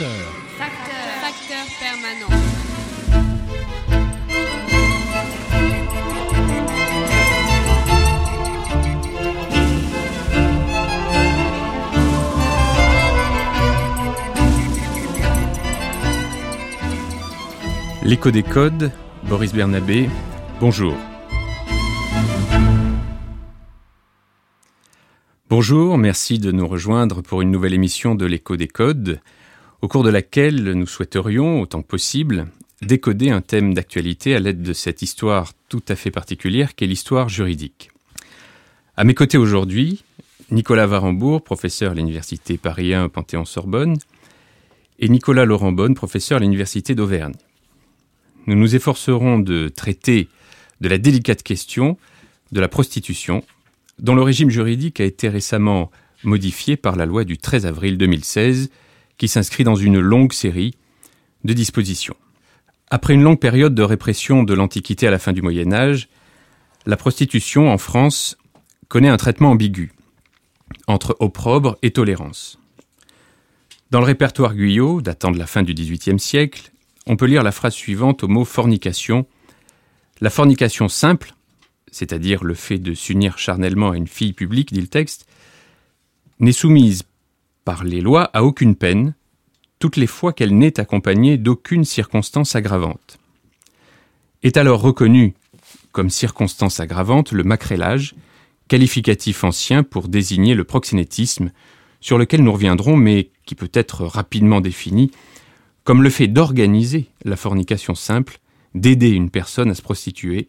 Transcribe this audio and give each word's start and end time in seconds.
Facteur. 0.00 0.32
Facteur. 0.56 0.94
Facteur 1.20 1.66
permanent. 1.78 2.30
L'écho 18.02 18.30
des 18.30 18.42
codes, 18.42 18.90
Boris 19.24 19.52
Bernabé, 19.52 20.08
bonjour. 20.60 20.96
Bonjour, 25.50 25.98
merci 25.98 26.38
de 26.38 26.52
nous 26.52 26.66
rejoindre 26.66 27.20
pour 27.20 27.42
une 27.42 27.50
nouvelle 27.50 27.74
émission 27.74 28.14
de 28.14 28.24
l'écho 28.24 28.56
des 28.56 28.68
codes, 28.68 29.20
au 29.82 29.88
cours 29.88 30.04
de 30.04 30.10
laquelle 30.10 30.62
nous 30.72 30.86
souhaiterions, 30.86 31.60
autant 31.60 31.82
que 31.82 31.86
possible, 31.88 32.46
décoder 32.82 33.30
un 33.30 33.40
thème 33.40 33.74
d'actualité 33.74 34.34
à 34.34 34.40
l'aide 34.40 34.62
de 34.62 34.72
cette 34.72 35.02
histoire 35.02 35.52
tout 35.68 35.82
à 35.88 35.96
fait 35.96 36.10
particulière 36.10 36.74
qu'est 36.74 36.86
l'histoire 36.86 37.28
juridique. 37.28 37.90
À 38.96 39.04
mes 39.04 39.14
côtés 39.14 39.38
aujourd'hui, 39.38 40.04
Nicolas 40.50 40.86
Varembourg, 40.86 41.42
professeur 41.42 41.92
à 41.92 41.94
l'université 41.94 42.58
Paris 42.58 42.92
1 42.92 43.08
Panthéon-Sorbonne, 43.08 43.96
et 44.98 45.08
Nicolas 45.08 45.46
Laurent 45.46 45.72
Bonne, 45.72 45.94
professeur 45.94 46.38
à 46.38 46.40
l'université 46.40 46.94
d'Auvergne. 46.94 47.34
Nous 48.46 48.56
nous 48.56 48.74
efforcerons 48.74 49.38
de 49.38 49.68
traiter 49.68 50.28
de 50.80 50.88
la 50.88 50.98
délicate 50.98 51.42
question 51.42 51.96
de 52.52 52.60
la 52.60 52.68
prostitution, 52.68 53.42
dont 53.98 54.14
le 54.14 54.22
régime 54.22 54.50
juridique 54.50 55.00
a 55.00 55.04
été 55.04 55.28
récemment 55.28 55.90
modifié 56.24 56.76
par 56.76 56.96
la 56.96 57.06
loi 57.06 57.24
du 57.24 57.38
13 57.38 57.64
avril 57.64 57.96
2016, 57.96 58.70
qui 59.20 59.28
s'inscrit 59.28 59.64
dans 59.64 59.74
une 59.76 60.00
longue 60.00 60.32
série 60.32 60.72
de 61.44 61.52
dispositions. 61.52 62.16
Après 62.88 63.12
une 63.12 63.22
longue 63.22 63.38
période 63.38 63.74
de 63.74 63.82
répression 63.82 64.44
de 64.44 64.54
l'Antiquité 64.54 65.06
à 65.06 65.10
la 65.10 65.18
fin 65.18 65.34
du 65.34 65.42
Moyen 65.42 65.74
Âge, 65.74 66.08
la 66.86 66.96
prostitution 66.96 67.70
en 67.70 67.76
France 67.76 68.38
connaît 68.88 69.10
un 69.10 69.18
traitement 69.18 69.50
ambigu, 69.50 69.92
entre 70.86 71.18
opprobre 71.20 71.76
et 71.82 71.90
tolérance. 71.90 72.58
Dans 73.90 74.00
le 74.00 74.06
répertoire 74.06 74.54
Guyot, 74.54 75.02
datant 75.02 75.32
de 75.32 75.38
la 75.38 75.46
fin 75.46 75.62
du 75.62 75.74
XVIIIe 75.74 76.18
siècle, 76.18 76.72
on 77.06 77.16
peut 77.16 77.26
lire 77.26 77.42
la 77.42 77.52
phrase 77.52 77.74
suivante 77.74 78.24
au 78.24 78.28
mot 78.28 78.46
fornication. 78.46 79.26
La 80.22 80.30
fornication 80.30 80.88
simple, 80.88 81.34
c'est-à-dire 81.92 82.42
le 82.42 82.54
fait 82.54 82.78
de 82.78 82.94
s'unir 82.94 83.36
charnellement 83.36 83.90
à 83.90 83.98
une 83.98 84.08
fille 84.08 84.32
publique, 84.32 84.72
dit 84.72 84.80
le 84.80 84.86
texte, 84.86 85.26
n'est 86.38 86.52
soumise 86.52 87.02
par 87.64 87.84
les 87.84 88.00
lois 88.00 88.24
à 88.32 88.42
aucune 88.42 88.76
peine, 88.76 89.14
toutes 89.78 89.96
les 89.96 90.06
fois 90.06 90.32
qu'elle 90.32 90.56
n'est 90.56 90.80
accompagnée 90.80 91.38
d'aucune 91.38 91.84
circonstance 91.84 92.54
aggravante. 92.54 93.18
Est 94.42 94.56
alors 94.56 94.80
reconnu 94.80 95.34
comme 95.92 96.10
circonstance 96.10 96.80
aggravante 96.80 97.32
le 97.32 97.42
macrélage, 97.42 98.14
qualificatif 98.68 99.42
ancien 99.44 99.82
pour 99.82 100.08
désigner 100.08 100.54
le 100.54 100.64
proxénétisme, 100.64 101.50
sur 102.00 102.18
lequel 102.18 102.42
nous 102.42 102.52
reviendrons, 102.52 102.96
mais 102.96 103.30
qui 103.44 103.54
peut 103.54 103.70
être 103.74 104.04
rapidement 104.04 104.60
défini 104.60 105.10
comme 105.84 106.02
le 106.02 106.10
fait 106.10 106.28
d'organiser 106.28 107.08
la 107.24 107.36
fornication 107.36 107.94
simple, 107.94 108.38
d'aider 108.74 109.08
une 109.08 109.30
personne 109.30 109.70
à 109.70 109.74
se 109.74 109.82
prostituer, 109.82 110.48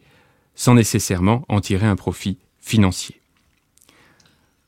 sans 0.54 0.74
nécessairement 0.74 1.44
en 1.48 1.60
tirer 1.60 1.86
un 1.86 1.96
profit 1.96 2.38
financier. 2.60 3.21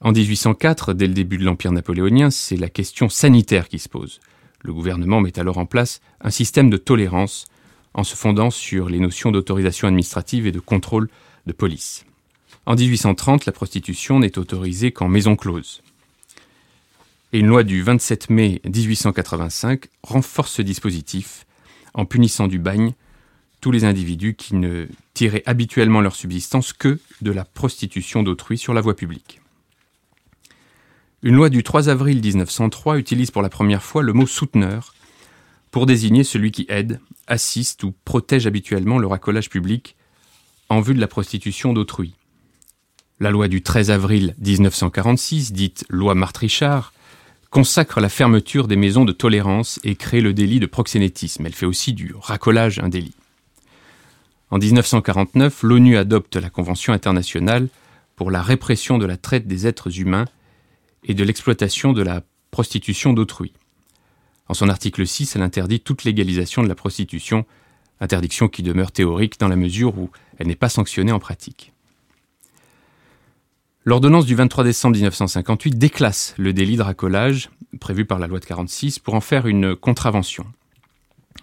En 0.04 0.12
1804, 0.12 0.92
dès 0.92 1.06
le 1.06 1.14
début 1.14 1.38
de 1.38 1.46
l'Empire 1.46 1.72
napoléonien, 1.72 2.30
c'est 2.30 2.58
la 2.58 2.68
question 2.68 3.08
sanitaire 3.08 3.70
qui 3.70 3.78
se 3.78 3.88
pose. 3.88 4.20
Le 4.60 4.74
gouvernement 4.74 5.22
met 5.22 5.38
alors 5.38 5.56
en 5.56 5.64
place 5.64 6.02
un 6.20 6.28
système 6.28 6.68
de 6.68 6.76
tolérance 6.76 7.46
en 7.94 8.04
se 8.04 8.14
fondant 8.14 8.50
sur 8.50 8.90
les 8.90 8.98
notions 8.98 9.30
d'autorisation 9.30 9.88
administrative 9.88 10.46
et 10.46 10.52
de 10.52 10.60
contrôle 10.60 11.08
de 11.46 11.54
police. 11.54 12.04
En 12.66 12.74
1830, 12.74 13.46
la 13.46 13.52
prostitution 13.52 14.18
n'est 14.18 14.38
autorisée 14.38 14.92
qu'en 14.92 15.08
maison 15.08 15.36
close. 15.36 15.80
Et 17.32 17.38
une 17.38 17.46
loi 17.46 17.62
du 17.62 17.82
27 17.82 18.28
mai 18.28 18.60
1885 18.66 19.86
renforce 20.02 20.52
ce 20.52 20.62
dispositif 20.62 21.46
en 21.94 22.04
punissant 22.04 22.46
du 22.46 22.58
bagne 22.58 22.92
tous 23.62 23.70
les 23.70 23.84
individus 23.84 24.34
qui 24.34 24.54
ne 24.54 24.86
tiraient 25.14 25.44
habituellement 25.46 26.02
leur 26.02 26.14
subsistance 26.14 26.74
que 26.74 27.00
de 27.22 27.30
la 27.30 27.46
prostitution 27.46 28.22
d'autrui 28.22 28.58
sur 28.58 28.74
la 28.74 28.82
voie 28.82 28.96
publique. 28.96 29.40
Une 31.24 31.36
loi 31.36 31.48
du 31.48 31.62
3 31.62 31.88
avril 31.88 32.20
1903 32.20 32.98
utilise 32.98 33.30
pour 33.30 33.40
la 33.40 33.48
première 33.48 33.82
fois 33.82 34.02
le 34.02 34.12
mot 34.12 34.26
souteneur 34.26 34.94
pour 35.70 35.86
désigner 35.86 36.22
celui 36.22 36.52
qui 36.52 36.66
aide, 36.68 37.00
assiste 37.26 37.82
ou 37.82 37.94
protège 38.04 38.46
habituellement 38.46 38.98
le 38.98 39.06
racolage 39.06 39.48
public 39.48 39.96
en 40.68 40.82
vue 40.82 40.92
de 40.92 41.00
la 41.00 41.08
prostitution 41.08 41.72
d'autrui. 41.72 42.12
La 43.20 43.30
loi 43.30 43.48
du 43.48 43.62
13 43.62 43.90
avril 43.90 44.34
1946, 44.38 45.54
dite 45.54 45.86
loi 45.88 46.14
Martrichard, 46.14 46.92
consacre 47.48 48.02
la 48.02 48.10
fermeture 48.10 48.68
des 48.68 48.76
maisons 48.76 49.06
de 49.06 49.12
tolérance 49.12 49.80
et 49.82 49.96
crée 49.96 50.20
le 50.20 50.34
délit 50.34 50.60
de 50.60 50.66
proxénétisme. 50.66 51.46
Elle 51.46 51.54
fait 51.54 51.64
aussi 51.64 51.94
du 51.94 52.14
racolage 52.20 52.80
un 52.80 52.90
délit. 52.90 53.14
En 54.50 54.58
1949, 54.58 55.62
l'ONU 55.62 55.96
adopte 55.96 56.36
la 56.36 56.50
Convention 56.50 56.92
internationale 56.92 57.68
pour 58.14 58.30
la 58.30 58.42
répression 58.42 58.98
de 58.98 59.06
la 59.06 59.16
traite 59.16 59.46
des 59.46 59.66
êtres 59.66 59.98
humains 59.98 60.26
et 61.04 61.14
de 61.14 61.24
l'exploitation 61.24 61.92
de 61.92 62.02
la 62.02 62.22
prostitution 62.50 63.12
d'autrui. 63.12 63.52
En 64.48 64.54
son 64.54 64.68
article 64.68 65.06
6, 65.06 65.36
elle 65.36 65.42
interdit 65.42 65.80
toute 65.80 66.04
légalisation 66.04 66.62
de 66.62 66.68
la 66.68 66.74
prostitution, 66.74 67.46
interdiction 68.00 68.48
qui 68.48 68.62
demeure 68.62 68.92
théorique 68.92 69.38
dans 69.38 69.48
la 69.48 69.56
mesure 69.56 69.98
où 69.98 70.10
elle 70.38 70.46
n'est 70.46 70.54
pas 70.54 70.68
sanctionnée 70.68 71.12
en 71.12 71.18
pratique. 71.18 71.72
L'ordonnance 73.86 74.24
du 74.24 74.34
23 74.34 74.64
décembre 74.64 74.96
1958 74.96 75.78
déclasse 75.78 76.34
le 76.38 76.52
délit 76.52 76.76
de 76.76 76.82
racolage, 76.82 77.50
prévu 77.80 78.06
par 78.06 78.18
la 78.18 78.26
loi 78.26 78.40
de 78.40 78.44
46, 78.44 78.98
pour 78.98 79.14
en 79.14 79.20
faire 79.20 79.46
une 79.46 79.76
contravention. 79.76 80.46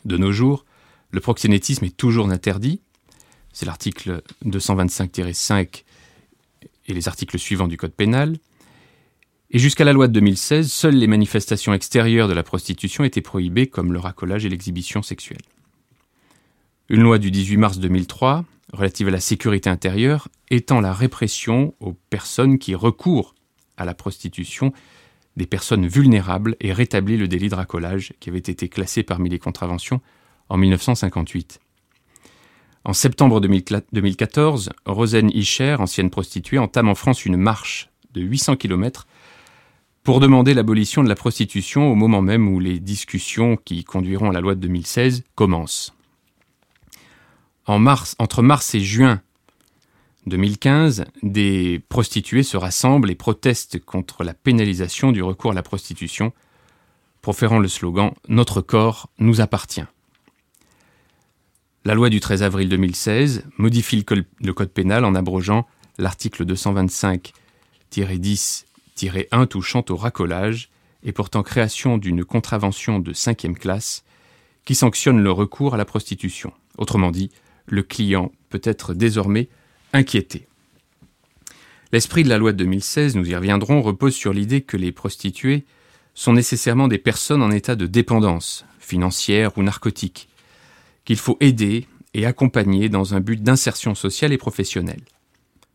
De 0.05 0.17
nos 0.17 0.31
jours, 0.31 0.65
le 1.11 1.19
proxénétisme 1.19 1.85
est 1.85 1.95
toujours 1.95 2.29
interdit. 2.29 2.81
C'est 3.53 3.65
l'article 3.65 4.23
225-5 4.45 5.83
et 6.87 6.93
les 6.93 7.07
articles 7.07 7.37
suivants 7.37 7.67
du 7.67 7.77
Code 7.77 7.93
pénal. 7.93 8.37
Et 9.53 9.59
jusqu'à 9.59 9.83
la 9.83 9.91
loi 9.91 10.07
de 10.07 10.13
2016, 10.13 10.71
seules 10.71 10.95
les 10.95 11.07
manifestations 11.07 11.73
extérieures 11.73 12.29
de 12.29 12.33
la 12.33 12.41
prostitution 12.41 13.03
étaient 13.03 13.19
prohibées, 13.19 13.67
comme 13.67 13.91
le 13.91 13.99
racolage 13.99 14.45
et 14.45 14.49
l'exhibition 14.49 15.01
sexuelle. 15.03 15.41
Une 16.87 17.01
loi 17.01 17.19
du 17.19 17.31
18 17.31 17.57
mars 17.57 17.77
2003 17.79 18.45
relative 18.71 19.09
à 19.09 19.11
la 19.11 19.19
sécurité 19.19 19.69
intérieure 19.69 20.29
étend 20.49 20.79
la 20.79 20.93
répression 20.93 21.73
aux 21.81 21.91
personnes 22.09 22.59
qui 22.59 22.75
recourent 22.75 23.35
à 23.75 23.83
la 23.83 23.93
prostitution 23.93 24.71
des 25.35 25.45
personnes 25.45 25.85
vulnérables 25.85 26.55
et 26.61 26.71
rétablit 26.71 27.17
le 27.17 27.27
délit 27.27 27.49
de 27.49 27.55
racolage 27.55 28.13
qui 28.21 28.29
avait 28.29 28.39
été 28.39 28.69
classé 28.69 29.03
parmi 29.03 29.29
les 29.29 29.39
contraventions 29.39 29.99
en 30.47 30.55
1958. 30.55 31.59
En 32.85 32.93
septembre 32.93 33.41
2014, 33.41 34.69
Rosen 34.85 35.29
Ischer, 35.33 35.75
ancienne 35.79 36.09
prostituée, 36.09 36.57
entame 36.57 36.87
en 36.87 36.95
France 36.95 37.25
une 37.25 37.37
marche 37.37 37.89
de 38.13 38.21
800 38.21 38.55
km 38.55 39.07
pour 40.03 40.19
demander 40.19 40.53
l'abolition 40.53 41.03
de 41.03 41.09
la 41.09 41.15
prostitution 41.15 41.91
au 41.91 41.95
moment 41.95 42.21
même 42.21 42.47
où 42.47 42.59
les 42.59 42.79
discussions 42.79 43.55
qui 43.57 43.83
conduiront 43.83 44.29
à 44.29 44.33
la 44.33 44.41
loi 44.41 44.55
de 44.55 44.59
2016 44.61 45.23
commencent. 45.35 45.93
Entre 47.67 48.41
mars 48.41 48.75
et 48.75 48.81
juin 48.81 49.21
2015, 50.25 51.05
des 51.23 51.81
prostituées 51.87 52.43
se 52.43 52.57
rassemblent 52.57 53.09
et 53.09 53.15
protestent 53.15 53.79
contre 53.79 54.23
la 54.23 54.33
pénalisation 54.33 55.11
du 55.11 55.23
recours 55.23 55.51
à 55.51 55.55
la 55.55 55.63
prostitution, 55.63 56.33
proférant 57.21 57.59
le 57.59 57.67
slogan 57.67 58.11
Notre 58.27 58.61
corps 58.61 59.09
nous 59.19 59.41
appartient. 59.41 59.85
La 61.85 61.95
loi 61.95 62.09
du 62.09 62.19
13 62.19 62.43
avril 62.43 62.69
2016 62.69 63.45
modifie 63.57 64.05
le 64.39 64.53
code 64.53 64.71
pénal 64.71 65.05
en 65.05 65.15
abrogeant 65.15 65.67
l'article 65.97 66.45
225-10-1 69.09 69.47
touchant 69.47 69.85
au 69.89 69.95
racolage 69.95 70.69
et 71.03 71.11
portant 71.11 71.43
création 71.43 71.97
d'une 71.97 72.23
contravention 72.23 72.99
de 72.99 73.13
cinquième 73.13 73.57
classe 73.57 74.03
qui 74.65 74.75
sanctionne 74.75 75.21
le 75.21 75.31
recours 75.31 75.73
à 75.73 75.77
la 75.77 75.85
prostitution. 75.85 76.53
Autrement 76.77 77.11
dit, 77.11 77.31
le 77.65 77.83
client 77.83 78.31
peut 78.49 78.61
être 78.63 78.93
désormais 78.93 79.49
inquiété. 79.93 80.47
L'esprit 81.91 82.23
de 82.23 82.29
la 82.29 82.37
loi 82.37 82.53
de 82.53 82.57
2016, 82.57 83.15
nous 83.15 83.29
y 83.29 83.35
reviendrons, 83.35 83.81
repose 83.81 84.13
sur 84.13 84.33
l'idée 84.33 84.61
que 84.61 84.77
les 84.77 84.91
prostituées 84.91 85.65
sont 86.13 86.33
nécessairement 86.33 86.87
des 86.87 86.97
personnes 86.97 87.41
en 87.41 87.51
état 87.51 87.75
de 87.75 87.87
dépendance, 87.87 88.65
financière 88.79 89.57
ou 89.57 89.63
narcotique, 89.63 90.29
qu'il 91.03 91.17
faut 91.17 91.37
aider 91.39 91.87
et 92.13 92.25
accompagner 92.25 92.89
dans 92.89 93.13
un 93.13 93.19
but 93.19 93.41
d'insertion 93.41 93.95
sociale 93.95 94.31
et 94.31 94.37
professionnelle. 94.37 95.01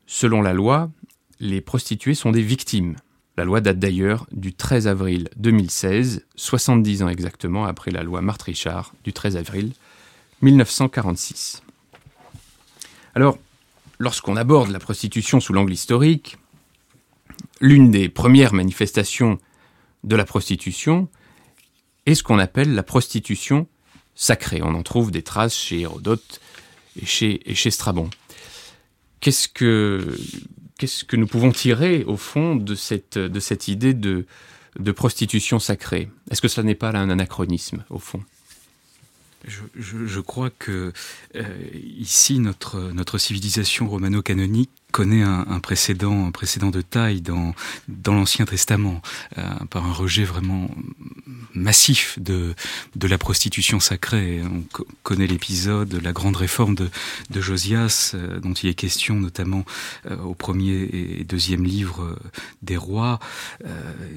Selon 0.07 0.41
la 0.41 0.53
loi, 0.53 0.91
les 1.41 1.61
prostituées 1.61 2.15
sont 2.15 2.31
des 2.31 2.43
victimes, 2.43 2.97
La 3.37 3.45
loi 3.45 3.61
date 3.61 3.79
d'ailleurs 3.79 4.27
du 4.33 4.55
13 4.55 4.87
avril 4.87 5.29
2016, 5.37 6.25
70 6.37 7.03
ans 7.03 7.09
exactement 7.09 7.67
après 7.67 7.91
la 7.91 8.03
loi 8.03 8.23
Marthe-Richard 8.23 8.95
du 9.05 9.13
13 9.13 9.37
avril 9.37 9.73
1946. 10.41 11.63
Alors, 13.15 13.39
lorsqu'on 13.99 14.37
aborde 14.37 14.71
la 14.71 14.79
prostitution 14.79 15.41
sous 15.41 15.53
l'angle 15.53 15.73
historique, 15.73 16.39
l'une 17.61 17.91
des 17.91 18.09
premières 18.09 18.55
manifestations 18.55 19.39
de 20.05 20.17
la 20.17 20.25
prostitution 20.25 21.09
est 22.07 22.15
ce 22.15 22.23
qu'on 22.23 22.39
appelle 22.39 22.75
la 22.75 22.83
prostitution 22.83 23.67
sacrée. 24.15 24.63
On 24.63 24.75
en 24.75 24.83
trouve 24.83 25.11
des 25.11 25.23
traces 25.23 25.57
chez 25.57 25.81
Hérodote 25.81 26.41
et 27.01 27.05
chez, 27.05 27.51
et 27.51 27.55
chez 27.55 27.71
Strabon. 27.71 28.09
Qu'est-ce 29.21 29.49
que, 29.49 30.17
qu'est-ce 30.79 31.05
que 31.05 31.17
nous 31.17 31.27
pouvons 31.27 31.53
tirer, 31.53 32.05
au 32.05 32.17
fond, 32.17 32.57
de 32.57 32.75
cette, 32.75 33.69
idée 33.69 33.95
de, 33.95 34.27
prostitution 34.93 35.59
sacrée? 35.59 36.11
Est-ce 36.31 36.43
que 36.43 36.49
cela 36.49 36.65
n'est 36.65 36.75
pas 36.75 36.91
un 36.91 37.11
anachronisme, 37.11 37.85
au 37.91 37.99
fond? 37.99 38.23
Je, 39.47 40.21
crois 40.21 40.51
que 40.51 40.93
euh, 41.37 41.45
ici 41.99 42.41
notre 42.41 43.19
civilisation 43.19 43.89
romano-canonique 43.89 44.71
connaît 44.97 45.21
un, 45.21 45.61
précédent, 45.61 46.27
un 46.27 46.31
précédent 46.31 46.71
de 46.71 46.81
taille 46.81 47.21
dans, 47.21 47.55
dans 47.87 48.15
l'Ancien 48.15 48.47
Testament, 48.47 49.03
euh, 49.37 49.43
par 49.69 49.85
un 49.85 49.93
rejet 49.93 50.25
vraiment 50.25 50.71
massif 51.53 52.19
de, 52.19 52.55
de 52.95 53.07
la 53.07 53.19
prostitution 53.19 53.79
sacrée. 53.79 54.41
On 54.43 54.63
co 54.73 54.87
connaît 55.03 55.27
l'épisode, 55.27 56.01
la 56.03 56.13
grande 56.13 56.37
réforme 56.37 56.75
de, 56.75 56.89
de 57.29 57.41
Josias, 57.43 58.13
euh, 58.15 58.41
dont 58.41 58.55
il 58.55 58.71
est 58.71 58.75
question 58.75 59.17
notamment 59.17 59.67
euh, 60.11 60.17
au 60.17 60.33
premier 60.33 60.89
et 60.91 61.25
deuxième 61.25 61.65
livre 61.65 62.19
des 62.63 62.79
rois. 62.79 63.19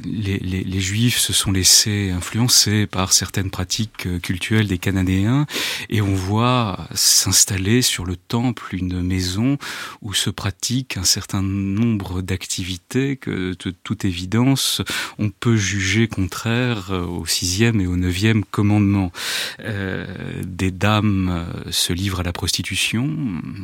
Les, 0.05 0.39
les, 0.39 0.79
Juifs 0.79 1.17
se 1.17 1.33
sont 1.33 1.51
laissés 1.51 2.11
influencer 2.11 2.87
par 2.87 3.11
certaines 3.11 3.49
pratiques 3.49 4.07
culturelles 4.21 4.67
des 4.67 4.77
Cananéens, 4.77 5.45
et 5.89 6.01
on 6.01 6.15
voit 6.15 6.87
s'installer 6.95 7.81
sur 7.81 8.05
le 8.05 8.15
temple 8.15 8.75
une 8.75 9.01
maison 9.01 9.57
où 10.01 10.13
se 10.13 10.29
pratique 10.29 10.68
un 10.95 11.03
certain 11.03 11.41
nombre 11.41 12.21
d'activités 12.21 13.17
que, 13.17 13.55
de 13.63 13.71
toute 13.83 14.05
évidence, 14.05 14.81
on 15.17 15.29
peut 15.29 15.55
juger 15.55 16.07
contraires 16.07 16.91
au 16.91 17.25
sixième 17.25 17.81
et 17.81 17.87
au 17.87 17.95
neuvième 17.95 18.43
commandement. 18.45 19.11
Euh, 19.59 20.05
des 20.43 20.71
dames 20.71 21.29
euh, 21.29 21.71
se 21.71 21.93
livrent 21.93 22.19
à 22.19 22.23
la 22.23 22.33
prostitution, 22.33 23.09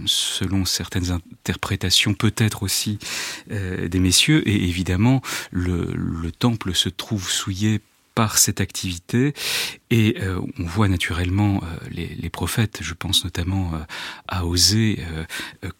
selon 0.05 0.65
certaines 0.65 1.11
interprétations, 1.11 2.13
peut-être 2.13 2.63
aussi 2.63 2.97
euh, 3.51 3.87
des 3.87 3.99
messieurs, 3.99 4.47
et 4.47 4.63
évidemment, 4.63 5.21
le 5.51 6.31
temple 6.31 6.73
se 6.73 6.89
trouve 6.89 7.29
souillé 7.29 7.81
par 8.15 8.37
cette 8.37 8.61
activité 8.61 9.33
et 9.91 10.17
euh, 10.19 10.41
on 10.57 10.63
voit 10.63 10.87
naturellement 10.87 11.61
euh, 11.63 11.89
les, 11.91 12.29
prophètes, 12.29 12.79
je 12.81 12.93
pense 12.93 13.23
notamment 13.23 13.71
euh, 13.75 13.79
à 14.27 14.43
euh, 14.43 15.25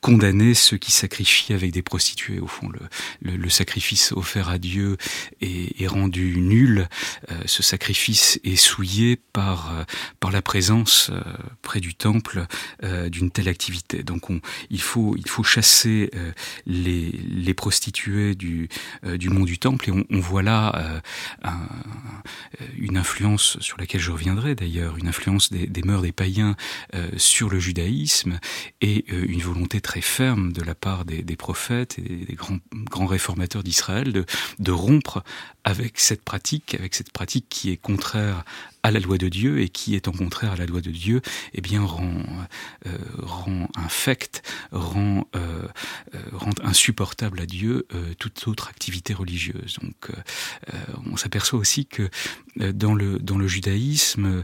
condamner 0.02 0.54
ceux 0.54 0.78
qui 0.78 0.92
sacrifient 0.92 1.54
avec 1.54 1.72
des 1.72 1.82
prostituées. 1.82 2.40
Au 2.40 2.48
fond, 2.48 2.70
le, 3.22 3.50
sacrifice 3.50 4.12
offert 4.12 4.50
à 4.50 4.58
Dieu 4.58 4.98
est, 5.42 5.88
rendu 5.88 6.38
nul. 6.38 6.88
Ce 7.46 7.64
sacrifice 7.64 8.40
est 8.44 8.56
souillé 8.56 9.16
par 9.16 9.86
par 10.20 10.32
la 10.32 10.42
présence 10.42 11.12
près 11.62 11.80
du 11.80 11.94
temple 11.94 12.48
d'une 12.84 13.32
telle 13.32 13.48
activité. 13.48 14.04
Donc, 14.04 14.30
on, 14.30 14.42
il 14.70 14.82
faut 14.82 15.16
il 15.16 15.30
faut 15.30 15.44
chasser 15.44 16.10
les, 16.66 17.12
les 17.12 17.54
prostituées 17.54 18.36
du 18.36 18.68
du 19.04 19.30
mont 19.30 19.46
du 19.46 19.60
temple 19.60 19.90
et 19.90 20.06
on, 20.10 20.20
voit 20.20 20.44
là 20.44 21.02
un, 21.44 21.70
une 22.78 22.98
influence 22.98 23.58
sur 23.60 23.78
laquelle 23.78 23.95
je 24.00 24.12
reviendrai 24.12 24.56
d'ailleurs, 24.56 24.98
une 24.98 25.08
influence 25.08 25.52
des, 25.52 25.84
mœurs 25.84 26.02
des 26.02 26.12
païens 26.12 26.56
euh, 26.94 27.10
sur 27.18 27.50
le 27.50 27.60
judaïsme 27.60 28.40
et 28.82 29.06
euh, 29.12 29.26
une 29.28 29.42
volonté 29.42 29.82
très 29.82 30.02
ferme 30.02 30.54
de 30.54 30.62
la 30.62 30.76
part 30.76 31.06
des, 31.06 31.22
des 31.22 31.36
prophètes 31.36 31.98
et 32.00 32.26
des 32.26 32.34
grands, 32.34 32.60
grands 32.74 33.06
réformateurs 33.06 33.64
d'Israël 33.64 34.12
de, 34.14 34.26
de 34.60 34.72
rompre 34.72 35.24
avec 35.64 36.00
cette 36.00 36.24
pratique, 36.24 36.76
avec 36.76 36.94
cette 36.94 37.12
pratique 37.12 37.48
qui 37.50 37.72
est 37.72 37.78
contraire 37.78 38.44
à 38.86 38.92
la 38.92 39.00
loi 39.00 39.18
de 39.18 39.30
Dieu 39.30 39.62
et 39.62 39.70
qui 39.70 40.00
en 40.06 40.12
contraire 40.12 40.52
à 40.52 40.56
la 40.56 40.68
loi 40.68 40.80
de 40.80 40.92
Dieu, 40.92 41.22
eh 41.54 41.62
bien 41.62 41.84
rend, 41.84 42.22
euh, 42.86 42.98
rend 43.18 43.68
infect, 43.74 44.44
rend, 44.72 45.28
euh, 45.36 45.68
euh, 46.14 46.20
rend 46.34 46.52
insupportable 46.64 47.40
à 47.40 47.48
Dieu 47.48 47.88
euh, 47.96 48.14
toute 48.20 48.48
autre 48.48 48.68
activité 48.68 49.16
religieuse. 49.16 49.78
Donc 49.82 50.12
euh, 50.12 50.78
on 51.12 51.18
s'aperçoit 51.18 51.58
aussi 51.58 51.88
que 51.88 52.04
euh, 52.04 52.10
dans 52.58 52.94
le, 52.94 53.20
dans 53.20 53.38
le 53.38 53.48
judaïsme, 53.48 54.44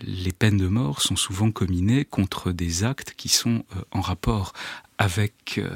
les 0.00 0.32
peines 0.32 0.58
de 0.58 0.68
mort 0.68 1.00
sont 1.00 1.16
souvent 1.16 1.50
comminées 1.50 2.04
contre 2.04 2.52
des 2.52 2.84
actes 2.84 3.14
qui 3.16 3.28
sont 3.28 3.64
en 3.90 4.00
rapport 4.00 4.52
avec 4.98 5.58
euh, 5.58 5.70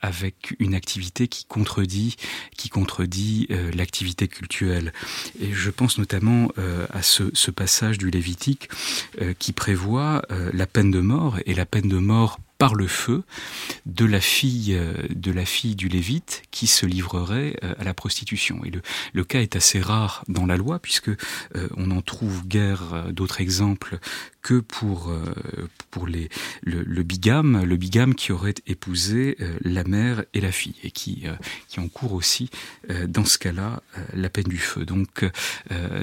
avec 0.00 0.54
une 0.60 0.74
activité 0.74 1.28
qui 1.28 1.44
contredit 1.44 2.16
qui 2.56 2.68
contredit 2.68 3.48
euh, 3.50 3.70
l'activité 3.72 4.28
culturelle 4.28 4.92
et 5.40 5.52
je 5.52 5.70
pense 5.70 5.98
notamment 5.98 6.48
euh, 6.58 6.86
à 6.90 7.02
ce, 7.02 7.50
passage 7.50 7.98
du 7.98 8.10
Lévitique 8.10 8.68
euh, 9.20 9.34
qui 9.38 9.52
prévoit 9.52 10.22
euh, 10.30 10.50
la 10.54 10.66
peine 10.66 10.90
de 10.90 11.00
mort 11.00 11.38
et 11.46 11.54
la 11.54 11.66
peine 11.66 11.88
de 11.88 11.98
mort 11.98 12.38
par 12.58 12.74
le 12.74 12.86
feu 12.86 13.24
de 13.86 14.04
la 14.04 14.20
fille 14.20 14.74
euh, 14.74 14.94
de 15.10 15.32
la 15.32 15.44
fille 15.44 15.76
du 15.76 15.88
Lévite 15.88 16.42
qui 16.50 16.66
se 16.66 16.86
livrerait 16.86 17.56
euh, 17.62 17.74
à 17.78 17.84
la 17.84 17.94
prostitution. 17.94 18.64
Et 18.64 18.72
le, 19.12 19.24
cas 19.24 19.40
est 19.40 19.56
assez 19.56 19.80
rare 19.80 20.24
dans 20.28 20.46
la 20.46 20.56
loi 20.56 20.78
puisque 20.78 21.08
euh, 21.08 21.68
on 21.76 21.90
en 21.90 22.02
trouve 22.02 22.46
guère 22.46 23.06
d'autres 23.10 23.40
exemples 23.40 23.98
que 24.44 24.60
pour 24.60 25.08
euh, 25.08 25.34
pour 25.90 26.06
les 26.06 26.28
le, 26.62 26.82
le 26.82 27.02
bigame 27.02 27.64
le 27.64 27.76
bigame 27.76 28.14
qui 28.14 28.30
aurait 28.30 28.54
épousé 28.66 29.36
euh, 29.40 29.56
la 29.62 29.84
mère 29.84 30.22
et 30.34 30.40
la 30.40 30.52
fille 30.52 30.76
et 30.84 30.90
qui 30.90 31.22
euh, 31.24 31.34
qui 31.68 31.80
encourt 31.80 32.12
aussi 32.12 32.50
dans 33.08 33.24
ce 33.24 33.38
cas-là 33.38 33.82
la 34.12 34.28
peine 34.28 34.44
du 34.44 34.58
feu. 34.58 34.84
Donc 34.84 35.24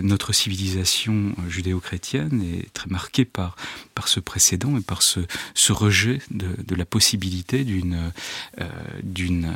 notre 0.01 0.33
civilisation 0.33 1.35
judéo-chrétienne 1.47 2.41
est 2.41 2.73
très 2.73 2.89
marquée 2.89 3.25
par 3.25 3.55
par 3.93 4.07
ce 4.07 4.19
précédent 4.19 4.75
et 4.77 4.81
par 4.81 5.03
ce 5.03 5.19
ce 5.53 5.71
rejet 5.71 6.19
de, 6.31 6.47
de 6.65 6.75
la 6.75 6.85
possibilité 6.85 7.63
d'une 7.63 8.11
d'une 9.03 9.53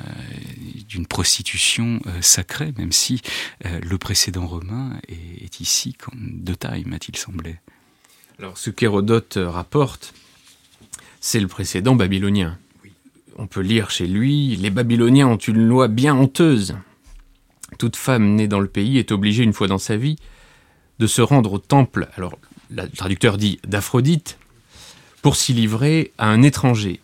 d'une 0.88 1.08
prostitution 1.08 2.00
sacrée 2.22 2.74
même 2.77 2.92
si 2.92 3.22
le 3.63 3.98
précédent 3.98 4.46
romain 4.46 5.00
est, 5.08 5.44
est 5.44 5.60
ici 5.60 5.98
de 6.13 6.54
taille 6.54 6.86
m'a-t-il 6.86 7.18
semblé 7.18 7.56
alors, 8.39 8.58
ce 8.58 8.70
qu'Hérodote 8.70 9.39
rapporte, 9.42 10.13
c'est 11.22 11.39
le 11.39 11.48
précédent 11.48 11.96
babylonien. 11.96 12.58
On 13.38 13.48
peut 13.48 13.62
lire 13.62 13.89
chez 13.89 14.08
lui 14.08 14.58
Les 14.58 14.70
Babyloniens 14.70 15.27
ont 15.27 15.38
une 15.38 15.65
loi 15.65 15.88
bien 15.88 16.15
honteuse. 16.15 16.75
Toute 17.77 17.96
femme 17.96 18.36
née 18.36 18.48
dans 18.48 18.60
le 18.60 18.68
pays 18.68 18.98
est 18.98 19.12
obligée, 19.12 19.44
une 19.44 19.54
fois 19.54 19.68
dans 19.68 19.77
sa 19.77 19.96
vie, 19.96 20.18
de 21.00 21.08
se 21.08 21.22
rendre 21.22 21.54
au 21.54 21.60
temple, 21.60 22.10
alors 22.15 22.38
le 22.70 22.88
traducteur 22.89 23.38
dit 23.38 23.60
d'Aphrodite, 23.65 24.38
pour 25.22 25.36
s'y 25.38 25.54
livrer 25.54 26.12
à 26.18 26.27
un 26.27 26.42
étranger. 26.42 27.00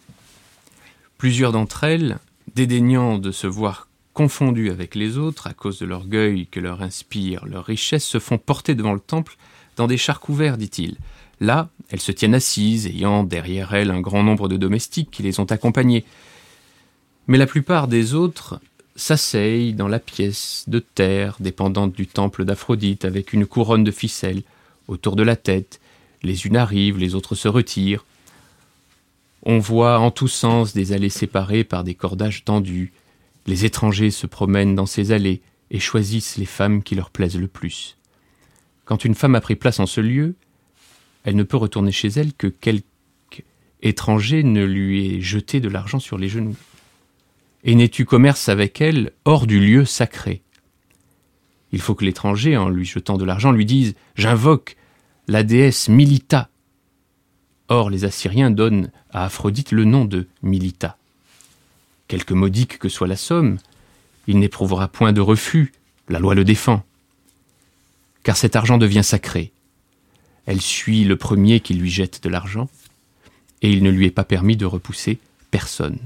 Plusieurs 1.18 1.54
d'entre 1.54 1.86
elles, 1.86 2.20
dédaignant 2.56 3.18
de 3.18 3.32
se 3.32 3.48
voir 3.48 3.88
confondues 4.14 4.70
avec 4.70 4.96
les 4.96 5.18
autres 5.18 5.48
à 5.48 5.54
cause 5.54 5.80
de 5.80 5.86
l'orgueil 5.86 6.48
que 6.48 6.60
leur 6.60 6.82
inspire 6.82 7.46
leur 7.46 7.66
richesse, 7.66 8.06
se 8.06 8.20
font 8.20 8.38
porter 8.38 8.76
devant 8.76 8.94
le 8.94 9.00
temple 9.00 9.38
dans 9.78 9.88
des 9.88 9.98
chars 9.98 10.20
couverts, 10.20 10.58
dit-il. 10.58 10.98
Là, 11.42 11.70
elles 11.90 12.00
se 12.00 12.12
tiennent 12.12 12.36
assises, 12.36 12.86
ayant 12.86 13.24
derrière 13.24 13.74
elles 13.74 13.90
un 13.90 14.00
grand 14.00 14.22
nombre 14.22 14.48
de 14.48 14.58
domestiques 14.58 15.10
qui 15.12 15.24
les 15.24 15.40
ont 15.40 15.46
accompagnées. 15.46 16.06
Mais 17.28 17.40
la 17.40 17.48
plupart 17.48 17.88
des 17.88 18.14
autres 18.14 18.62
s'asseyent 18.96 19.74
dans 19.74 19.88
la 19.88 20.00
pièce 20.00 20.66
de 20.68 20.78
terre 20.78 21.38
dépendante 21.40 21.94
du 21.94 22.06
temple 22.06 22.46
d'Aphrodite 22.46 23.06
avec 23.06 23.34
une 23.34 23.48
couronne 23.48 23.84
de 23.84 23.90
ficelle 23.92 24.44
autour 24.88 25.16
de 25.16 25.24
la 25.24 25.36
tête. 25.36 25.82
Les 26.22 26.46
unes 26.46 26.58
arrivent, 26.58 27.00
les 27.00 27.16
autres 27.16 27.34
se 27.34 27.48
retirent. 27.48 28.06
On 29.42 29.58
voit 29.58 29.98
en 29.98 30.12
tous 30.12 30.28
sens 30.28 30.74
des 30.74 30.92
allées 30.92 31.10
séparées 31.10 31.64
par 31.64 31.84
des 31.84 31.96
cordages 31.96 32.46
tendus. 32.46 32.94
Les 33.48 33.66
étrangers 33.66 34.12
se 34.12 34.28
promènent 34.28 34.76
dans 34.76 34.86
ces 34.86 35.12
allées 35.12 35.42
et 35.72 35.80
choisissent 35.80 36.38
les 36.38 36.46
femmes 36.46 36.84
qui 36.84 36.94
leur 36.94 37.10
plaisent 37.10 37.40
le 37.40 37.48
plus. 37.48 37.98
Quand 38.86 39.04
une 39.06 39.16
femme 39.16 39.34
a 39.34 39.42
pris 39.42 39.56
place 39.56 39.80
en 39.80 39.88
ce 39.88 40.02
lieu, 40.02 40.36
elle 41.24 41.36
ne 41.36 41.44
peut 41.44 41.58
retourner 41.58 41.92
chez 41.92 42.08
elle 42.10 42.34
que 42.34 42.48
quelque 42.48 42.86
étranger 43.82 44.44
ne 44.44 44.64
lui 44.64 45.16
ait 45.16 45.22
jeté 45.22 45.60
de 45.60 45.70
l'argent 45.70 46.00
sur 46.00 46.18
les 46.18 46.30
genoux. 46.30 46.56
Et 47.64 47.76
n'es-tu 47.76 48.06
commerce 48.06 48.50
avec 48.50 48.82
elle 48.82 49.12
hors 49.26 49.48
du 49.48 49.60
lieu 49.60 49.86
sacré? 49.86 50.42
Il 51.72 51.80
faut 51.80 51.96
que 51.96 52.06
l'étranger, 52.06 52.58
en 52.58 52.70
lui 52.70 52.86
jetant 52.86 53.18
de 53.18 53.26
l'argent, 53.26 53.52
lui 53.52 53.66
dise 53.66 53.96
J'invoque 54.16 54.76
la 55.28 55.44
déesse 55.44 55.88
Milita. 55.88 56.50
Or, 57.70 57.90
les 57.90 58.04
Assyriens 58.04 58.52
donnent 58.52 58.92
à 59.12 59.26
Aphrodite 59.26 59.72
le 59.72 59.86
nom 59.86 60.06
de 60.06 60.28
Milita. 60.42 60.98
Quelque 62.08 62.34
modique 62.34 62.78
que 62.78 62.90
soit 62.90 63.08
la 63.08 63.16
somme, 63.16 63.58
Il 64.28 64.38
n'éprouvera 64.40 64.88
point 64.88 65.14
de 65.14 65.22
refus, 65.22 65.74
la 66.08 66.20
loi 66.20 66.36
le 66.36 66.44
défend. 66.44 66.84
Car 68.24 68.38
cet 68.38 68.56
argent 68.56 68.78
devient 68.78 69.04
sacré. 69.04 69.52
Elle 70.46 70.62
suit 70.62 71.04
le 71.04 71.16
premier 71.16 71.60
qui 71.60 71.74
lui 71.74 71.90
jette 71.90 72.24
de 72.24 72.30
l'argent, 72.30 72.70
et 73.62 73.72
il 73.72 73.84
ne 73.84 73.92
lui 73.92 74.06
est 74.06 74.12
pas 74.12 74.24
permis 74.24 74.58
de 74.58 74.66
repousser 74.66 75.20
personne. 75.52 76.00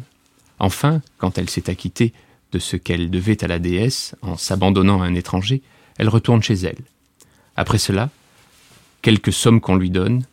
Enfin, 0.60 1.01
quand 1.18 1.38
elle 1.38 1.50
s'est 1.50 1.70
acquittée 1.70 2.13
de 2.51 2.60
ce 2.60 2.75
qu'elle 2.75 3.10
devait 3.10 3.44
à 3.44 3.48
la 3.48 3.60
déesse 3.60 4.15
en 4.22 4.38
s'abandonnant 4.38 5.01
à 5.01 5.06
un 5.06 5.15
étranger, 5.15 5.62
elle 5.98 6.10
retourne 6.10 6.44
chez 6.44 6.56
elle. 6.56 6.84
Après 7.56 7.77
cela, 7.77 8.10
quelque 9.01 9.32
somme 9.32 9.62
qu'on 9.62 9.75
lui 9.75 9.89
donne, 9.89 10.25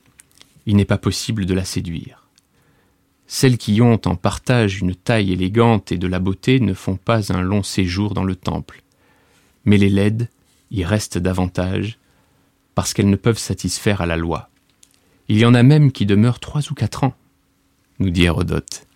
il 0.66 0.76
n'est 0.76 0.84
pas 0.84 0.98
possible 0.98 1.46
de 1.46 1.54
la 1.54 1.64
séduire. 1.64 2.26
Celles 3.26 3.58
qui 3.58 3.80
ont 3.80 4.00
en 4.04 4.16
partage 4.16 4.80
une 4.80 4.94
taille 4.94 5.32
élégante 5.32 5.92
et 5.92 5.98
de 5.98 6.06
la 6.06 6.18
beauté 6.18 6.60
ne 6.60 6.74
font 6.74 6.96
pas 6.96 7.32
un 7.32 7.40
long 7.40 7.62
séjour 7.62 8.14
dans 8.14 8.24
le 8.24 8.36
temple, 8.36 8.82
mais 9.64 9.78
les 9.78 9.88
laides 9.88 10.28
y 10.70 10.84
restent 10.84 11.18
davantage 11.18 11.98
parce 12.74 12.94
qu'elles 12.94 13.10
ne 13.10 13.16
peuvent 13.16 13.38
satisfaire 13.38 14.00
à 14.00 14.06
la 14.06 14.16
loi. 14.16 14.48
Il 15.28 15.38
y 15.38 15.44
en 15.44 15.54
a 15.54 15.62
même 15.62 15.92
qui 15.92 16.06
demeurent 16.06 16.40
trois 16.40 16.60
ou 16.70 16.74
quatre 16.74 17.04
ans, 17.04 17.14
nous 17.98 18.10
dit 18.10 18.24
Hérodote. 18.24 18.86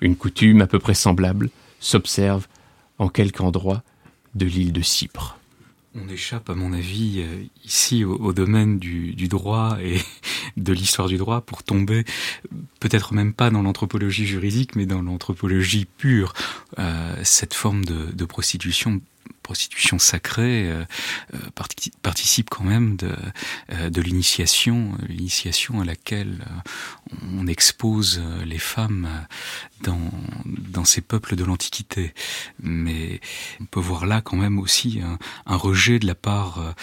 Une 0.00 0.16
coutume 0.16 0.60
à 0.60 0.66
peu 0.66 0.78
près 0.78 0.94
semblable 0.94 1.50
s'observe 1.80 2.46
en 2.98 3.08
quelque 3.08 3.40
endroit 3.40 3.82
de 4.34 4.46
l'île 4.46 4.72
de 4.72 4.82
Cypre. 4.82 5.38
On 5.96 6.08
échappe, 6.08 6.50
à 6.50 6.56
mon 6.56 6.72
avis, 6.72 7.20
euh, 7.20 7.44
ici 7.64 8.04
au, 8.04 8.32
domaine 8.32 8.80
du, 8.80 9.28
droit 9.28 9.78
et 9.80 10.00
de 10.56 10.72
l'histoire 10.72 11.06
du 11.06 11.18
droit 11.18 11.40
pour 11.40 11.62
tomber, 11.62 12.04
peut-être 12.80 13.14
même 13.14 13.32
pas 13.32 13.50
dans 13.50 13.62
l'anthropologie 13.62 14.26
juridique, 14.26 14.74
mais 14.74 14.86
dans 14.86 15.02
l'anthropologie 15.02 15.86
pure. 15.98 16.32
Euh, 16.80 17.14
cette 17.22 17.54
forme 17.54 17.84
de 17.84 18.24
prostitution 18.24 19.00
prostitution 19.44 19.98
sacrée 20.00 20.70
euh, 20.70 20.84
euh, 21.34 21.38
participe 22.02 22.50
quand 22.50 22.64
même 22.64 22.96
de, 22.96 23.14
euh, 23.70 23.90
de 23.90 24.00
l'initiation, 24.00 24.92
l'initiation 25.06 25.80
à 25.80 25.84
laquelle 25.84 26.44
on 27.38 27.46
expose 27.46 28.20
les 28.44 28.58
femmes 28.58 29.08
dans, 29.82 30.84
ces 30.84 31.02
peuples 31.02 31.36
de 31.36 31.44
l'Antiquité. 31.44 32.14
Mais 32.62 33.20
on 33.60 33.66
peut 33.66 33.80
voir 33.80 34.06
là 34.06 34.22
quand 34.22 34.36
même 34.36 34.58
aussi 34.58 35.00
un, 35.46 35.56
rejet 35.56 35.98
de 35.98 36.06
la 36.06 36.14
part 36.14 36.74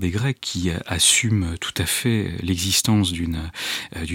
des 0.00 0.10
Grecs 0.10 0.40
qui 0.40 0.70
assument 0.86 1.56
tout 1.58 1.74
à 1.76 1.86
fait 1.86 2.34
l'existence 2.42 3.12
d'une 3.12 3.50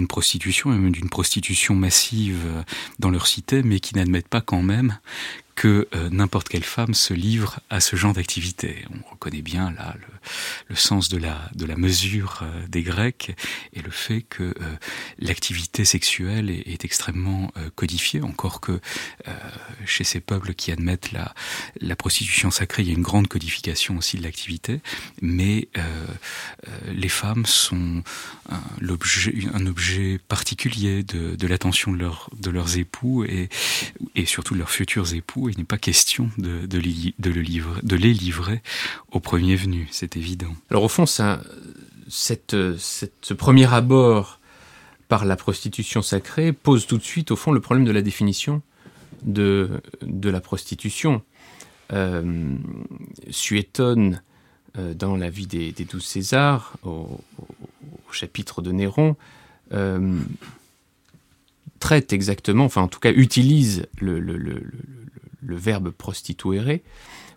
prostitution 0.07 0.71
même 0.71 0.91
d'une 0.91 1.09
prostitution 1.09 1.75
massive 1.75 2.63
dans 2.99 3.11
leur 3.11 3.27
cité, 3.27 3.61
mais 3.61 3.79
qui 3.79 3.95
n'admettent 3.95 4.27
pas 4.27 4.41
quand 4.41 4.63
même 4.63 4.97
que 5.55 5.87
euh, 5.93 6.09
n'importe 6.09 6.49
quelle 6.49 6.63
femme 6.63 6.93
se 6.93 7.13
livre 7.13 7.59
à 7.69 7.79
ce 7.79 7.95
genre 7.95 8.13
d'activité. 8.13 8.85
On 8.91 9.11
reconnaît 9.11 9.41
bien 9.41 9.71
là 9.71 9.95
le, 9.99 10.12
le, 10.67 10.75
sens 10.75 11.09
de 11.09 11.17
la, 11.17 11.49
de 11.55 11.65
la 11.65 11.75
mesure 11.75 12.41
euh, 12.41 12.67
des 12.67 12.83
Grecs 12.83 13.35
et 13.73 13.81
le 13.81 13.91
fait 13.91 14.21
que 14.21 14.43
euh, 14.43 14.53
l'activité 15.19 15.85
sexuelle 15.85 16.49
est, 16.49 16.83
extrêmement 16.83 17.51
codifiée, 17.75 18.21
encore 18.21 18.59
que 18.59 18.81
chez 19.85 20.03
ces 20.03 20.19
peuples 20.19 20.53
qui 20.53 20.71
admettent 20.71 21.13
la, 21.13 21.33
la 21.79 21.95
prostitution 21.95 22.51
sacrée, 22.51 22.83
il 22.83 22.89
y 22.89 22.91
a 22.91 22.93
une 22.93 23.03
grande 23.03 23.29
codification 23.29 23.97
aussi 23.97 24.17
de 24.17 24.23
l'activité, 24.23 24.81
mais 25.21 25.69
les 26.91 27.07
femmes 27.07 27.45
sont 27.45 28.03
un, 28.49 28.61
l'objet, 28.79 29.33
un 29.53 29.65
objet 29.65 30.19
particulier 30.27 31.03
de, 31.03 31.35
de 31.35 31.47
l'attention 31.47 31.91
de, 31.91 31.97
leur, 31.97 32.29
de 32.37 32.49
leurs 32.49 32.77
époux 32.77 33.23
et, 33.23 33.49
et 34.15 34.25
surtout 34.25 34.53
de 34.53 34.59
leurs 34.59 34.69
futurs 34.69 35.13
époux. 35.13 35.49
Il 35.49 35.57
n'est 35.57 35.63
pas 35.63 35.77
question 35.77 36.29
de, 36.37 36.65
de, 36.65 36.77
le 36.77 37.41
livrer, 37.41 37.81
de 37.83 37.95
les 37.95 38.13
livrer 38.13 38.61
au 39.11 39.19
premier 39.19 39.55
venu, 39.55 39.87
Alors 40.69 40.83
au 40.83 40.87
fond, 40.87 41.05
ça, 41.05 41.41
ce 42.07 43.33
premier 43.33 43.71
abord 43.73 44.39
par 45.07 45.25
la 45.25 45.35
prostitution 45.35 46.01
sacrée 46.01 46.53
pose 46.53 46.87
tout 46.87 46.97
de 46.97 47.03
suite, 47.03 47.31
au 47.31 47.35
fond, 47.35 47.51
le 47.51 47.59
problème 47.59 47.85
de 47.85 47.91
la 47.91 48.01
définition 48.01 48.61
de, 49.23 49.81
la 50.23 50.41
prostitution. 50.41 51.21
Euh, 51.91 52.55
Suétone, 53.29 54.21
euh, 54.77 54.93
dans 54.93 55.15
la 55.15 55.29
vie 55.29 55.47
des, 55.47 55.71
douze 55.71 56.05
Césars, 56.05 56.73
au, 56.83 57.19
chapitre 58.11 58.61
de 58.61 58.71
Néron, 58.71 59.15
euh, 59.73 60.19
traite 61.79 62.13
exactement, 62.13 62.65
enfin 62.65 62.83
en 62.83 62.87
tout 62.87 62.99
cas 62.99 63.11
utilise 63.11 63.87
le, 63.99 64.19
le 64.19 65.55
verbe 65.55 65.89
prostituere 65.89 66.79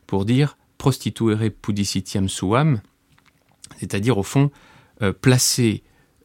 pour 0.07 0.25
dire 0.25 0.57
prostituere 0.79 1.51
pudicitiam 1.51 2.29
suam, 2.29 2.81
c'est-à-dire 3.79 4.19
au 4.19 4.23
fond 4.23 4.51
euh, 5.03 5.13
placer 5.13 5.83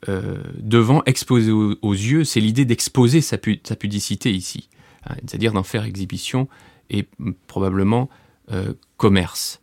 euh, 0.09 0.41
devant, 0.57 1.03
exposer 1.05 1.51
aux, 1.51 1.93
yeux, 1.93 2.23
c'est 2.23 2.39
l'idée 2.39 2.65
d'exposer 2.65 3.21
sa, 3.21 3.37
pudicité 3.37 4.31
ici, 4.31 4.69
hein, 5.05 5.15
c'est-à-dire 5.21 5.53
d'en 5.53 5.63
faire 5.63 5.83
exhibition 5.83 6.47
et 6.89 7.07
probablement 7.47 8.09
euh, 8.51 8.73
commerce. 8.97 9.61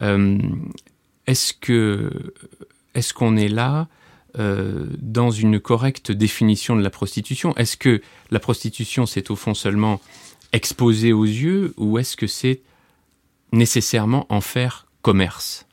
Est-ce 0.00 1.52
est-ce 2.94 3.14
qu'on 3.14 3.36
est 3.36 3.48
là 3.48 3.88
dans 4.36 5.30
une 5.32 5.58
correcte 5.58 6.12
définition 6.12 6.76
de 6.76 6.82
la 6.82 6.90
prostitution? 6.90 7.56
Est-ce 7.56 7.76
que 7.76 8.00
la 8.30 8.38
prostitution, 8.38 9.04
c'est 9.06 9.30
au 9.32 9.36
fond 9.36 9.54
seulement 9.54 10.00
exposé 10.52 11.12
aux 11.12 11.24
yeux 11.24 11.74
ou 11.76 11.98
est-ce 11.98 12.16
que 12.16 12.26
c'est 12.26 12.60
nécessairement 13.52 14.26
en 14.28 14.40
faire 14.40 14.86
commerce 15.02 15.66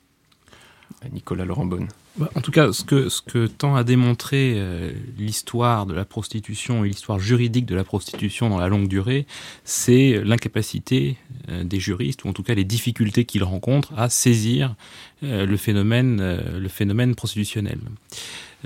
Nicolas 1.11 1.45
Laurent 1.45 1.65
Bonne. 1.65 1.87
Bah, 2.17 2.29
en 2.35 2.41
tout 2.41 2.51
cas, 2.51 2.71
ce 2.71 2.83
que, 2.83 3.09
ce 3.09 3.21
que 3.21 3.45
tend 3.45 3.75
à 3.75 3.83
démontrer 3.83 4.53
euh, 4.55 4.93
l'histoire 5.17 5.85
de 5.85 5.93
la 5.93 6.05
prostitution 6.05 6.85
et 6.85 6.87
l'histoire 6.87 7.19
juridique 7.19 7.65
de 7.65 7.75
la 7.75 7.83
prostitution 7.83 8.49
dans 8.49 8.57
la 8.57 8.69
longue 8.69 8.87
durée, 8.87 9.25
c'est 9.65 10.21
l'incapacité 10.23 11.17
euh, 11.49 11.65
des 11.65 11.79
juristes, 11.79 12.23
ou 12.23 12.29
en 12.29 12.33
tout 12.33 12.43
cas 12.43 12.53
les 12.53 12.63
difficultés 12.63 13.25
qu'ils 13.25 13.43
rencontrent 13.43 13.91
à 13.97 14.09
saisir 14.09 14.75
euh, 15.23 15.45
le, 15.45 15.57
phénomène, 15.57 16.39
le 16.57 16.69
phénomène 16.69 17.15
prostitutionnel. 17.15 17.79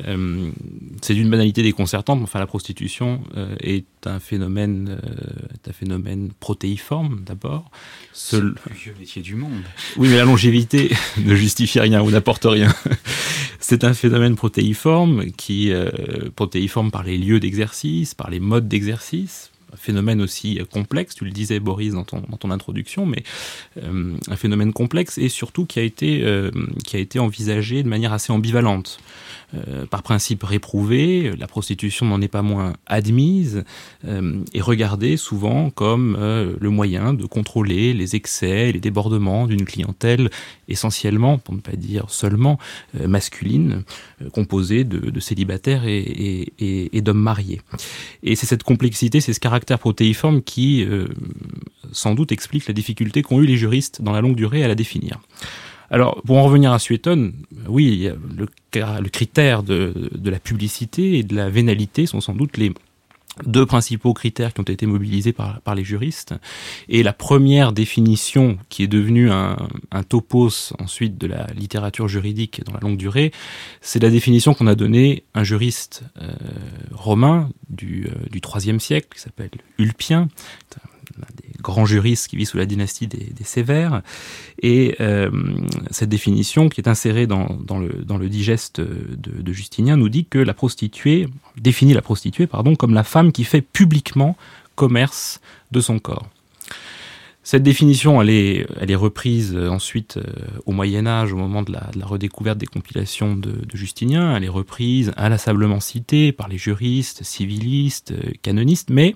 Euh, 0.07 0.51
c'est 1.01 1.13
d'une 1.13 1.29
banalité 1.29 1.63
déconcertante, 1.63 2.19
mais 2.19 2.23
enfin 2.23 2.39
la 2.39 2.47
prostitution 2.47 3.21
euh, 3.37 3.55
est 3.59 3.85
un 4.05 4.19
phénomène, 4.19 4.99
euh, 5.03 5.69
un 5.69 5.73
phénomène 5.73 6.31
protéiforme 6.39 7.21
d'abord. 7.25 7.69
C'est 8.13 8.39
le 8.39 8.53
plus 8.53 8.73
vieux 8.73 8.95
métier 8.99 9.21
du 9.21 9.35
monde. 9.35 9.63
Oui, 9.97 10.09
mais 10.09 10.17
la 10.17 10.25
longévité 10.25 10.91
ne 11.23 11.35
justifie 11.35 11.79
rien 11.79 12.01
ou 12.01 12.11
n'apporte 12.11 12.45
rien. 12.45 12.73
c'est 13.59 13.83
un 13.83 13.93
phénomène 13.93 14.35
protéiforme 14.35 15.31
qui 15.31 15.71
protéiforme 16.35 16.91
par 16.91 17.03
les 17.03 17.17
lieux 17.17 17.39
d'exercice, 17.39 18.13
par 18.13 18.29
les 18.29 18.39
modes 18.39 18.67
d'exercice, 18.67 19.51
un 19.73 19.77
phénomène 19.77 20.21
aussi 20.21 20.59
complexe, 20.71 21.15
tu 21.15 21.25
le 21.25 21.31
disais 21.31 21.59
Boris 21.59 21.93
dans 21.93 22.03
ton, 22.03 22.23
dans 22.29 22.37
ton 22.37 22.51
introduction, 22.51 23.05
mais 23.05 23.23
euh, 23.77 24.15
un 24.27 24.35
phénomène 24.35 24.73
complexe 24.73 25.17
et 25.17 25.29
surtout 25.29 25.65
qui 25.65 25.79
a 25.79 25.83
été, 25.83 26.23
euh, 26.23 26.51
qui 26.85 26.95
a 26.95 26.99
été 26.99 27.19
envisagé 27.19 27.83
de 27.83 27.87
manière 27.87 28.13
assez 28.13 28.31
ambivalente. 28.31 28.99
Euh, 29.55 29.85
par 29.85 30.03
principe 30.03 30.43
réprouvé, 30.43 31.33
la 31.37 31.47
prostitution 31.47 32.05
n'en 32.05 32.21
est 32.21 32.27
pas 32.27 32.43
moins 32.43 32.73
admise 32.85 33.63
euh, 34.05 34.43
et 34.53 34.61
regardée 34.61 35.17
souvent 35.17 35.71
comme 35.71 36.15
euh, 36.19 36.55
le 36.59 36.69
moyen 36.69 37.13
de 37.13 37.25
contrôler 37.25 37.93
les 37.93 38.15
excès, 38.15 38.71
les 38.71 38.79
débordements 38.79 39.47
d'une 39.47 39.65
clientèle 39.65 40.29
essentiellement, 40.67 41.39
pour 41.39 41.55
ne 41.55 41.61
pas 41.61 41.75
dire 41.75 42.05
seulement, 42.09 42.59
euh, 42.99 43.07
masculine, 43.07 43.83
composée 44.33 44.83
de, 44.83 44.99
de 45.09 45.19
célibataires 45.19 45.87
et, 45.87 45.97
et, 45.97 46.53
et, 46.59 46.97
et 46.97 47.01
d'hommes 47.01 47.21
mariés. 47.21 47.61
Et 48.21 48.35
c'est 48.35 48.45
cette 48.45 48.63
complexité, 48.63 49.19
c'est 49.19 49.33
ce 49.33 49.39
caractère 49.39 49.79
protéiforme 49.79 50.41
qui 50.41 50.85
sans 51.91 52.15
doute 52.15 52.31
explique 52.31 52.67
la 52.67 52.73
difficulté 52.73 53.21
qu'ont 53.21 53.41
eu 53.41 53.45
les 53.45 53.57
juristes 53.57 54.01
dans 54.01 54.11
la 54.11 54.21
longue 54.21 54.35
durée 54.35 54.63
à 54.63 54.67
la 54.67 54.75
définir. 54.75 55.19
Alors, 55.91 56.21
pour 56.23 56.37
en 56.37 56.43
revenir 56.43 56.71
à 56.71 56.79
Suétone, 56.79 57.33
oui, 57.67 58.09
le, 58.37 59.09
critère 59.09 59.63
de, 59.63 59.93
la 60.23 60.39
publicité 60.39 61.19
et 61.19 61.23
de 61.23 61.35
la 61.35 61.49
vénalité 61.49 62.05
sont 62.05 62.21
sans 62.21 62.33
doute 62.33 62.57
les 62.57 62.73
deux 63.45 63.65
principaux 63.65 64.13
critères 64.13 64.53
qui 64.53 64.59
ont 64.59 64.63
été 64.63 64.85
mobilisés 64.85 65.33
par, 65.33 65.75
les 65.75 65.83
juristes. 65.83 66.35
Et 66.89 67.03
la 67.03 67.13
première 67.13 67.71
définition, 67.71 68.57
qui 68.69 68.83
est 68.83 68.87
devenue 68.87 69.31
un, 69.31 69.55
un 69.91 70.03
topos 70.03 70.73
ensuite 70.79 71.17
de 71.17 71.27
la 71.27 71.47
littérature 71.55 72.07
juridique 72.07 72.61
dans 72.65 72.73
la 72.73 72.79
longue 72.79 72.97
durée, 72.97 73.31
c'est 73.81 74.01
la 74.01 74.09
définition 74.09 74.53
qu'on 74.53 74.67
a 74.67 74.75
donnée 74.75 75.23
un 75.33 75.43
juriste 75.43 76.03
euh, 76.21 76.31
romain 76.91 77.49
du, 77.69 78.07
euh, 78.07 78.29
du 78.29 78.39
IIIe 78.39 78.79
siècle, 78.79 79.07
qui 79.13 79.21
s'appelle 79.21 79.51
Ulpien, 79.77 80.27
des 81.59 81.63
grands 81.63 81.85
juristes 81.85 82.27
qui 82.27 82.37
vit 82.37 82.45
sous 82.45 82.57
la 82.57 82.65
dynastie 82.65 83.07
des, 83.07 83.33
Sévères. 83.43 84.01
Et 84.61 84.95
euh, 84.99 85.31
cette 85.91 86.09
définition, 86.09 86.69
qui 86.69 86.81
est 86.81 86.87
insérée 86.87 87.25
dans, 87.25 87.47
le, 87.79 88.03
dans 88.03 88.19
digeste 88.19 88.79
de, 88.79 89.41
de 89.41 89.53
Justinien, 89.53 89.97
nous 89.97 90.09
dit 90.09 90.25
que 90.25 90.39
la 90.39 90.53
prostituée, 90.53 91.27
définit 91.57 91.93
la 91.93 92.01
prostituée 92.01 92.47
pardon, 92.47 92.75
comme 92.75 92.93
la 92.93 93.03
femme 93.03 93.31
qui 93.31 93.43
fait 93.43 93.61
publiquement 93.61 94.35
commerce 94.75 95.41
de 95.71 95.81
son 95.81 95.99
corps. 95.99 96.27
Cette 97.51 97.63
définition, 97.63 98.21
elle 98.21 98.29
est, 98.29 98.67
elle 98.79 98.91
est 98.91 98.95
reprise 98.95 99.55
euh, 99.55 99.69
ensuite 99.69 100.17
euh, 100.17 100.23
au 100.67 100.71
Moyen 100.71 101.07
Âge, 101.07 101.33
au 101.33 101.35
moment 101.35 101.63
de 101.63 101.71
la, 101.71 102.05
redécouverte 102.05 102.59
des 102.59 102.67
compilations 102.67 103.35
de, 103.35 103.51
Justinien. 103.73 104.35
Elle 104.35 104.43
est 104.43 104.49
reprise 104.49 105.13
inlassablement 105.17 105.79
citée 105.79 106.31
par 106.31 106.47
les 106.47 106.59
juristes, 106.59 107.23
civilistes, 107.23 108.13
canonistes, 108.43 108.91
mais 108.91 109.15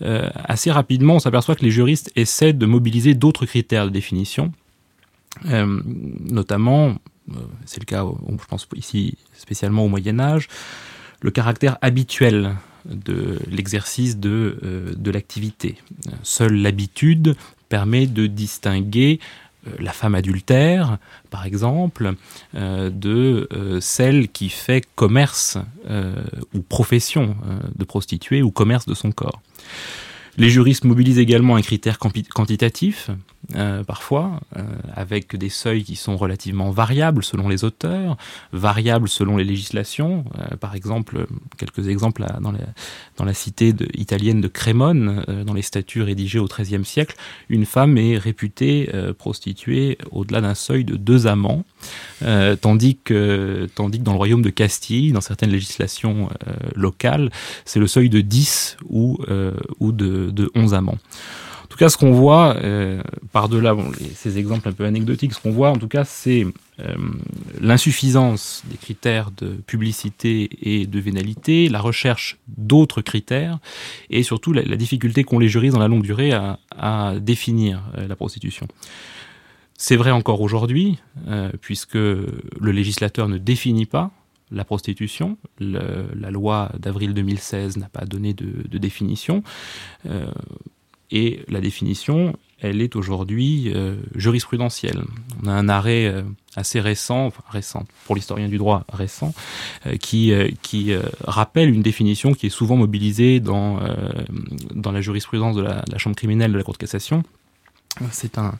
assez 0.00 0.70
rapidement, 0.70 1.16
on 1.16 1.18
s'aperçoit 1.18 1.54
que 1.56 1.64
les 1.64 1.70
juristes 1.70 2.10
essaient 2.16 2.52
de 2.52 2.66
mobiliser 2.66 3.14
d'autres 3.14 3.46
critères 3.46 3.84
de 3.84 3.90
définition, 3.90 4.52
notamment, 5.44 6.96
c'est 7.66 7.80
le 7.80 7.84
cas, 7.84 8.04
je 8.28 8.46
pense 8.46 8.66
ici 8.76 9.18
spécialement 9.34 9.84
au 9.84 9.88
Moyen 9.88 10.18
Âge, 10.20 10.48
le 11.20 11.30
caractère 11.30 11.78
habituel 11.82 12.56
de 12.86 13.38
l'exercice 13.50 14.18
de, 14.18 14.58
euh, 14.62 14.94
de 14.96 15.10
l'activité. 15.10 15.76
Seule 16.22 16.54
l'habitude 16.54 17.36
permet 17.68 18.06
de 18.06 18.26
distinguer 18.26 19.20
euh, 19.20 19.24
la 19.78 19.92
femme 19.92 20.14
adultère, 20.14 20.98
par 21.30 21.46
exemple, 21.46 22.14
euh, 22.54 22.90
de 22.90 23.48
celle 23.80 24.28
qui 24.28 24.48
fait 24.48 24.86
commerce 24.94 25.58
ou 26.54 26.60
profession 26.60 27.36
de 27.76 27.84
prostituée 27.84 28.42
ou 28.42 28.50
commerce 28.50 28.86
de 28.86 28.94
son 28.94 29.12
corps. 29.12 29.40
Les 30.36 30.48
juristes 30.48 30.84
mobilisent 30.84 31.18
également 31.18 31.56
un 31.56 31.62
critère 31.62 31.98
quantitatif, 31.98 33.10
euh, 33.56 33.82
parfois, 33.82 34.40
euh, 34.56 34.62
avec 34.94 35.34
des 35.34 35.48
seuils 35.48 35.82
qui 35.82 35.96
sont 35.96 36.16
relativement 36.16 36.70
variables 36.70 37.24
selon 37.24 37.48
les 37.48 37.64
auteurs, 37.64 38.16
variables 38.52 39.08
selon 39.08 39.38
les 39.38 39.44
législations. 39.44 40.24
Euh, 40.38 40.56
par 40.56 40.76
exemple, 40.76 41.26
quelques 41.56 41.88
exemples 41.88 42.24
dans, 42.40 42.52
la, 42.52 42.60
dans 43.16 43.24
la 43.24 43.34
cité 43.34 43.74
italienne 43.94 44.40
de 44.40 44.46
Crémone, 44.46 45.24
dans 45.46 45.54
les 45.54 45.62
statuts 45.62 46.02
rédigés 46.02 46.38
au 46.38 46.46
XIIIe 46.46 46.84
siècle, 46.84 47.16
une 47.48 47.64
femme 47.64 47.96
est 47.98 48.18
réputée 48.18 48.90
prostituée 49.18 49.98
au-delà 50.10 50.40
d'un 50.40 50.54
seuil 50.54 50.84
de 50.84 50.96
deux 50.96 51.26
amants, 51.26 51.64
tandis, 52.60 52.98
que, 53.02 53.68
tandis 53.74 53.98
dans 53.98 54.12
le 54.12 54.18
royaume 54.18 54.42
de 54.42 54.50
Castille, 54.50 55.12
dans 55.12 55.20
certaines 55.20 55.50
législations 55.50 56.28
locales, 56.74 57.30
c'est 57.64 57.80
le 57.80 57.86
seuil 57.86 58.10
de 58.10 58.20
10 58.20 58.76
ou, 58.88 59.18
ou 59.78 59.92
de, 59.92 60.30
de 60.30 60.50
11 60.54 60.74
amants. 60.74 60.98
Tout 61.80 61.86
cas, 61.86 61.88
ce 61.88 61.96
qu'on 61.96 62.12
voit, 62.12 62.56
euh, 62.56 63.00
par-delà 63.32 63.74
ces 64.12 64.36
exemples 64.36 64.68
un 64.68 64.72
peu 64.72 64.84
anecdotiques, 64.84 65.32
ce 65.32 65.40
qu'on 65.40 65.50
voit 65.50 65.70
en 65.70 65.78
tout 65.78 65.88
cas, 65.88 66.04
c'est 66.04 66.44
euh, 66.78 66.94
l'insuffisance 67.58 68.62
des 68.70 68.76
critères 68.76 69.30
de 69.30 69.52
publicité 69.66 70.50
et 70.60 70.86
de 70.86 71.00
vénalité, 71.00 71.70
la 71.70 71.80
recherche 71.80 72.36
d'autres 72.48 73.00
critères, 73.00 73.60
et 74.10 74.22
surtout 74.22 74.52
la, 74.52 74.76
difficulté 74.76 75.24
qu'ont 75.24 75.38
les 75.38 75.48
juristes 75.48 75.72
dans 75.72 75.80
la 75.80 75.88
longue 75.88 76.02
durée 76.02 76.32
à, 76.32 77.14
définir 77.18 77.82
euh, 77.96 78.06
la 78.06 78.14
prostitution. 78.14 78.68
C'est 79.78 79.96
vrai 79.96 80.10
encore 80.10 80.42
aujourd'hui, 80.42 80.98
puisque 81.62 81.94
le 81.94 82.26
législateur 82.60 83.26
ne 83.26 83.38
définit 83.38 83.86
pas 83.86 84.10
la 84.50 84.66
prostitution. 84.66 85.38
la 85.58 86.30
loi 86.30 86.72
d'avril 86.78 87.14
2016 87.14 87.78
n'a 87.78 87.88
pas 87.88 88.04
donné 88.04 88.34
de 88.34 88.76
définition. 88.76 89.42
Et 91.12 91.40
la 91.48 91.60
définition, 91.60 92.36
elle 92.60 92.80
est 92.80 92.94
aujourd'hui 92.94 93.72
euh, 93.74 93.96
jurisprudentielle. 94.14 95.02
On 95.42 95.48
a 95.48 95.52
un 95.52 95.68
arrêt 95.68 96.06
euh, 96.06 96.22
assez 96.56 96.80
récent, 96.80 97.32
récent 97.48 97.86
pour 98.04 98.14
l'historien 98.14 98.48
du 98.48 98.58
droit 98.58 98.84
récent, 98.92 99.34
euh, 99.86 99.96
qui, 99.96 100.32
qui 100.62 100.92
rappelle 101.24 101.70
une 101.70 101.82
définition 101.82 102.32
qui 102.34 102.46
est 102.46 102.50
souvent 102.50 102.76
mobilisée 102.76 103.40
dans, 103.40 103.80
dans 104.74 104.92
la 104.92 105.00
jurisprudence 105.00 105.56
de 105.56 105.62
la 105.62 105.98
Chambre 105.98 106.16
criminelle 106.16 106.52
de 106.52 106.58
la 106.58 106.62
Cour 106.62 106.74
de 106.74 106.78
cassation, 106.78 107.22
c'est 108.12 108.38
un, 108.38 108.56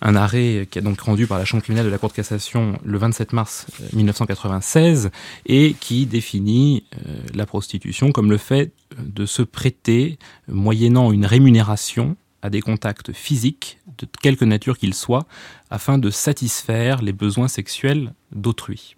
arrêt 0.00 0.68
qui 0.70 0.78
est 0.78 0.82
donc 0.82 1.00
rendu 1.00 1.26
par 1.26 1.38
la 1.38 1.44
Chambre 1.44 1.62
criminelle 1.62 1.86
de 1.86 1.90
la 1.90 1.98
Cour 1.98 2.10
de 2.10 2.14
cassation 2.14 2.78
le 2.84 2.98
27 2.98 3.32
mars 3.32 3.66
1996 3.92 5.06
euh, 5.06 5.10
et 5.46 5.74
qui 5.80 6.06
définit 6.06 6.84
euh, 7.06 7.18
la 7.34 7.46
prostitution 7.46 8.12
comme 8.12 8.30
le 8.30 8.36
fait 8.36 8.72
de 8.98 9.26
se 9.26 9.42
prêter, 9.42 10.18
moyennant 10.46 11.12
une 11.12 11.26
rémunération, 11.26 12.16
à 12.40 12.50
des 12.50 12.60
contacts 12.60 13.12
physiques, 13.12 13.78
de 13.98 14.06
quelque 14.22 14.44
nature 14.44 14.78
qu'ils 14.78 14.94
soient, 14.94 15.26
afin 15.70 15.98
de 15.98 16.10
satisfaire 16.10 17.02
les 17.02 17.12
besoins 17.12 17.48
sexuels 17.48 18.12
d'autrui. 18.30 18.94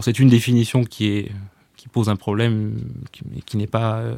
C'est 0.00 0.18
une 0.18 0.28
définition 0.28 0.84
qui 0.84 1.28
pose 1.92 2.08
un 2.08 2.16
problème 2.16 2.78
qui, 3.12 3.22
qui 3.44 3.56
n'est 3.56 3.66
pas... 3.66 3.98
Euh, 3.98 4.16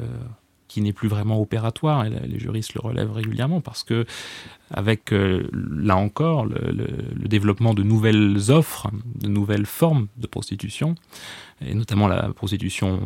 qui 0.71 0.79
n'est 0.79 0.93
plus 0.93 1.09
vraiment 1.09 1.41
opératoire, 1.41 2.05
et 2.05 2.09
les 2.09 2.39
juristes 2.39 2.75
le 2.75 2.79
relèvent 2.79 3.11
régulièrement, 3.11 3.59
parce 3.59 3.83
que 3.83 4.05
avec, 4.73 5.11
euh, 5.11 5.49
là 5.51 5.97
encore, 5.97 6.45
le, 6.45 7.27
développement 7.27 7.73
de 7.73 7.83
nouvelles 7.83 8.39
offres, 8.49 8.89
de 9.15 9.27
nouvelles 9.27 9.65
formes 9.65 10.07
de 10.15 10.27
prostitution, 10.27 10.95
et 11.59 11.73
notamment 11.75 12.07
la 12.07 12.29
prostitution, 12.29 13.01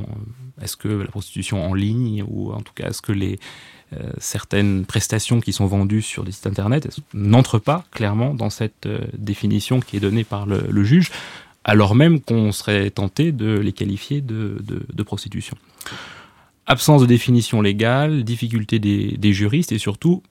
est-ce 0.61 0.77
que 0.77 0.89
la 0.89 1.07
prostitution 1.07 1.65
en 1.65 1.73
ligne, 1.73 2.23
ou 2.27 2.53
en 2.53 2.61
tout 2.61 2.73
cas, 2.75 2.89
est-ce 2.89 3.01
que 3.01 3.11
les, 3.11 3.39
euh, 3.93 4.11
certaines 4.19 4.85
prestations 4.85 5.41
qui 5.41 5.51
sont 5.51 5.65
vendues 5.65 6.03
sur 6.03 6.23
des 6.23 6.31
sites 6.31 6.45
internet 6.45 6.95
n'entrent 7.15 7.59
pas 7.59 7.83
clairement 7.89 8.35
dans 8.35 8.51
cette 8.51 8.85
euh, 8.85 8.99
définition 9.17 9.79
qui 9.79 9.97
est 9.97 9.99
donnée 9.99 10.23
par 10.23 10.45
le, 10.45 10.83
juge, 10.83 11.11
alors 11.63 11.95
même 11.95 12.21
qu'on 12.21 12.51
serait 12.51 12.91
tenté 12.91 13.31
de 13.31 13.57
les 13.57 13.73
qualifier 13.73 14.21
de, 14.21 14.61
de 14.61 15.03
prostitution? 15.03 15.57
Absence 16.67 17.01
de 17.01 17.05
définition 17.05 17.61
légale, 17.61 18.23
difficulté 18.23 18.79
des, 18.79 19.33
juristes 19.33 19.71
et 19.71 19.77
surtout 19.77 20.23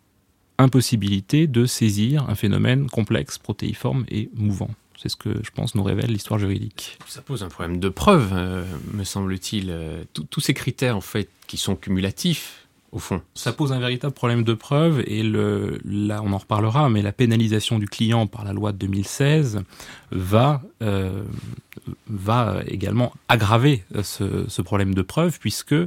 impossibilité 0.58 1.46
de 1.46 1.66
saisir 1.66 2.28
un 2.28 2.34
phénomène 2.34 2.88
complexe, 2.88 3.38
protéiforme 3.38 4.04
et 4.08 4.30
mouvant. 4.34 4.70
C'est 5.00 5.08
ce 5.08 5.16
que 5.16 5.30
je 5.42 5.50
pense 5.50 5.74
nous 5.74 5.82
révèle 5.82 6.10
l'histoire 6.10 6.38
juridique. 6.38 6.98
Ça 7.06 7.20
pose 7.20 7.42
un 7.42 7.48
problème 7.48 7.78
de 7.78 7.88
preuve, 7.88 8.30
euh, 8.32 8.64
me 8.92 9.04
semble-t-il. 9.04 9.66
Euh, 9.70 10.04
tous 10.12 10.40
ces 10.40 10.54
critères, 10.54 10.96
en 10.96 11.00
fait, 11.00 11.28
qui 11.46 11.56
sont 11.56 11.76
cumulatifs, 11.76 12.64
au 12.94 12.98
fond. 12.98 13.20
Ça 13.34 13.52
pose 13.52 13.72
un 13.72 13.80
véritable 13.80 14.14
problème 14.14 14.44
de 14.44 14.54
preuve 14.54 15.02
et 15.06 15.22
le, 15.22 15.80
là, 15.84 16.22
on 16.24 16.32
en 16.32 16.38
reparlera, 16.38 16.88
mais 16.88 17.02
la 17.02 17.12
pénalisation 17.12 17.78
du 17.78 17.88
client 17.88 18.26
par 18.26 18.44
la 18.44 18.52
loi 18.52 18.72
de 18.72 18.78
2016 18.78 19.62
va 20.14 20.62
euh, 20.82 21.24
va 22.08 22.62
également 22.66 23.12
aggraver 23.28 23.84
euh, 23.94 24.02
ce, 24.02 24.62
problème 24.62 24.94
de 24.94 25.02
preuve 25.02 25.38
puisque 25.38 25.72
euh, 25.72 25.86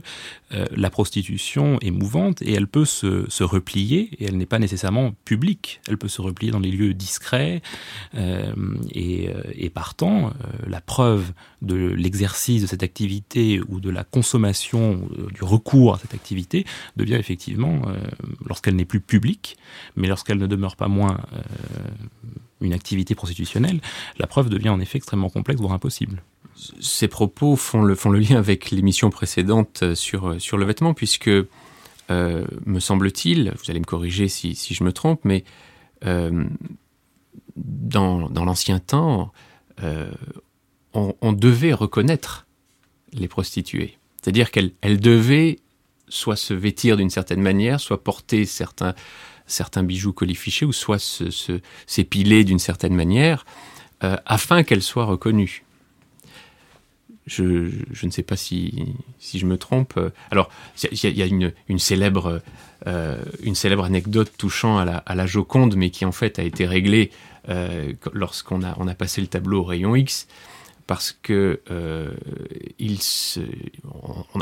la 0.51 0.89
prostitution 0.89 1.79
est 1.81 1.91
mouvante 1.91 2.41
et 2.41 2.53
elle 2.53 2.67
peut 2.67 2.85
se, 2.85 3.43
replier 3.43 4.09
et 4.19 4.25
elle 4.25 4.37
n'est 4.37 4.45
pas 4.45 4.59
nécessairement 4.59 5.13
publique. 5.25 5.81
Elle 5.87 5.97
peut 5.97 6.07
se 6.07 6.21
replier 6.21 6.51
dans 6.51 6.59
les 6.59 6.71
lieux 6.71 6.93
discrets 6.93 7.61
euh, 8.15 8.53
et, 8.91 9.69
partant, 9.73 10.33
la 10.65 10.81
preuve 10.81 11.33
de 11.61 11.75
l'exercice 11.75 12.63
de 12.63 12.67
cette 12.67 12.81
activité 12.81 13.61
ou 13.67 13.79
de 13.79 13.89
la 13.89 14.03
consommation, 14.03 15.07
du 15.33 15.43
recours 15.43 15.95
à 15.95 15.99
cette 15.99 16.15
activité 16.15 16.65
devient 16.95 17.15
effectivement, 17.15 17.83
lorsqu'elle 18.45 18.75
n'est 18.75 18.85
plus 18.85 19.01
publique, 19.01 19.57
mais 19.95 20.07
lorsqu'elle 20.07 20.39
ne 20.39 20.47
demeure 20.47 20.75
pas 20.75 20.87
moins 20.87 21.17
une 22.61 22.73
activité 22.73 23.15
prostitutionnelle, 23.15 23.81
la 24.17 24.27
preuve 24.27 24.49
devient 24.49 24.69
en 24.69 24.79
effet 24.79 24.97
extrêmement 24.97 25.29
complexe, 25.29 25.61
voire 25.61 25.73
impossible. 25.73 26.23
Ces 26.79 27.07
propos 27.07 27.55
font 27.55 27.83
le, 27.83 27.95
font 27.95 28.09
le 28.09 28.19
lien 28.19 28.37
avec 28.37 28.71
l'émission 28.71 29.09
précédente 29.09 29.83
euh, 29.83 29.95
sur, 29.95 30.29
euh, 30.29 30.39
sur 30.39 30.57
le 30.57 30.65
vêtement, 30.65 30.93
puisque, 30.93 31.29
euh, 31.29 31.45
me 32.65 32.79
semble-t-il, 32.79 33.53
vous 33.57 33.69
allez 33.71 33.79
me 33.79 33.85
corriger 33.85 34.27
si, 34.27 34.55
si 34.55 34.73
je 34.73 34.83
me 34.83 34.91
trompe, 34.91 35.21
mais 35.23 35.43
dans, 37.55 38.29
dans 38.29 38.45
l'ancien 38.45 38.77
temps, 38.77 39.33
on, 40.93 41.15
on, 41.21 41.33
devait 41.33 41.73
reconnaître 41.73 42.45
les 43.13 43.27
prostituées. 43.27 43.97
C'est-à-dire 44.21 44.51
qu'elles 44.51 44.73
elles 44.81 44.99
devaient 44.99 45.57
soit 46.07 46.35
se 46.35 46.53
vêtir 46.53 46.97
d'une 46.97 47.09
certaine 47.09 47.41
manière, 47.41 47.79
soit 47.79 48.03
porter 48.03 48.45
certains, 48.45 48.93
certains 49.47 49.83
bijoux 49.83 50.13
colifichés 50.13 50.65
ou 50.65 50.73
soit 50.73 51.01
s'épiler 51.87 52.43
d'une 52.43 52.59
certaine 52.59 52.93
manière 52.93 53.45
euh, 54.03 54.15
afin 54.25 54.61
qu'elle 54.63 54.83
soit 54.83 55.05
reconnue. 55.05 55.63
Je, 57.25 57.71
ne 58.03 58.11
sais 58.11 58.23
pas 58.23 58.37
si, 58.37 58.93
je 59.19 59.45
me 59.45 59.57
trompe. 59.57 59.99
Alors, 60.31 60.49
il 60.91 61.17
y, 61.17 61.21
a, 61.21 61.25
une, 61.25 61.79
célèbre, 61.79 62.41
euh, 62.85 63.17
une 63.41 63.55
célèbre 63.55 63.83
anecdote 63.83 64.31
touchant 64.37 64.77
à 64.77 65.15
la, 65.15 65.25
Joconde, 65.25 65.75
mais 65.75 65.89
qui 65.89 66.05
en 66.05 66.13
fait 66.13 66.39
a 66.39 66.43
été 66.43 66.65
réglée 66.65 67.11
euh, 67.49 67.91
lorsqu'on 68.13 68.63
a, 68.63 68.75
on 68.79 68.87
a 68.87 68.93
passé 68.93 69.19
le 69.19 69.27
tableau 69.27 69.61
au 69.61 69.63
rayon 69.65 69.93
X, 69.95 70.27
parce 70.85 71.11
que 71.11 71.59
il 72.79 72.99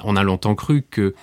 on, 0.03 0.15
a 0.15 0.23
longtemps 0.23 0.53
cru 0.53 0.83
que 0.83 1.15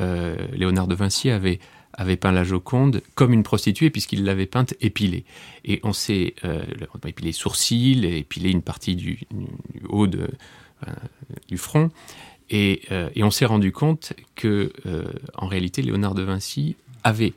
Léonard 0.00 0.88
de 0.88 0.96
Vinci 0.96 1.30
avait 1.30 1.60
avait 1.96 2.16
peint 2.16 2.32
la 2.32 2.44
Joconde 2.44 3.02
comme 3.14 3.32
une 3.32 3.42
prostituée 3.42 3.90
puisqu'il 3.90 4.24
l'avait 4.24 4.46
peinte 4.46 4.74
épilée. 4.80 5.24
Et 5.64 5.80
on 5.82 5.92
s'est 5.92 6.34
euh, 6.44 6.62
épilé 7.06 7.28
les 7.28 7.32
sourcils, 7.32 8.04
épilé 8.04 8.50
une 8.50 8.62
partie 8.62 8.96
du, 8.96 9.20
haut 9.88 10.06
de, 10.06 10.28
euh, 10.86 10.92
du 11.48 11.56
front. 11.56 11.90
Euh, 12.52 13.08
et, 13.14 13.22
on 13.22 13.30
s'est 13.30 13.46
rendu 13.46 13.72
compte 13.72 14.12
que, 14.34 14.72
en 15.34 15.46
réalité, 15.46 15.82
Léonard 15.82 16.14
de 16.14 16.22
Vinci 16.22 16.76
avait 17.02 17.32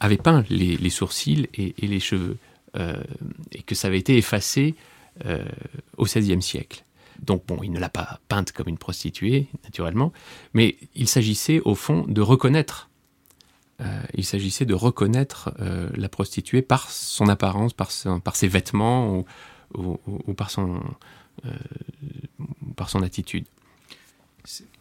avait 0.00 0.16
peint 0.16 0.44
les, 0.50 0.90
sourcils 0.90 1.48
et, 1.54 1.72
les 1.80 2.00
cheveux, 2.00 2.36
et 3.52 3.62
que 3.62 3.76
ça 3.76 3.86
avait 3.86 3.98
été 4.00 4.16
effacé 4.16 4.74
au 5.96 6.04
XVIe 6.04 6.42
siècle. 6.42 6.82
Donc 7.22 7.46
bon, 7.46 7.60
il 7.62 7.70
ne 7.70 7.78
l'a 7.78 7.88
pas 7.88 8.18
peinte 8.28 8.50
comme 8.50 8.68
une 8.68 8.78
prostituée, 8.78 9.46
naturellement, 9.62 10.12
mais 10.52 10.76
il 10.96 11.08
s'agissait 11.08 11.60
au 11.60 11.76
fond 11.76 12.04
de 12.08 12.20
reconnaître 12.20 12.87
il 14.14 14.24
s'agissait 14.24 14.64
de 14.64 14.74
reconnaître 14.74 15.52
euh, 15.60 15.88
la 15.94 16.08
prostituée 16.08 16.62
par 16.62 16.90
son 16.90 17.28
apparence, 17.28 17.72
par, 17.72 17.90
ses 17.90 18.48
vêtements 18.48 19.24
ou, 19.74 20.34
par, 20.34 20.50
son, 20.50 20.80
euh, 21.44 21.50
par 22.76 22.90
son 22.90 23.02
attitude. 23.02 23.44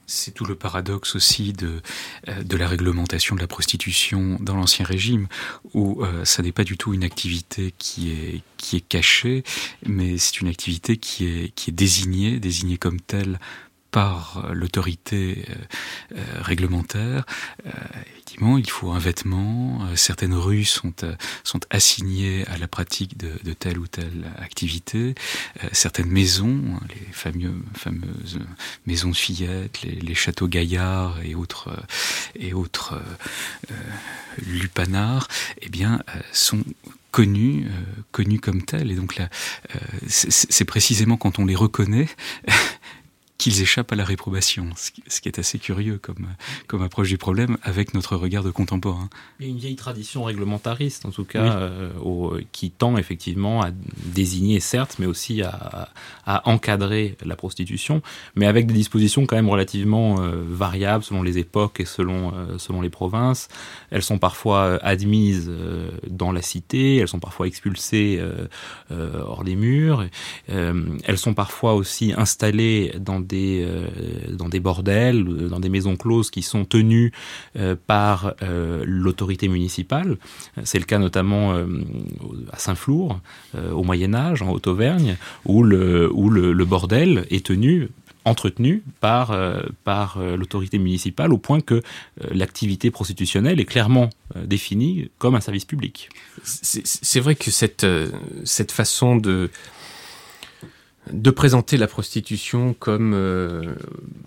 C'est 0.09 0.31
tout 0.33 0.45
le 0.45 0.55
paradoxe 0.55 1.15
aussi 1.15 1.51
de, 1.51 1.81
la 2.25 2.67
réglementation 2.67 3.35
de 3.35 3.41
la 3.41 3.47
prostitution 3.47 4.37
dans 4.39 4.55
l'Ancien 4.55 4.85
Régime, 4.85 5.27
où 5.73 6.01
ça 6.23 6.41
n'est 6.41 6.53
pas 6.53 6.63
du 6.63 6.77
tout 6.77 6.93
une 6.93 7.03
activité 7.03 7.73
qui 7.77 8.11
est, 8.11 8.41
qui 8.55 8.77
est 8.77 8.87
cachée, 8.87 9.43
mais 9.85 10.17
c'est 10.17 10.39
une 10.39 10.47
activité 10.47 10.95
qui 10.95 11.25
est, 11.25 11.49
qui 11.53 11.71
est 11.71 11.73
désignée, 11.73 12.39
désignée 12.39 12.77
comme 12.77 13.01
telle 13.01 13.37
par 13.97 14.43
euh, 14.45 14.53
l'autorité 14.53 15.43
euh, 15.49 15.55
euh, 16.17 16.23
réglementaire. 16.41 17.25
il 18.39 18.69
faut 18.69 18.91
un 18.91 18.99
vêtement. 18.99 19.87
certaines 19.95 20.35
rues 20.35 20.65
sont, 20.65 20.93
assignées 21.71 22.45
à 22.45 22.59
la 22.59 22.67
pratique 22.67 23.17
de, 23.17 23.53
telle 23.53 23.79
ou 23.79 23.87
telle 23.87 24.31
activité. 24.37 25.15
certaines 25.71 26.11
maisons, 26.11 26.61
hein, 26.75 26.79
les 26.89 27.11
fameux, 27.11 27.55
fameuses 27.73 28.39
maisons 28.85 29.09
de 29.09 29.15
fillettes, 29.15 29.81
les, 29.81 30.13
châteaux 30.13 30.47
gaillards 30.47 31.17
et 31.23 31.33
autres, 31.33 31.71
et 32.35 32.53
lupanards, 34.45 35.27
eh 35.63 35.69
bien, 35.69 36.03
sont 36.31 36.63
connus, 37.11 37.65
connus 38.11 38.39
comme 38.39 38.61
tels. 38.61 38.91
Et 38.91 38.95
donc 38.95 39.15
là, 39.15 39.29
c'est 40.07 40.65
précisément 40.65 41.17
quand 41.17 41.39
on 41.39 41.45
les 41.45 41.55
reconnaît 41.55 42.09
qu'ils 43.37 43.61
échappent 43.61 43.91
à 43.91 43.95
la 43.95 44.03
réprobation, 44.03 44.69
ce 44.75 45.21
qui 45.21 45.29
est 45.29 45.39
assez 45.39 45.59
curieux 45.59 45.99
comme, 45.99 46.27
comme 46.65 46.81
approche 46.81 47.09
du 47.09 47.17
problème 47.17 47.57
avec 47.61 47.93
notre 47.93 48.15
regard 48.15 48.43
de 48.43 48.49
contemporain. 48.49 49.09
Il 49.39 49.45
y 49.45 49.49
a 49.49 49.51
une 49.51 49.59
vieille 49.59 49.75
tradition 49.75 50.23
réglementariste, 50.23 51.05
en 51.05 51.11
tout 51.11 51.23
cas, 51.23 51.57
euh, 51.57 51.91
au, 51.99 52.37
qui 52.51 52.71
tend 52.71 52.97
effectivement 52.97 53.61
à 53.61 53.69
désigner, 54.05 54.59
certes, 54.59 54.95
mais 54.97 55.05
aussi 55.05 55.43
à, 55.43 55.89
à, 56.25 56.49
encadrer 56.49 57.15
la 57.23 57.35
prostitution, 57.35 58.01
mais 58.35 58.47
avec 58.47 58.65
des 58.65 58.73
dispositions 58.73 59.25
quand 59.27 59.35
même 59.35 59.49
relativement 59.49 60.19
euh, 60.19 60.43
variables 60.47 61.03
selon 61.03 61.21
les 61.21 61.37
époques 61.37 61.79
et 61.79 61.85
selon, 61.85 62.33
euh, 62.33 62.57
selon 62.57 62.81
les 62.81 62.89
provinces. 62.89 63.49
Elles 63.91 64.03
sont 64.03 64.17
parfois 64.17 64.79
admises 64.83 65.51
dans 66.09 66.31
la 66.31 66.41
cité, 66.41 66.97
elles 66.97 67.07
sont 67.07 67.19
parfois 67.19 67.47
expulsées 67.47 68.21
hors 68.89 69.43
des 69.43 69.55
murs, 69.55 70.05
elles 70.47 71.17
sont 71.17 71.33
parfois 71.33 71.75
aussi 71.75 72.13
installées 72.15 72.93
dans 72.99 73.19
euh, 73.33 73.87
dans 74.31 74.49
des 74.49 74.59
bordels, 74.59 75.23
dans 75.49 75.59
des 75.59 75.69
maisons 75.69 75.95
closes 75.95 76.29
qui 76.29 76.41
sont 76.41 76.65
tenues 76.65 77.11
euh, 77.57 77.75
par 77.87 78.33
euh, 78.41 78.83
l'autorité 78.85 79.47
municipale. 79.47 80.17
C'est 80.63 80.79
le 80.79 80.85
cas 80.85 80.99
notamment 80.99 81.55
à 82.51 82.57
Saint-Flour, 82.57 83.19
au 83.71 83.83
Moyen 83.83 84.13
Âge, 84.13 84.41
en 84.41 84.51
Haute-Auvergne, 84.51 85.17
où, 85.45 85.63
le, 85.63 86.65
bordel 86.65 87.25
est 87.29 87.45
tenu 87.45 87.89
entretenu 88.25 88.83
par, 88.99 89.37
l'autorité 90.37 90.77
municipale 90.77 91.33
au 91.33 91.37
point 91.37 91.61
que 91.61 91.81
l'activité 92.31 92.91
prostitutionnelle 92.91 93.59
est 93.59 93.65
clairement 93.65 94.09
définie 94.35 95.09
comme 95.17 95.35
un 95.35 95.41
service 95.41 95.65
public. 95.65 96.09
C'est 96.43 97.19
vrai 97.19 97.35
que 97.35 97.51
cette 97.51 98.71
façon 98.71 99.15
de, 99.15 99.49
de 101.11 101.31
présenter 101.31 101.77
la 101.77 101.87
prostitution 101.87 102.75
comme 102.77 103.13
euh, 103.13 103.75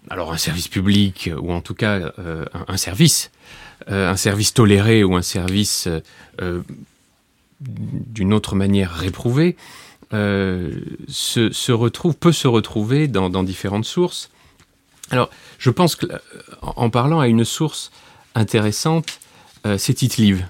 alors 0.09 0.33
un 0.33 0.37
service 0.37 0.69
public 0.69 1.31
ou 1.41 1.53
en 1.53 1.61
tout 1.61 1.75
cas 1.75 2.13
euh, 2.19 2.45
un, 2.69 2.77
service, 2.77 3.31
euh, 3.91 4.11
un 4.11 4.17
service 4.17 4.55
toléré 4.55 5.05
ou 5.05 5.17
un 5.17 5.23
service 5.23 5.89
d'une 7.61 8.33
autre 8.33 8.55
manière 8.55 8.93
réprouvé, 8.93 9.57
se, 10.13 11.73
retrouve 11.73 12.17
peut 12.17 12.33
se 12.33 12.49
retrouver 12.49 13.09
dans, 13.09 13.43
différentes 13.43 13.85
sources. 13.85 14.31
Alors, 15.11 15.29
je 15.59 15.71
pense 15.71 15.97
que 15.97 16.07
en 16.63 16.89
parlant 16.89 17.21
à 17.21 17.29
une 17.29 17.45
source 17.45 17.91
intéressante, 18.35 19.21
c'est 19.77 19.95
Tite-Live. 19.95 20.47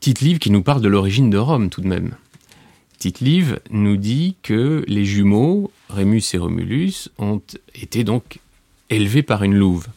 Tite-Live 0.00 0.38
qui 0.38 0.50
nous 0.50 0.62
parle 0.62 0.82
de 0.82 0.88
l'origine 0.88 1.30
de 1.30 1.38
Rome 1.38 1.70
tout 1.70 1.80
de 1.80 1.88
même. 1.88 2.14
Tite-Live 3.04 3.60
nous 3.68 3.98
dit 3.98 4.34
que 4.42 4.82
les 4.88 5.04
jumeaux, 5.04 5.70
Rémus 5.90 6.22
et 6.32 6.38
Romulus, 6.38 7.10
ont 7.18 7.42
été 7.74 8.02
donc 8.02 8.38
élevés 8.88 9.22
par 9.22 9.42
une 9.42 9.54
louve. 9.54 9.88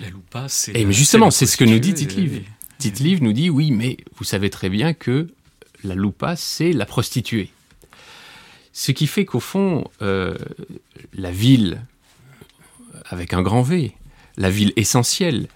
La 0.00 0.08
loupa, 0.08 0.46
c'est. 0.48 0.76
Et 0.76 0.92
justement, 0.92 1.32
c'est 1.32 1.44
ce 1.44 1.56
que 1.56 1.64
nous 1.64 1.80
dit 1.80 1.94
Tite-Live. 1.94 2.44
Tite-Live 2.78 3.20
nous 3.20 3.32
dit 3.32 3.50
oui, 3.50 3.72
mais 3.72 3.96
vous 4.16 4.22
savez 4.22 4.48
très 4.48 4.68
bien 4.68 4.94
que 4.94 5.26
la 5.82 5.96
loupa, 5.96 6.36
c'est 6.36 6.72
la 6.72 6.86
prostituée. 6.86 7.50
Ce 8.72 8.92
qui 8.92 9.08
fait 9.08 9.24
qu'au 9.24 9.40
fond, 9.40 9.82
euh, 10.00 10.38
la 11.14 11.32
ville, 11.32 11.82
avec 13.06 13.32
un 13.32 13.42
grand 13.42 13.62
V, 13.62 13.92
la 14.36 14.50
ville 14.50 14.72
essentielle, 14.76 15.48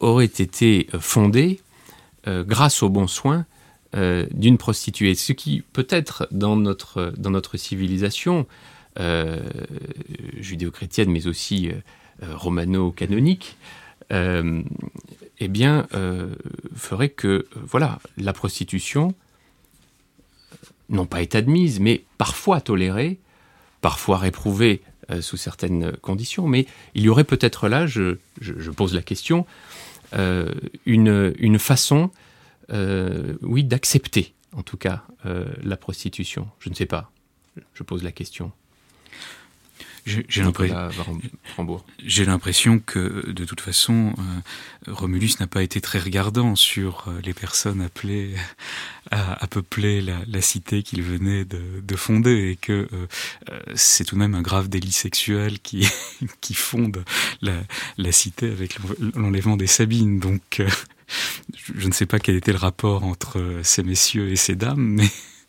aurait 0.00 0.24
été 0.24 0.88
fondée 0.98 1.60
euh, 2.26 2.42
grâce 2.42 2.82
aux 2.82 2.88
bons 2.88 3.06
soins 3.06 3.46
euh, 3.96 4.24
d'une 4.30 4.56
prostituée. 4.56 5.16
Ce 5.16 5.32
qui, 5.32 5.64
peut-être, 5.72 6.28
dans 6.30 6.54
notre, 6.54 7.12
dans 7.16 7.30
notre 7.30 7.56
civilisation 7.56 8.46
euh, 9.00 9.40
judéo-chrétienne, 10.38 11.10
mais 11.10 11.26
aussi 11.26 11.70
euh, 11.70 12.36
romano-canonique, 12.36 13.56
eh 14.12 15.48
bien, 15.48 15.88
ferait 16.76 17.08
que, 17.08 17.46
voilà, 17.54 17.98
la 18.16 18.32
prostitution, 18.32 19.14
non 20.88 21.06
pas 21.06 21.22
est 21.22 21.34
admise, 21.34 21.80
mais 21.80 22.04
parfois 22.18 22.60
tolérée, 22.60 23.18
parfois 23.80 24.18
réprouvée 24.18 24.82
sous 25.20 25.36
certaines 25.36 25.92
conditions, 25.96 26.46
mais 26.48 26.66
il 26.94 27.02
y 27.02 27.08
aurait 27.08 27.24
peut-être 27.24 27.68
là, 27.68 27.86
je, 27.86 28.18
je, 28.40 28.70
pose 28.70 28.94
la 28.94 29.02
question, 29.02 29.46
une, 30.12 31.34
une 31.38 31.58
façon 31.60 32.10
euh, 32.72 33.36
oui, 33.42 33.64
d'accepter, 33.64 34.34
en 34.56 34.62
tout 34.62 34.76
cas, 34.76 35.04
euh, 35.26 35.46
la 35.62 35.76
prostitution. 35.76 36.48
Je 36.60 36.70
ne 36.70 36.74
sais 36.74 36.86
pas. 36.86 37.10
Je 37.74 37.82
pose 37.82 38.02
la 38.02 38.12
question. 38.12 38.52
J'ai 40.06 40.42
l'impression 42.24 42.78
que, 42.78 43.30
de 43.30 43.44
toute 43.44 43.60
façon, 43.60 44.14
euh, 44.18 44.92
Romulus 44.92 45.32
n'a 45.40 45.46
pas 45.46 45.62
été 45.62 45.80
très 45.82 45.98
regardant 45.98 46.56
sur 46.56 47.12
les 47.22 47.34
personnes 47.34 47.82
appelées 47.82 48.34
à, 49.10 49.46
peupler 49.46 50.00
la, 50.00 50.40
cité 50.40 50.82
qu'il 50.82 51.02
venait 51.02 51.44
de, 51.44 51.96
fonder 51.96 52.50
et 52.50 52.56
que 52.56 52.88
c'est 53.74 54.04
tout 54.04 54.14
de 54.14 54.20
même 54.20 54.34
un 54.34 54.42
grave 54.42 54.68
délit 54.68 54.90
sexuel 54.90 55.60
qui, 55.60 55.86
qui 56.40 56.54
fonde 56.54 57.04
la, 57.42 57.60
la 57.98 58.10
cité 58.10 58.50
avec 58.50 58.78
l'enlèvement 59.14 59.58
des 59.58 59.66
Sabines. 59.66 60.18
Donc, 60.18 60.62
je 61.56 61.86
ne 61.86 61.92
sais 61.92 62.06
pas 62.06 62.18
quel 62.18 62.36
était 62.36 62.52
le 62.52 62.58
rapport 62.58 63.04
entre 63.04 63.38
euh, 63.38 63.62
ces 63.62 63.82
messieurs 63.82 64.30
et 64.30 64.36
ces 64.36 64.54
dames, 64.54 64.80
mais 64.80 65.08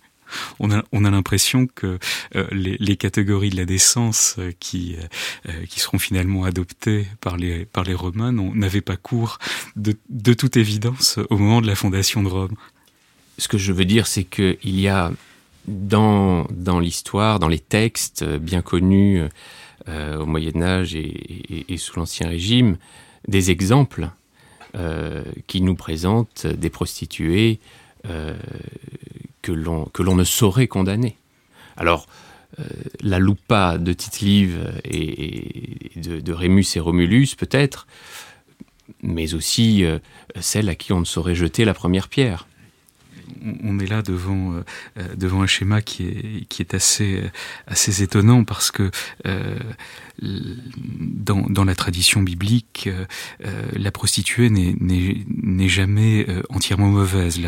on 0.59 0.71
a, 0.71 0.83
on 0.91 1.05
a 1.05 1.11
l'impression 1.11 1.67
que 1.67 1.99
euh, 2.35 2.47
les, 2.51 2.95
catégories 2.97 3.49
de 3.49 3.57
la 3.57 3.65
décence 3.65 4.35
euh, 4.39 4.51
qui, 4.59 4.95
seront 5.75 5.99
finalement 5.99 6.43
adoptées 6.43 7.07
par 7.19 7.37
les, 7.37 7.67
Romains 7.93 8.31
n'avaient 8.31 8.81
pas 8.81 8.97
cours 8.97 9.39
de, 9.75 10.33
toute 10.33 10.57
évidence 10.57 11.19
au 11.29 11.37
moment 11.37 11.61
de 11.61 11.67
la 11.67 11.75
fondation 11.75 12.23
de 12.23 12.29
Rome. 12.29 12.55
Ce 13.37 13.47
que 13.47 13.57
je 13.57 13.73
veux 13.73 13.85
dire, 13.85 14.07
c'est 14.07 14.23
qu'il 14.23 14.79
y 14.79 14.87
a 14.87 15.11
dans, 15.67 16.47
l'histoire, 16.79 17.39
dans 17.39 17.47
les 17.47 17.59
textes 17.59 18.23
bien 18.23 18.61
connus 18.61 19.23
au 19.87 20.25
Moyen 20.25 20.61
Âge 20.61 20.95
et, 20.95 21.77
sous 21.77 21.99
l'Ancien 21.99 22.29
Régime, 22.29 22.77
des 23.27 23.51
exemples 23.51 24.09
qui 25.47 25.61
nous 25.61 25.75
présente 25.75 26.47
des 26.47 26.69
prostituées 26.69 27.59
euh, 28.07 28.35
que 29.41 29.51
l'on 29.51 30.15
ne 30.15 30.23
saurait 30.23 30.67
condamner. 30.67 31.17
Alors, 31.77 32.07
euh, 32.59 32.63
la 33.01 33.17
loupa 33.17 33.79
de 33.79 33.91
Tite-Live 33.91 34.81
et, 34.83 35.91
de, 35.95 36.19
de, 36.19 36.33
Rémus 36.33 36.65
et 36.75 36.79
Romulus, 36.79 37.35
peut-être, 37.35 37.87
mais 39.01 39.33
aussi 39.33 39.83
celle 40.39 40.69
à 40.69 40.75
qui 40.75 40.93
on 40.93 40.99
ne 40.99 41.05
saurait 41.05 41.33
jeter 41.33 41.65
la 41.65 41.73
première 41.73 42.07
pierre 42.07 42.47
on 43.63 43.79
est 43.79 43.87
là 43.87 44.01
devant 44.01 44.53
euh, 44.53 44.63
devant 45.15 45.41
un 45.41 45.47
schéma 45.47 45.81
qui 45.81 46.07
est 46.07 46.45
qui 46.47 46.61
est 46.61 46.73
assez 46.73 47.23
assez 47.67 48.03
étonnant 48.03 48.43
parce 48.43 48.71
que 48.71 48.91
euh, 49.25 49.57
dans, 50.21 51.63
la 51.63 51.75
tradition 51.75 52.21
biblique, 52.21 52.89
la 53.73 53.91
prostituée 53.91 54.49
n'est 54.49 55.69
jamais 55.69 56.25
entièrement 56.49 56.89
mauvaise. 56.89 57.39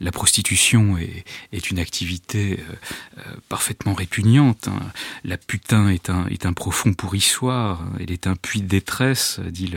La, 0.00 0.12
prostitution 0.12 0.96
est, 0.98 1.70
une 1.70 1.78
activité 1.78 2.60
parfaitement 3.48 3.94
répugnante. 3.94 4.68
Hein. 4.68 4.80
La 5.24 5.36
putain 5.36 5.88
est 5.88 6.10
un, 6.10 6.52
profond 6.52 6.92
pourrissoir. 6.92 7.84
Elle 8.00 8.10
est 8.10 8.26
un 8.26 8.36
puits 8.36 8.62
de 8.62 8.68
détresse, 8.68 9.40
dit 9.50 9.72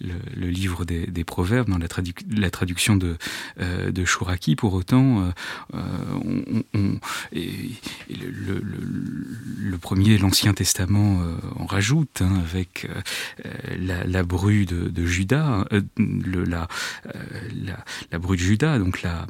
le, 0.00 0.48
livre 0.48 0.84
des, 0.84 1.24
Proverbes 1.24 1.68
dans 1.68 1.78
la, 1.78 2.50
traduction 2.50 2.96
de, 2.96 3.16
de 3.58 4.04
Chouraki. 4.04 4.56
Pour 4.56 4.74
autant, 4.74 5.32
on, 5.72 6.62
on, 6.74 6.98
et, 7.32 7.70
le, 8.08 9.78
premier, 9.78 10.18
l'Ancien 10.18 10.54
Testament 10.54 11.20
euh, 11.20 11.36
en 11.56 11.66
rajoute, 11.66 11.87
hein, 12.20 12.36
avec 12.36 12.86
euh, 12.86 13.50
la, 13.78 14.04
la, 14.04 14.22
de, 14.66 15.06
Judas, 15.06 15.64
euh, 15.72 15.80
le, 15.96 16.44
la, 16.44 16.68
la, 17.64 18.18
de 18.36 18.40
Judas, 18.42 18.78
donc 18.78 19.02
la, 19.02 19.26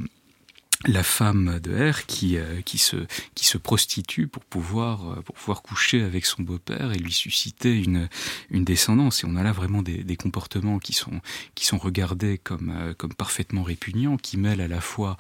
la 0.87 1.03
femme 1.03 1.59
de 1.59 1.91
R 1.91 2.07
qui, 2.07 2.37
euh, 2.37 2.61
qui, 2.63 2.79
se, 2.79 2.97
qui 3.35 3.45
se 3.45 3.59
prostitue 3.59 4.29
pour 4.29 4.45
pouvoir, 4.45 5.11
euh, 5.11 5.23
pour 5.23 5.35
pouvoir 5.35 5.63
coucher 5.63 6.03
avec 6.03 6.25
son 6.25 6.43
beau-père 6.43 6.93
et 6.93 6.99
lui 6.99 7.13
susciter 7.13 7.77
une, 7.83 8.09
une 8.51 8.65
descendance. 8.65 9.25
Et 9.25 9.27
on 9.27 9.35
a 9.35 9.43
là 9.43 9.51
vraiment 9.51 9.83
des, 9.83 10.05
des 10.05 10.17
comportements 10.17 10.79
qui 10.79 10.93
sont, 10.93 11.21
qui 11.57 11.67
sont 11.67 11.79
regardés 11.79 12.39
comme, 12.39 12.71
euh, 12.71 12.95
comme 12.95 13.13
parfaitement 13.13 13.65
répugnants, 13.65 14.19
qui 14.19 14.37
mêlent 14.37 14.61
à 14.61 14.69
la 14.69 14.81
fois 14.81 15.17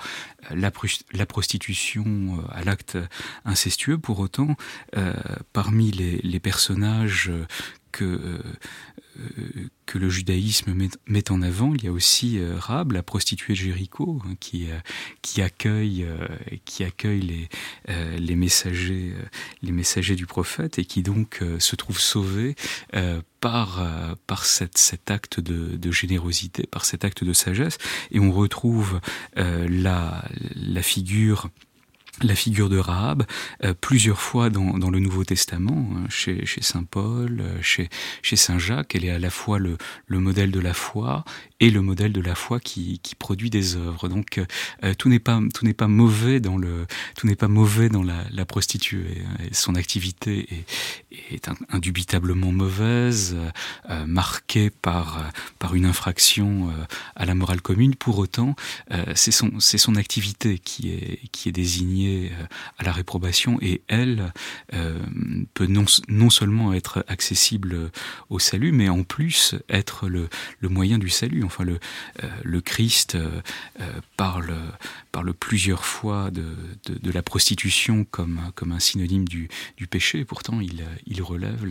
la, 0.50 0.70
la 1.12 1.26
prostitution 1.26 2.44
à 2.50 2.62
l'acte 2.62 2.96
incestueux. 3.44 3.98
Pour 3.98 4.20
autant, 4.20 4.56
parmi 5.52 5.90
les, 5.90 6.18
les 6.18 6.40
personnages 6.40 7.30
que 7.92 8.40
que 9.88 9.98
le 9.98 10.10
judaïsme 10.10 10.74
met, 11.06 11.30
en 11.30 11.40
avant. 11.40 11.74
Il 11.74 11.82
y 11.82 11.88
a 11.88 11.92
aussi 11.92 12.38
euh, 12.38 12.56
Rab, 12.58 12.92
la 12.92 13.02
prostituée 13.02 13.54
de 13.54 13.58
Jéricho, 13.58 14.20
hein, 14.24 14.34
qui, 14.38 14.68
euh, 14.70 15.42
accueille, 15.42 16.06
euh, 17.88 18.18
les, 18.18 18.36
messagers, 18.36 19.14
du 20.14 20.26
prophète 20.26 20.78
et 20.78 20.84
qui 20.84 21.02
donc 21.02 21.42
se 21.58 21.74
trouve 21.74 21.98
sauvée 21.98 22.54
par, 23.40 23.82
cet 24.42 25.10
acte 25.10 25.40
de, 25.40 25.76
de, 25.76 25.90
générosité, 25.90 26.66
par 26.70 26.84
cet 26.84 27.04
acte 27.04 27.24
de 27.24 27.32
sagesse. 27.32 27.78
Et 28.10 28.20
on 28.20 28.30
retrouve 28.30 29.00
la, 29.36 30.28
la 30.54 30.82
figure 30.82 31.48
la 32.22 32.34
figure 32.34 32.68
de 32.68 32.78
Rahab 32.78 33.24
euh, 33.64 33.74
plusieurs 33.78 34.20
fois 34.20 34.50
dans, 34.50 34.90
le 34.90 34.98
Nouveau 34.98 35.24
Testament, 35.24 35.88
hein, 35.94 36.06
chez, 36.08 36.44
Saint 36.60 36.84
Paul, 36.84 37.40
euh, 37.40 37.58
chez, 37.62 38.36
Saint 38.36 38.58
Jacques. 38.58 38.94
Elle 38.94 39.04
est 39.04 39.10
à 39.10 39.18
la 39.18 39.30
fois 39.30 39.58
le, 39.58 39.76
modèle 40.08 40.50
de 40.50 40.60
la 40.60 40.74
foi 40.74 41.24
et 41.60 41.70
le 41.70 41.82
modèle 41.82 42.12
de 42.12 42.20
la 42.20 42.34
foi 42.34 42.60
qui, 42.60 43.00
qui 43.00 43.14
produit 43.14 43.50
des 43.50 43.76
œuvres. 43.76 44.08
Donc 44.08 44.40
euh, 44.82 44.94
tout 44.94 45.08
n'est 45.08 45.18
pas 45.18 45.40
tout 45.54 45.64
n'est 45.64 45.74
pas 45.74 45.88
mauvais 45.88 46.40
dans 46.40 46.56
le 46.56 46.86
tout 47.16 47.26
n'est 47.26 47.36
pas 47.36 47.48
mauvais 47.48 47.88
dans 47.88 48.02
la, 48.02 48.24
la 48.30 48.44
prostituée. 48.44 49.22
Hein, 49.26 49.44
son 49.52 49.74
activité 49.74 50.64
est, 51.10 51.34
est 51.34 51.50
indubitablement 51.70 52.52
mauvaise, 52.52 53.36
marquée 54.06 54.70
par 54.70 55.30
par 55.58 55.74
une 55.74 55.84
infraction 55.84 56.70
à 57.16 57.24
la 57.24 57.34
morale 57.34 57.60
commune. 57.60 57.94
Pour 57.94 58.18
autant, 58.18 58.54
c'est 59.14 59.32
son 59.32 59.52
c'est 59.58 59.78
son 59.78 59.96
activité 59.96 60.58
qui 60.58 60.90
est 60.90 61.20
qui 61.32 61.48
est 61.48 61.52
désignée 61.52 62.30
euh, 62.32 62.44
à 62.78 62.84
la 62.84 62.92
réprobation 62.92 63.58
et 63.60 63.82
elle 63.88 64.32
euh, 64.74 64.98
peut 65.54 65.66
non, 65.66 65.84
non 66.08 66.30
seulement 66.30 66.72
être 66.72 67.04
accessible 67.08 67.90
au 68.30 68.38
salut, 68.38 68.72
mais 68.72 68.88
en 68.88 69.02
plus 69.02 69.54
être 69.68 70.08
le, 70.08 70.28
le 70.60 70.68
moyen 70.68 70.98
du 70.98 71.08
salut. 71.08 71.44
Enfin, 71.48 71.64
le, 71.64 71.80
euh, 72.22 72.60
Christ 72.60 73.16
parle, 74.16 74.54
parle 75.10 75.32
plusieurs 75.32 75.84
fois 75.84 76.30
de, 76.30 77.10
la 77.10 77.22
prostitution 77.22 78.04
comme, 78.04 78.52
un 78.70 78.78
synonyme 78.78 79.26
du, 79.26 79.48
du 79.76 79.86
péché. 79.86 80.24
Pourtant, 80.24 80.60
il, 80.60 81.22
relève 81.22 81.64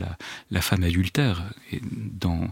la, 0.49 0.61
femme 0.61 0.83
adultère. 0.83 1.43
Et 1.71 1.79
dans, 1.83 2.51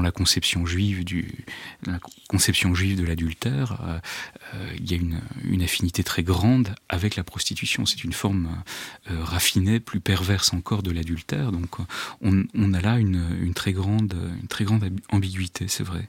la 0.00 0.10
conception 0.10 0.66
juive 0.66 1.04
de 1.04 3.04
l'adultère, 3.04 4.00
il 4.78 4.90
y 4.90 4.94
a 4.94 4.96
une, 4.96 5.20
affinité 5.62 6.04
très 6.04 6.22
grande 6.22 6.74
avec 6.88 7.16
la 7.16 7.24
prostitution. 7.24 7.86
C'est 7.86 8.04
une 8.04 8.12
forme 8.12 8.62
euh, 9.10 9.22
raffinée, 9.22 9.80
plus 9.80 10.00
perverse 10.00 10.52
encore 10.52 10.82
de 10.82 10.90
l'adultère. 10.90 11.52
Donc 11.52 11.76
on, 12.20 12.74
a 12.74 12.80
là 12.80 12.98
une, 12.98 13.54
très 13.54 13.72
grande, 13.72 14.14
ambiguïté. 15.10 15.68
C'est 15.68 15.84
vrai. 15.84 16.08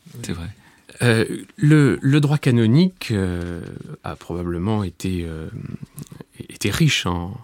Euh, 1.02 1.26
le, 1.58 2.20
droit 2.20 2.38
canonique 2.38 3.10
euh, 3.12 3.62
a 4.04 4.16
probablement 4.16 4.84
été, 4.84 5.26
euh, 5.26 5.50
riche 6.66 7.06
en, 7.06 7.38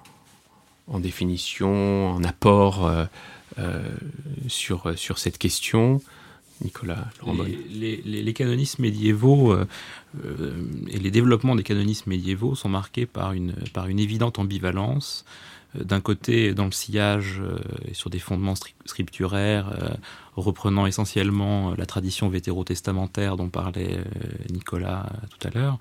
en 0.87 0.99
définition, 0.99 2.11
en 2.11 2.23
apport 2.23 2.91
sur, 4.47 4.93
cette 5.17 5.37
question. 5.37 6.01
Nicolas 6.63 7.07
les, 7.71 8.01
les, 8.05 8.33
canonismes 8.33 8.83
médiévaux 8.83 9.55
et 9.55 10.99
les 10.99 11.11
développements 11.11 11.55
des 11.55 11.63
canonismes 11.63 12.09
médiévaux 12.09 12.55
sont 12.55 12.69
marqués 12.69 13.05
par 13.05 13.33
une 13.33 13.99
évidente 13.99 14.39
ambivalence. 14.39 15.25
Euh, 15.75 15.83
D'un 15.83 16.01
côté, 16.01 16.53
dans 16.53 16.65
le 16.65 16.71
sillage 16.71 17.41
euh, 17.41 17.59
et 17.87 17.93
sur 17.93 18.09
des 18.09 18.19
fondements 18.19 18.55
scripturaires, 18.85 19.71
euh, 19.81 19.89
reprenant 20.35 20.85
essentiellement 20.85 21.73
la 21.75 21.85
tradition 21.85 22.29
vétérotestamentaire 22.29 23.35
dont 23.35 23.49
parlait 23.49 23.99
Nicolas 24.49 25.09
tout 25.29 25.45
à 25.45 25.51
l'heure, 25.51 25.77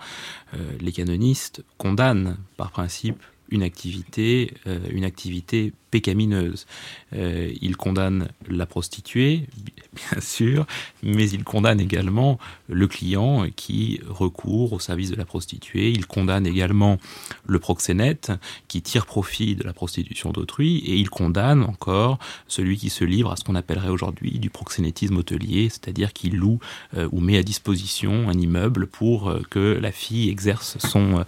les 0.80 0.90
canonistes 0.90 1.62
condamnent 1.78 2.36
par 2.56 2.72
principe 2.72 3.22
une 3.50 3.62
activité, 3.62 4.54
euh, 4.66 4.78
une 4.90 5.04
activité 5.04 5.72
pécamineuse. 5.90 6.66
Euh, 7.14 7.52
il 7.60 7.76
condamne 7.76 8.28
la 8.48 8.64
prostituée, 8.64 9.46
bien 9.92 10.20
sûr, 10.20 10.66
mais 11.02 11.28
il 11.28 11.42
condamne 11.42 11.80
également 11.80 12.38
le 12.68 12.86
client 12.86 13.46
qui 13.56 14.00
recourt 14.08 14.72
au 14.72 14.78
service 14.78 15.10
de 15.10 15.16
la 15.16 15.24
prostituée. 15.24 15.90
Il 15.90 16.06
condamne 16.06 16.46
également 16.46 16.98
le 17.46 17.58
proxénète 17.58 18.30
qui 18.68 18.82
tire 18.82 19.04
profit 19.04 19.56
de 19.56 19.64
la 19.64 19.72
prostitution 19.72 20.30
d'autrui 20.30 20.78
et 20.78 20.94
il 20.94 21.10
condamne 21.10 21.62
encore 21.64 22.18
celui 22.46 22.76
qui 22.76 22.90
se 22.90 23.04
livre 23.04 23.32
à 23.32 23.36
ce 23.36 23.42
qu'on 23.42 23.56
appellerait 23.56 23.88
aujourd'hui 23.88 24.38
du 24.38 24.50
proxénétisme 24.50 25.16
hôtelier, 25.16 25.68
c'est-à-dire 25.70 26.12
qui 26.12 26.30
loue 26.30 26.60
euh, 26.96 27.08
ou 27.10 27.20
met 27.20 27.36
à 27.36 27.42
disposition 27.42 28.28
un 28.28 28.34
immeuble 28.34 28.86
pour 28.86 29.34
que 29.50 29.78
la 29.80 29.90
fille 29.90 30.30
exerce 30.30 30.78
son, 30.78 31.24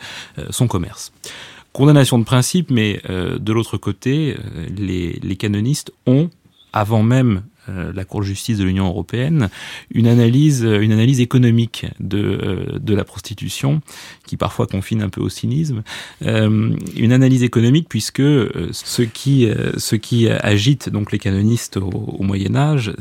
son 0.51 0.69
commerce 0.69 1.13
condamnation 1.73 2.19
de 2.19 2.25
principe, 2.25 2.71
mais 2.71 3.01
euh, 3.09 3.39
de 3.39 3.53
l'autre 3.53 3.77
côté, 3.77 4.37
euh, 4.37 4.67
les, 4.77 5.37
canonistes 5.37 5.93
ont, 6.07 6.31
avant 6.73 7.03
même 7.03 7.43
euh, 7.69 7.93
la 7.95 8.05
Cour 8.05 8.21
de 8.21 8.27
justice 8.27 8.59
de 8.59 8.65
l'Union 8.65 8.87
européenne 8.87 9.49
une 9.91 10.07
analyse, 10.07 10.63
une 10.63 10.93
analyse 10.93 11.21
économique 11.21 11.87
de, 12.01 12.79
de 12.81 12.95
la 12.95 13.05
prostitution 13.05 13.81
qui 14.27 14.37
parfois 14.37 14.67
confine 14.67 15.01
un 15.01 15.09
peu 15.09 15.21
au 15.21 15.29
cynisme, 15.29 15.83
une 16.21 17.13
analyse 17.13 17.45
économique 17.45 17.89
puisque 17.89 18.23
ce 18.23 19.03
qui, 19.03 19.49
ce 19.77 19.95
qui 19.95 20.29
agite 20.29 20.89
donc 20.89 21.13
les 21.13 21.21
canonistes 21.21 21.77
au, 21.77 22.23
Moyen 22.23 22.57
Âge, 22.57 22.93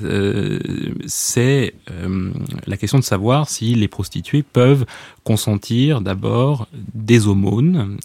c'est 1.07 1.73
la 2.67 2.77
question 2.77 2.99
de 2.99 3.03
savoir 3.03 3.49
si 3.49 3.73
les 3.73 3.87
prostituées 3.87 4.43
peuvent 4.43 4.85
consentir 5.23 6.01
d'abord 6.01 6.67
des 6.93 7.27
aumônes 7.27 7.97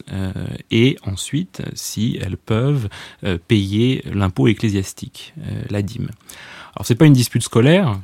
et 0.70 0.96
ensuite 1.02 1.62
si 1.74 2.18
elles 2.20 2.36
peuvent 2.36 2.88
payer 3.48 4.02
l'impôt 4.12 4.48
ecclésiastique, 4.48 5.34
la 5.70 5.82
dîme. 5.82 6.10
Alors 6.76 6.84
c'est 6.84 6.94
pas 6.94 7.06
une 7.06 7.14
dispute 7.14 7.42
scolaire, 7.42 7.88
euh, 7.88 7.94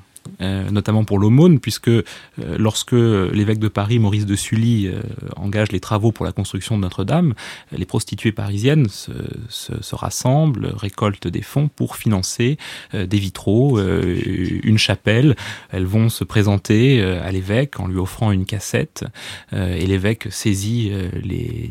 notamment 0.41 1.05
pour 1.05 1.19
l'aumône, 1.19 1.61
puisque 1.61 1.89
euh, 1.89 2.03
lorsque 2.39 2.93
l'évêque 2.93 3.59
de 3.59 3.69
Paris, 3.69 3.99
Maurice 3.99 4.27
de 4.27 4.37
Sully, 4.37 4.89
euh, 4.89 5.03
engage 5.37 5.73
les 5.73 5.81
travaux 5.81 6.13
pour 6.13 6.25
la 6.25 6.33
construction 6.33 6.77
de 6.77 6.83
Notre-Dame, 6.83 7.35
les 7.71 7.85
prostituées 7.85 8.33
parisiennes 8.33 8.89
se, 8.89 9.13
se, 9.49 9.83
se, 9.83 9.95
rassemblent, 9.95 10.73
récoltent 10.75 11.29
des 11.29 11.43
fonds 11.43 11.69
pour 11.69 11.97
financer 11.97 12.59
euh, 12.95 13.07
des 13.07 13.19
vitraux, 13.19 13.79
euh, 13.79 14.19
une 14.63 14.79
chapelle. 14.79 15.37
Elles 15.71 15.85
vont 15.85 16.09
se 16.09 16.25
présenter 16.25 17.01
euh, 17.01 17.23
à 17.23 17.33
l'évêque 17.33 17.81
en 17.81 17.87
lui 17.87 17.99
offrant 17.99 18.33
une 18.33 18.47
cassette, 18.47 19.05
et 19.53 19.87
l'évêque 19.87 20.29
saisit 20.31 20.93
les, 21.23 21.69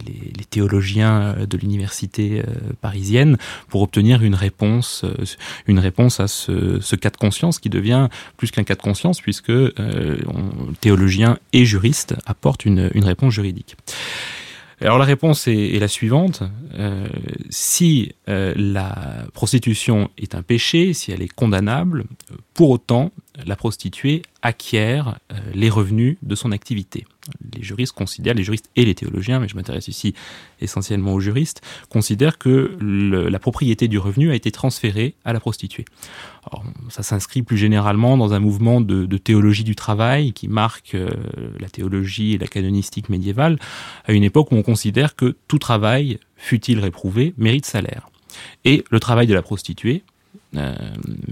théologiens 0.50 1.36
de 1.50 1.58
l'université 1.58 2.44
parisienne 2.82 3.38
pour 3.70 3.82
obtenir 3.82 4.24
une 4.24 4.36
réponse, 4.36 5.06
une 5.68 5.80
réponse 5.80 6.20
à 6.20 6.28
ce 6.28 6.96
cas 6.96 7.10
de 7.10 7.18
conscience 7.18 7.60
qui 7.60 7.70
devient 7.70 8.10
plus 8.42 8.50
qu'un 8.50 8.64
cas 8.64 8.74
de 8.74 8.82
conscience, 8.82 9.22
puisque 9.22 9.52
euh, 9.52 9.70
on, 10.26 10.74
théologien 10.82 11.38
et 11.54 11.64
juriste 11.64 12.16
apportent 12.26 12.66
une, 12.66 12.90
réponse 12.96 13.36
juridique. 13.36 13.76
Alors 14.82 14.98
la 14.98 15.06
réponse 15.06 15.48
est, 15.48 15.78
la 15.80 15.88
suivante. 15.88 16.42
Euh, 16.74 17.08
si 17.52 18.14
euh, 18.30 18.56
la 18.58 19.28
prostitution 19.36 20.10
est 20.18 20.34
un 20.34 20.42
péché, 20.42 20.94
si 20.94 21.12
elle 21.12 21.22
est 21.22 21.32
condamnable, 21.32 22.06
pour 22.56 22.72
autant, 22.72 23.12
la 23.46 23.56
prostituée 23.56 24.24
acquiert 24.42 25.20
euh, 25.32 25.36
les 25.54 25.70
revenus 25.70 26.18
de 26.22 26.36
son 26.36 26.52
activité. 26.52 27.06
Les 27.54 27.64
juristes 27.64 27.94
considèrent, 27.94 28.34
les 28.34 28.44
juristes 28.44 28.70
et 28.76 28.84
les 28.84 28.96
théologiens, 28.96 29.40
mais 29.40 29.48
je 29.48 29.56
m'intéresse 29.56 29.88
ici 29.88 30.14
essentiellement 30.60 31.14
aux 31.14 31.20
juristes, 31.20 31.62
considèrent 31.90 32.38
que 32.38 32.78
la 32.82 33.40
propriété 33.40 33.88
du 33.88 34.00
revenu 34.00 34.32
a 34.32 34.36
été 34.36 34.52
transférée 34.52 35.14
à 35.24 35.32
la 35.32 35.40
prostituée. 35.40 35.86
Alors, 36.52 36.66
ça 36.90 37.04
s'inscrit 37.04 37.44
plus 37.44 37.58
généralement 37.58 38.18
dans 38.18 38.34
un 38.34 38.40
mouvement 38.40 38.82
de, 38.82 39.06
théologie 39.18 39.64
du 39.64 39.76
travail 39.76 40.34
qui 40.34 40.48
marque 40.48 40.96
euh, 40.96 41.10
la 41.60 41.70
théologie 41.70 42.34
et 42.34 42.38
la 42.38 42.48
canonistique 42.48 43.10
médiévale, 43.10 43.60
à 44.06 44.14
une 44.14 44.24
époque 44.24 44.52
où 44.52 44.56
on 44.56 44.64
considère 44.64 45.16
que 45.16 45.36
tout 45.48 45.60
travail, 45.60 46.20
fut-il 46.36 46.80
réprouvé, 46.80 47.34
mérite 47.38 47.66
salaire. 47.66 48.10
Et 48.66 48.84
le 48.90 49.00
travail 49.00 49.28
de 49.28 49.34
la 49.34 49.42
prostituée 49.42 50.04
euh, 50.58 50.76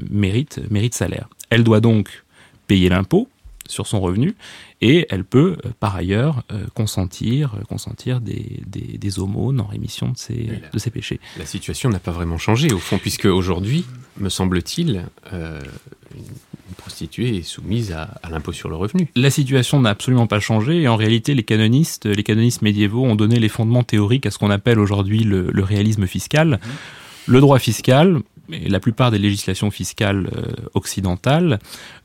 mérite, 0.10 0.62
mérite 0.70 0.94
salaire. 0.94 1.28
Elle 1.50 1.64
doit 1.64 1.82
donc 1.82 2.24
payer 2.68 2.90
l'impôt 2.90 3.28
sur 3.70 3.88
son 3.88 4.02
revenu 4.02 4.36
et 4.82 5.06
elle 5.10 5.24
peut 5.24 5.58
euh, 5.66 5.70
par 5.80 5.96
ailleurs 5.96 6.44
euh, 6.52 6.66
consentir, 6.74 7.54
euh, 7.56 7.64
consentir 7.64 8.20
des, 8.20 8.62
des, 8.66 9.20
aumônes 9.20 9.62
en 9.62 9.66
rémission 9.66 10.10
de 10.10 10.18
ses, 10.18 10.50
de 10.74 10.80
ses 10.80 10.90
péchés. 10.90 11.20
La 11.38 11.46
situation 11.46 11.90
n'a 11.90 12.00
pas 12.00 12.12
vraiment 12.12 12.38
changé 12.38 12.72
au 12.74 12.80
fond, 12.80 12.98
puisque 12.98 13.26
aujourd'hui, 13.26 13.86
me 14.18 14.30
semble-t-il, 14.30 15.06
une 15.32 16.76
prostituée 16.78 17.38
est 17.38 17.44
soumise 17.44 17.92
à, 17.92 18.20
l'impôt 18.30 18.54
sur 18.54 18.70
le 18.70 18.76
revenu. 18.76 19.10
La 19.16 19.30
situation 19.30 19.80
n'a 19.82 19.90
absolument 19.90 20.28
pas 20.28 20.40
changé 20.40 20.82
et 20.82 20.88
en 20.88 20.96
réalité, 20.96 21.34
les 21.34 21.44
canonistes, 21.44 22.06
les 22.06 22.24
canonistes 22.24 22.62
médiévaux 22.62 23.06
ont 23.06 23.16
donné 23.16 23.40
les 23.40 23.50
fondements 23.50 23.84
théoriques 23.84 24.26
à 24.26 24.32
ce 24.32 24.38
qu'on 24.38 24.52
appelle 24.52 24.80
aujourd'hui 24.80 25.24
le, 25.24 25.52
réalisme 25.64 26.08
fiscal. 26.08 26.60
Mmh. 26.62 27.32
Le 27.32 27.42
droit 27.42 27.60
fiscal, 27.60 28.22
la 28.52 28.80
plupart 28.80 29.12
des 29.12 29.20
législations 29.20 29.72
fiscales 29.72 30.30
euh, 30.36 30.52
occidentales 30.74 31.60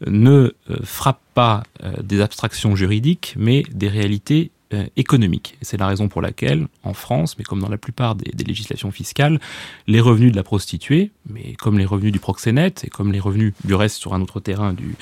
ne 0.06 0.30
euh, 0.70 0.76
frappent 0.82 1.20
pas 1.34 1.62
euh, 1.82 1.92
des 2.02 2.20
abstractions 2.20 2.76
juridiques, 2.76 3.34
mais 3.36 3.62
des 3.72 3.88
réalités 3.88 4.50
économiques. 4.96 5.56
C'est 5.62 5.76
la 5.78 5.86
raison 5.86 6.08
pour 6.08 6.20
laquelle, 6.20 6.66
en 6.82 6.94
France, 6.94 7.38
mais 7.38 7.44
comme 7.44 7.60
dans 7.60 7.68
la 7.68 7.78
plupart 7.78 8.16
des, 8.16 8.32
législations 8.44 8.90
fiscales, 8.90 9.38
les 9.86 10.00
revenus 10.00 10.32
de 10.32 10.36
la 10.36 10.42
prostituée, 10.42 11.12
mais 11.30 11.52
comme 11.52 11.78
les 11.78 11.84
revenus 11.84 12.10
du 12.10 12.18
proxénète 12.18 12.82
et 12.82 12.88
comme 12.88 13.12
les 13.12 13.20
revenus 13.20 13.52
du 13.62 13.74
reste 13.76 13.98
sur 13.98 14.14
un 14.14 14.20
autre 14.20 14.40
terrain 14.40 14.72
du, 14.72 14.96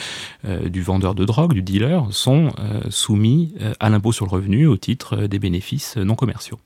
du 0.68 0.82
vendeur 0.82 1.14
de 1.14 1.24
drogue, 1.24 1.54
du 1.54 1.62
dealer, 1.62 2.06
sont 2.10 2.52
soumis 2.90 3.54
à 3.80 3.88
l'impôt 3.88 4.12
sur 4.12 4.26
le 4.26 4.32
revenu 4.32 4.66
au 4.66 4.76
titre 4.76 5.26
des 5.26 5.38
bénéfices 5.38 5.96
non 5.96 6.16
commerciaux. 6.16 6.58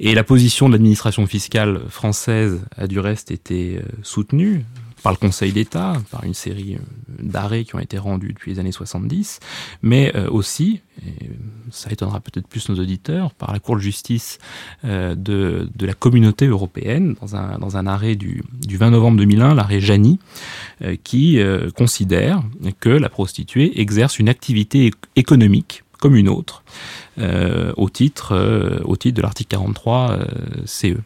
Et 0.00 0.14
la 0.14 0.24
position 0.24 0.68
de 0.68 0.72
l'administration 0.72 1.26
fiscale 1.26 1.80
française 1.88 2.60
a 2.76 2.86
du 2.86 2.98
reste 2.98 3.30
été 3.30 3.78
euh, 3.78 3.82
soutenue 4.02 4.64
par 5.02 5.12
le 5.12 5.18
Conseil 5.18 5.52
d'État, 5.52 5.94
par 6.10 6.22
une 6.24 6.34
série 6.34 6.76
euh, 6.76 6.78
d'arrêts 7.22 7.64
qui 7.64 7.74
ont 7.74 7.80
été 7.80 7.98
rendus 7.98 8.32
depuis 8.32 8.52
les 8.52 8.60
années 8.60 8.72
70, 8.72 9.40
mais 9.82 10.12
euh, 10.14 10.30
aussi, 10.30 10.80
et 11.06 11.30
ça 11.70 11.90
étonnera 11.90 12.20
peut-être 12.20 12.46
plus 12.46 12.68
nos 12.68 12.76
auditeurs, 12.76 13.32
par 13.34 13.52
la 13.52 13.58
Cour 13.58 13.76
de 13.76 13.80
justice 13.80 14.38
de, 14.84 15.68
la 15.80 15.94
communauté 15.94 16.46
européenne, 16.46 17.16
dans 17.20 17.34
un, 17.34 17.58
dans 17.58 17.76
un 17.76 17.86
arrêt 17.86 18.14
du, 18.14 18.42
du 18.52 18.76
20 18.76 18.90
novembre 18.90 19.18
2001, 19.18 19.54
l'arrêt 19.54 19.80
Jani, 19.80 20.18
qui 21.02 21.40
considère 21.74 22.42
que 22.78 22.90
la 22.90 23.08
prostituée 23.08 23.80
exerce 23.80 24.18
une 24.18 24.28
activité 24.28 24.90
économique 25.16 25.82
comme 26.02 26.16
une 26.16 26.28
autre, 26.28 26.64
euh, 27.20 27.72
au, 27.76 27.88
titre, 27.88 28.32
euh, 28.32 28.80
au 28.84 28.96
titre 28.96 29.16
de 29.16 29.22
l'article 29.22 29.50
43 29.50 30.10
euh, 30.10 30.24
CE. 30.66 30.98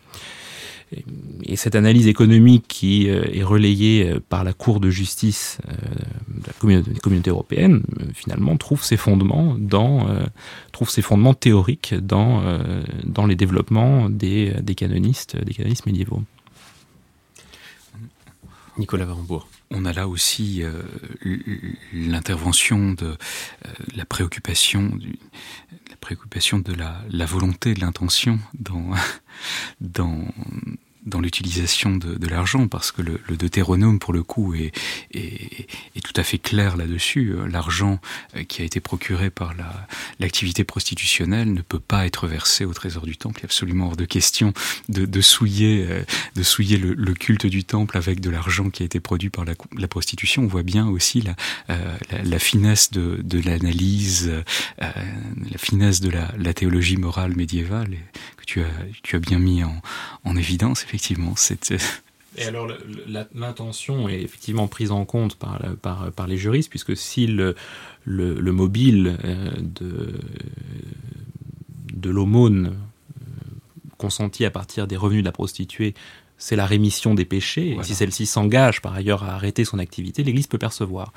Et 1.42 1.56
cette 1.56 1.74
analyse 1.74 2.06
économique 2.06 2.64
qui 2.66 3.09
est 3.09 3.42
relayée 3.42 4.14
par 4.28 4.44
la 4.44 4.52
Cour 4.52 4.78
de 4.78 4.88
justice 4.88 5.59
de 5.66 6.46
la 6.46 7.00
communauté, 7.00 7.28
européennes, 7.28 7.82
finalement, 8.14 8.56
trouve 8.56 8.85
ses 8.85 8.96
fondements 8.96 9.56
dans, 9.59 10.06
trouve 10.70 10.88
ses 10.88 11.02
fondements 11.02 11.35
théoriques 11.35 11.92
dans, 11.92 12.40
dans 13.04 13.26
les 13.26 13.35
développements 13.35 14.09
des, 14.09 14.54
des 14.62 14.76
canonistes, 14.76 15.37
des 15.37 15.54
canonistes 15.54 15.87
médiévaux. 15.87 16.22
Nicolas 18.79 19.05
Varembourg. 19.05 19.49
On 19.71 19.85
a 19.85 19.93
là 19.93 20.09
aussi 20.09 20.62
euh, 20.62 20.83
l'intervention 21.93 22.93
de 22.93 23.07
euh, 23.07 23.17
la 23.95 24.05
préoccupation, 24.05 24.99
la 25.91 25.97
préoccupation 25.97 26.59
de 26.59 26.73
la, 26.73 27.01
la 27.11 27.27
volonté, 27.27 27.75
de 27.75 27.81
l'intention 27.81 28.39
dans, 28.55 28.91
dans 29.81 30.25
dans 31.07 31.21
l'utilisation 31.21 31.97
de, 31.97 32.14
de 32.16 32.27
l'argent, 32.27 32.69
parce 32.69 32.92
que 32.92 33.01
le, 33.01 33.21
le, 33.29 33.37
Deutéronome, 33.37 33.99
pour 33.99 34.12
le 34.12 34.23
coup, 34.23 34.55
est, 34.55 34.73
est, 35.12 35.66
est 35.95 36.05
tout 36.05 36.12
à 36.16 36.25
fait 36.25 36.38
clair 36.38 36.77
là-dessus. 36.77 37.35
L'argent 37.49 38.01
euh, 38.37 38.42
qui 38.42 38.62
a 38.62 38.64
été 38.64 38.81
procuré 38.81 39.31
par 39.31 39.55
l'activité 40.19 40.64
prostitutionnelle 40.64 41.53
ne 41.53 41.62
peut 41.62 41.81
pas 41.81 42.07
être 42.07 42.27
versé 42.27 42.64
au 42.64 42.75
trésor 42.75 43.07
du 43.07 43.16
temple. 43.16 43.40
Il 43.40 43.42
est 43.42 43.47
absolument 43.47 43.87
hors 43.88 43.97
de 43.97 44.05
question 44.05 44.53
de, 44.88 45.07
de 45.07 45.21
souiller, 45.21 45.87
euh, 45.88 46.03
de 46.35 46.42
souiller 46.42 46.77
le, 46.77 46.92
le, 46.95 47.14
culte 47.14 47.47
du 47.47 47.64
temple 47.64 47.97
avec 47.97 48.21
de 48.21 48.31
l'argent 48.31 48.69
qui 48.71 48.83
a 48.83 48.87
été 48.87 49.01
produit 49.01 49.31
par 49.31 49.45
la, 49.45 49.55
la, 49.77 49.88
prostitution. 49.88 50.42
On 50.42 50.49
voit 50.49 50.62
bien 50.64 50.88
aussi 50.88 51.23
la, 51.23 51.37
euh, 51.71 51.97
la, 52.11 52.23
la 52.23 52.38
finesse 52.38 52.90
de, 52.90 53.21
de 53.23 53.40
l'analyse, 53.40 54.33
la 54.79 55.59
finesse 55.59 56.01
de 56.01 56.11
la, 56.11 56.33
la 56.37 56.53
théologie 56.53 56.97
morale 56.97 57.35
médiévale 57.37 57.97
que 58.46 58.52
tu 58.52 58.61
as, 58.62 58.70
tu 59.02 59.16
as 59.16 59.18
bien 59.18 59.38
mis 59.38 59.64
en, 59.64 59.82
en 60.24 60.37
évidence 60.37 60.85
effectivement. 60.85 61.35
Et 62.38 62.44
alors, 62.44 62.68
l'intention 63.35 64.09
est 64.09 64.20
effectivement 64.20 64.68
prise 64.68 64.90
en 64.90 65.04
compte 65.04 65.37
par, 65.37 65.59
par, 65.80 66.12
par 66.12 66.26
les 66.26 66.37
juristes, 66.37 66.68
puisque 66.68 66.96
si 66.96 67.26
le, 67.26 67.54
le, 68.04 68.52
mobile 68.52 69.16
euh, 69.24 69.50
de, 69.59 70.20
de 71.94 72.11
l'aumône 72.11 72.66
euh, 72.66 73.24
consenti 73.96 74.44
à 74.44 74.50
partir 74.50 74.87
des 74.87 74.96
revenus 74.96 75.22
de 75.22 75.28
la 75.28 75.32
prostituée, 75.32 75.94
c'est 76.38 76.56
la 76.56 76.66
rémission 76.66 77.14
des 77.14 77.24
péchés. 77.24 77.76
Et 77.80 77.82
si 77.82 77.94
celle-ci 77.94 78.26
s'engage 78.26 78.82
par 78.82 78.94
ailleurs 78.94 79.24
à 79.24 79.35
arrêter 79.35 79.64
son 79.64 79.78
activité, 79.78 80.22
l'Église 80.22 80.46
peut 80.46 80.59
percevoir. 80.59 81.14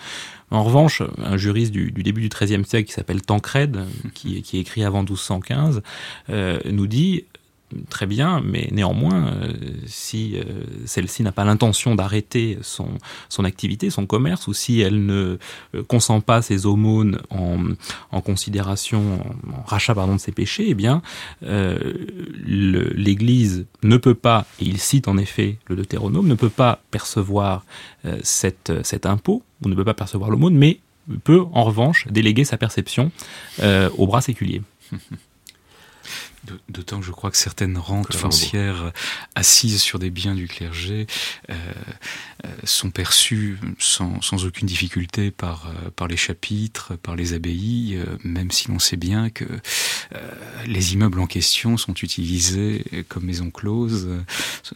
En 0.52 0.64
revanche, 0.64 1.04
un 1.18 1.38
juriste 1.38 1.72
du, 1.72 1.92
début 1.92 2.22
du 2.22 2.30
XIIIe 2.30 2.66
siècle 2.66 2.88
qui 2.88 2.94
s'appelle 2.94 3.22
Tancred, 3.22 3.86
qui, 4.14 4.42
qui 4.42 4.60
écrit 4.60 4.84
avant 4.84 5.00
1215, 5.00 5.82
euh, 6.30 6.60
nous 6.66 6.88
dit 6.88 7.26
très 7.90 8.06
bien, 8.06 8.42
mais 8.44 8.68
néanmoins, 8.72 9.28
euh, 9.28 9.54
si 9.86 10.36
euh, 10.36 10.44
celle-ci 10.86 11.24
n'a 11.24 11.32
pas 11.32 11.44
l'intention 11.46 11.96
d'arrêter 11.96 12.58
son, 12.62 12.90
son 13.30 13.46
activité, 13.46 13.90
son 13.90 14.06
commerce, 14.06 14.48
ou 14.48 14.54
si 14.54 14.82
elle 14.82 15.06
ne 15.06 15.38
euh, 15.76 15.84
consent 15.88 16.22
pas 16.22 16.42
ses 16.42 16.66
aumônes 16.66 17.20
en, 17.30 17.60
en 18.12 18.22
considération, 18.22 19.20
en, 19.54 19.62
rachat 19.64 19.94
pardon 19.94 20.16
de 20.16 20.20
ses 20.20 20.32
péchés, 20.32 20.66
eh 20.70 20.74
bien, 20.74 21.02
l'Église 22.46 23.66
ne 23.84 23.98
peut 23.98 24.16
pas, 24.16 24.46
et 24.60 24.66
il 24.66 24.80
cite 24.80 25.08
en 25.08 25.18
effet 25.18 25.58
le 25.68 25.76
Deutéronome, 25.76 26.28
ne 26.28 26.36
peut 26.36 26.50
pas 26.50 26.82
percevoir 26.92 27.66
cette, 28.24 28.72
cet 28.84 29.06
impôt, 29.06 29.44
ou 29.64 29.70
ne 29.70 29.76
peut 29.76 29.86
pas 29.86 29.94
percevoir 29.94 30.30
l'aumône, 30.30 30.56
mais 30.56 30.80
peut 31.24 31.44
en 31.54 31.64
revanche 31.64 32.08
déléguer 32.10 32.46
sa 32.46 32.58
perception 32.58 33.12
au 33.62 34.08
bras 34.08 34.22
séculier. 34.22 34.62
D'autant 36.70 37.00
que 37.00 37.06
je 37.06 37.12
crois 37.12 37.32
que 37.32 37.38
certaines 37.38 37.78
rentes 37.78 38.14
foncières 38.14 38.92
assises 39.36 39.82
sur 39.82 40.00
des 40.00 40.10
biens 40.10 40.36
du 40.36 40.48
clergé 40.48 41.08
euh, 41.50 41.56
euh, 42.46 42.50
sont 42.64 42.90
perçues 42.90 43.60
sans, 43.80 44.22
sans, 44.22 44.46
aucune 44.46 44.66
difficulté 44.66 45.30
par, 45.30 45.68
euh, 45.68 45.90
par 45.94 46.08
les 46.08 46.16
chapitres, 46.16 46.96
par 46.96 47.18
les 47.18 47.34
abbayes, 47.34 47.98
euh, 47.98 48.18
même 48.24 48.50
si 48.50 48.70
l'on 48.70 48.80
sait 48.80 48.96
bien 48.96 49.30
que 49.30 49.44
les 50.66 50.94
immeubles 50.94 51.20
en 51.20 51.28
question 51.28 51.78
sont 51.78 51.94
utilisés 51.94 52.84
comme 53.10 53.26
maisons 53.26 53.52
closes. 53.52 54.10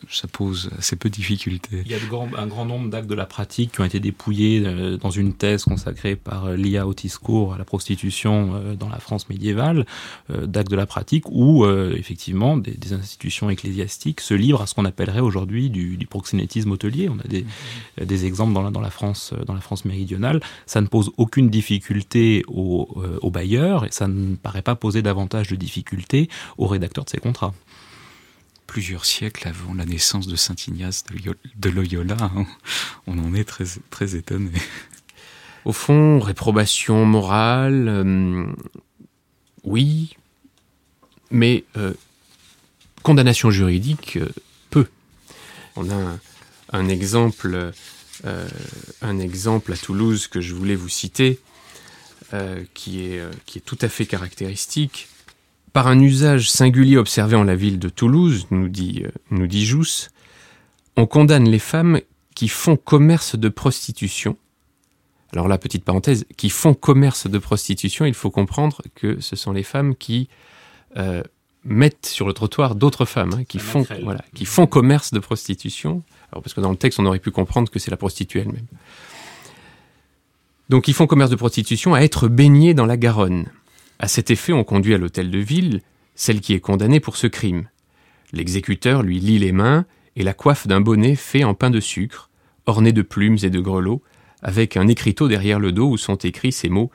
Ça 0.10 0.28
pose 0.28 0.70
assez 0.78 0.96
peu 0.96 1.10
de 1.10 1.16
difficultés. 1.16 1.82
Il 1.86 1.92
y 1.92 1.96
a 1.96 2.00
de 2.00 2.06
grand, 2.06 2.30
un 2.38 2.48
grand 2.48 2.66
nombre 2.66 2.90
d'actes 2.90 3.08
de 3.08 3.16
la 3.16 3.26
pratique 3.26 3.72
qui 3.72 3.82
ont 3.82 3.86
été 3.86 4.00
dépouillés 4.00 4.62
dans 4.98 5.10
une 5.10 5.34
thèse 5.34 5.64
consacrée 5.64 6.16
par 6.16 6.52
Lia 6.52 6.88
Otiscourt 6.88 7.56
à 7.56 7.58
la 7.58 7.66
prostitution 7.66 8.76
dans 8.76 8.90
la 8.90 9.00
France 9.00 9.28
médiévale, 9.30 9.86
d'actes 10.30 10.70
de 10.70 10.76
la 10.76 10.86
pratique 10.86 11.28
où 11.30 11.53
euh, 11.62 11.96
effectivement 11.98 12.58
des, 12.58 12.72
des, 12.72 12.94
institutions 12.94 13.50
ecclésiastiques 13.50 14.22
se 14.22 14.34
livrent 14.34 14.62
à 14.62 14.68
ce 14.68 14.74
qu'on 14.74 14.86
appellerait 14.86 15.20
aujourd'hui 15.20 15.70
du, 15.70 15.98
du, 15.98 16.08
proxénétisme 16.08 16.72
hôtelier. 16.72 17.10
On 17.10 17.20
a 17.20 17.28
des, 17.28 17.44
mmh. 17.44 18.06
des 18.06 18.26
exemples 18.26 18.54
dans 18.54 18.64
la, 18.64 18.72
dans 18.72 18.82
la, 18.82 18.90
France, 18.90 19.34
dans 19.46 19.54
la 19.54 19.62
France 19.62 19.86
méridionale. 19.86 20.42
Ça 20.66 20.82
ne 20.82 20.88
pose 20.88 21.12
aucune 21.18 21.50
difficulté 21.50 22.44
aux, 22.48 22.88
euh, 22.98 23.20
aux 23.22 23.32
bailleurs 23.32 23.86
et 23.86 23.92
ça 23.92 24.08
ne 24.08 24.36
paraît 24.36 24.62
pas 24.62 24.76
poser 24.76 25.02
davantage 25.02 25.50
de 25.50 25.56
difficultés 25.56 26.30
aux 26.58 26.68
rédacteurs 26.68 27.06
de 27.06 27.10
ces 27.10 27.20
contrats 27.20 27.54
plusieurs 28.66 29.06
siècles 29.06 29.48
avant 29.48 29.76
la 29.76 29.86
naissance 29.86 30.26
de 30.26 30.36
Saint 30.36 30.56
Ignace 30.68 31.04
de 31.56 31.70
Loyola. 31.70 32.18
Hein. 32.20 32.46
On 33.06 33.20
en 33.20 33.36
est 33.36 33.44
très, 33.44 33.66
très 33.92 34.16
étonné. 34.16 34.50
Au 35.66 35.74
fond, 35.74 36.20
réprobation 36.20 37.06
morale, 37.06 37.88
euh, 37.88 38.46
oui, 39.64 40.18
mais 41.34 41.66
condamnation 43.02 43.52
juridique, 43.52 44.20
peu. 44.70 44.88
On 45.76 45.90
a 45.90 46.18
un, 46.72 46.88
exemple, 46.88 47.72
un 48.24 49.20
exemple 49.20 49.74
à 49.74 49.78
Toulouse 49.78 50.28
que 50.28 50.40
je 50.40 50.54
voulais 50.54 50.76
vous 50.76 50.90
citer, 50.90 51.40
qui, 52.74 53.06
est, 53.06 53.22
qui 53.46 53.58
est 53.58 53.62
tout 53.62 53.78
à 53.82 53.90
fait 53.90 54.06
caractéristique. 54.06 55.10
Par 55.74 55.88
un 55.88 56.00
usage 56.00 56.50
singulier 56.50 56.98
observé 56.98 57.36
en 57.36 57.44
la 57.44 57.56
ville 57.56 57.80
de 57.80 57.90
Toulouse, 57.90 58.48
nous 58.52 58.70
dit, 58.70 59.04
nous 59.32 59.48
dit 59.48 59.66
Jousse, 59.66 60.12
on 60.96 61.08
condamne 61.08 61.50
les 61.50 61.60
femmes 61.60 62.00
qui 62.36 62.48
font 62.48 62.78
commerce 62.78 63.36
de 63.36 63.50
prostitution. 63.50 64.38
Alors 65.34 65.48
là, 65.48 65.58
petite 65.58 65.84
parenthèse, 65.84 66.26
qui 66.38 66.50
font 66.50 66.76
commerce 66.76 67.28
de 67.28 67.40
prostitution, 67.40 68.06
il 68.06 68.14
faut 68.14 68.30
comprendre 68.30 68.82
que 68.94 69.20
ce 69.20 69.36
sont 69.36 69.52
les 69.52 69.64
femmes 69.64 69.96
qui 69.96 70.30
euh, 70.98 71.24
mettent 71.64 72.06
sur 72.06 72.28
le 72.28 72.34
trottoir 72.34 72.76
d'autres 72.76 73.06
femmes, 73.06 73.34
hein, 73.34 73.44
qui, 73.46 73.60
font, 73.60 73.86
voilà, 74.04 74.24
qui 74.34 74.46
font 74.46 74.68
commerce 74.68 75.12
de 75.12 75.20
prostitution. 75.20 76.04
Alors 76.32 76.44
parce 76.44 76.54
que 76.54 76.62
dans 76.62 76.72
le 76.72 76.78
texte, 76.78 77.00
on 77.00 77.06
aurait 77.06 77.20
pu 77.20 77.32
comprendre 77.32 77.70
que 77.70 77.80
c'est 77.80 77.92
la 77.92 77.98
prostituée 77.98 78.42
elle-même. 78.42 78.68
Donc 80.70 80.88
ils 80.88 80.94
font 80.94 81.08
commerce 81.08 81.30
de 81.30 81.36
prostitution 81.36 81.94
à 81.94 82.02
être 82.02 82.28
baignés 82.28 82.74
dans 82.74 82.86
la 82.86 82.98
Garonne. 82.98 83.48
À 84.00 84.08
cet 84.08 84.32
effet, 84.32 84.54
on 84.54 84.64
conduit 84.64 84.94
à 84.94 84.98
l'hôtel 84.98 85.30
de 85.30 85.40
ville 85.40 85.82
celle 86.16 86.42
qui 86.42 86.54
est 86.54 86.60
condamnée 86.60 87.00
pour 87.00 87.18
ce 87.18 87.28
crime. 87.28 87.68
L'exécuteur 88.32 89.04
lui 89.04 89.20
lie 89.20 89.40
les 89.40 89.52
mains 89.52 89.86
et 90.16 90.24
la 90.24 90.34
coiffe 90.34 90.68
d'un 90.68 90.82
bonnet 90.82 91.16
fait 91.16 91.44
en 91.44 91.54
pain 91.54 91.70
de 91.70 91.80
sucre, 91.80 92.30
orné 92.66 92.92
de 92.92 93.02
plumes 93.02 93.38
et 93.44 93.50
de 93.50 93.60
grelots, 93.60 94.02
avec 94.42 94.78
un 94.78 94.88
écriteau 94.88 95.28
derrière 95.28 95.60
le 95.60 95.72
dos 95.72 95.90
où 95.90 95.98
sont 95.98 96.16
écrits 96.16 96.52
ces 96.52 96.70
mots 96.70 96.92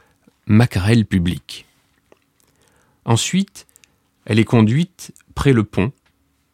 Macarelle 0.46 1.04
publique. 1.04 1.66
Ensuite, 3.04 3.66
elle 4.28 4.38
est 4.38 4.44
conduite 4.44 5.12
près 5.34 5.52
le 5.52 5.64
pont, 5.64 5.90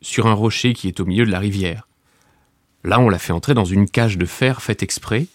sur 0.00 0.26
un 0.26 0.32
rocher 0.32 0.72
qui 0.72 0.88
est 0.88 1.00
au 1.00 1.04
milieu 1.04 1.26
de 1.26 1.30
la 1.30 1.38
rivière. 1.38 1.86
Là, 2.84 2.98
on 3.00 3.10
la 3.10 3.18
fait 3.18 3.32
entrer 3.32 3.52
dans 3.52 3.66
une 3.66 3.88
cage 3.88 4.16
de 4.16 4.24
fer 4.24 4.62
faite 4.62 4.82
exprès, 4.82 5.26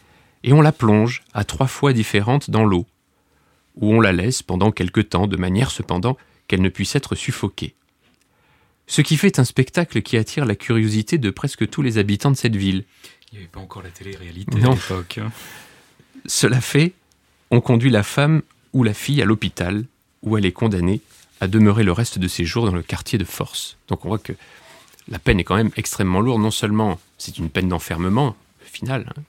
et 0.44 0.54
on 0.54 0.62
la 0.62 0.72
plonge 0.72 1.22
à 1.36 1.44
trois 1.44 1.68
fois 1.68 1.94
différentes 1.94 2.50
dans 2.50 2.66
l'eau, 2.66 2.88
où 3.76 3.94
on 3.94 4.02
la 4.02 4.14
laisse 4.14 4.42
pendant 4.42 4.72
quelque 4.72 5.02
temps, 5.02 5.28
de 5.28 5.38
manière 5.38 5.70
cependant 5.70 6.18
qu'elle 6.48 6.64
ne 6.64 6.70
puisse 6.70 6.96
être 6.96 7.14
suffoquée 7.14 7.76
ce 8.90 9.02
qui 9.02 9.16
fait 9.16 9.40
un 9.40 9.46
spectacle 9.46 10.02
qui 10.02 10.18
attire 10.18 10.46
la 10.46 10.56
curiosité 10.56 11.18
de 11.20 11.30
presque 11.30 11.70
tous 11.70 11.84
les 11.84 12.00
habitants 12.00 12.32
de 12.32 12.36
cette 12.36 12.56
ville. 12.56 12.84
Il 13.32 13.36
n'y 13.36 13.40
avait 13.44 13.48
pas 13.48 13.60
encore 13.60 13.84
la 13.84 13.92
télé-réalité 13.92 14.58
à 14.58 14.72
l'époque. 14.72 15.20
Hein. 15.20 15.32
Cela 16.26 16.60
fait, 16.60 16.94
on 17.52 17.62
conduit 17.62 17.92
la 17.92 18.04
femme 18.04 18.42
ou 18.74 18.84
la 18.84 18.96
fille 18.96 19.22
à 19.22 19.26
l'hôpital, 19.26 19.86
où 20.24 20.38
elle 20.38 20.46
est 20.46 20.52
condamnée 20.52 21.02
à 21.42 21.48
demeurer 21.48 21.84
le 21.84 21.92
reste 21.92 22.20
de 22.20 22.28
ses 22.28 22.46
jours 22.46 22.66
dans 22.66 22.76
le 22.76 22.84
quartier 22.84 23.18
de 23.18 23.26
force. 23.26 23.78
Donc 23.88 24.06
on 24.06 24.10
voit 24.10 24.20
que 24.20 24.34
la 25.08 25.20
peine 25.20 25.40
est 25.40 25.44
quand 25.44 25.56
même 25.56 25.72
extrêmement 25.76 26.22
lourde. 26.22 26.42
Non 26.42 26.52
seulement 26.52 27.00
c'est 27.18 27.38
une 27.38 27.50
peine 27.50 27.70
d'enfermement, 27.70 28.36
final, 28.64 29.12
hein, 29.16 29.22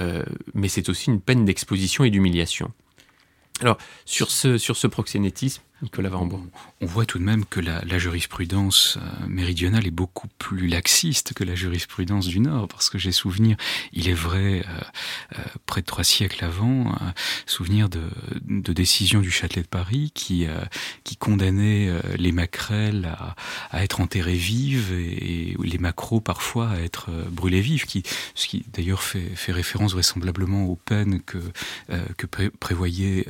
euh, 0.00 0.24
mais 0.54 0.68
c'est 0.68 0.88
aussi 0.88 1.10
une 1.10 1.20
peine 1.20 1.44
d'exposition 1.44 2.04
et 2.04 2.10
d'humiliation. 2.10 2.72
Alors, 3.60 3.78
sur 4.04 4.30
ce, 4.30 4.58
sur 4.58 4.76
ce 4.76 4.86
proxénétisme, 4.86 5.62
Nicolas 5.80 6.10
On 6.80 6.86
voit 6.86 7.06
tout 7.06 7.18
de 7.18 7.24
même 7.24 7.44
que 7.44 7.60
la, 7.60 7.98
jurisprudence 7.98 8.98
euh, 9.00 9.26
méridionale 9.28 9.86
est 9.86 9.92
beaucoup 9.92 10.26
plus 10.38 10.66
laxiste 10.66 11.34
que 11.34 11.44
la 11.44 11.54
jurisprudence 11.54 12.26
du 12.26 12.40
Nord, 12.40 12.66
parce 12.66 12.90
que 12.90 12.98
j'ai 12.98 13.12
souvenir, 13.12 13.56
il 13.92 14.08
est 14.08 14.14
vrai, 14.14 14.64
euh, 14.66 15.38
euh, 15.38 15.42
près 15.66 15.82
de 15.82 15.86
trois 15.86 16.02
siècles 16.02 16.44
avant, 16.44 16.96
souvenir 17.46 17.88
de, 17.88 18.02
décisions 18.72 19.20
du 19.20 19.30
Châtelet 19.30 19.62
de 19.62 19.68
Paris 19.68 20.10
qui, 20.14 20.46
qui 21.04 21.16
condamnait 21.16 21.90
les 22.16 22.32
maquerelles 22.32 23.16
à, 23.70 23.82
être 23.82 24.00
enterrées 24.00 24.34
vives 24.34 24.92
et, 24.92 25.56
les 25.62 25.78
maquereaux 25.78 26.20
parfois 26.20 26.70
à 26.70 26.78
être 26.78 27.10
brûlés 27.30 27.62
qui, 27.86 28.02
ce 28.34 28.46
qui 28.46 28.64
d'ailleurs 28.72 29.02
fait, 29.02 29.52
référence 29.52 29.92
vraisemblablement 29.92 30.64
aux 30.66 30.76
peines 30.76 31.20
que, 31.22 31.38
prévoyait 32.60 33.26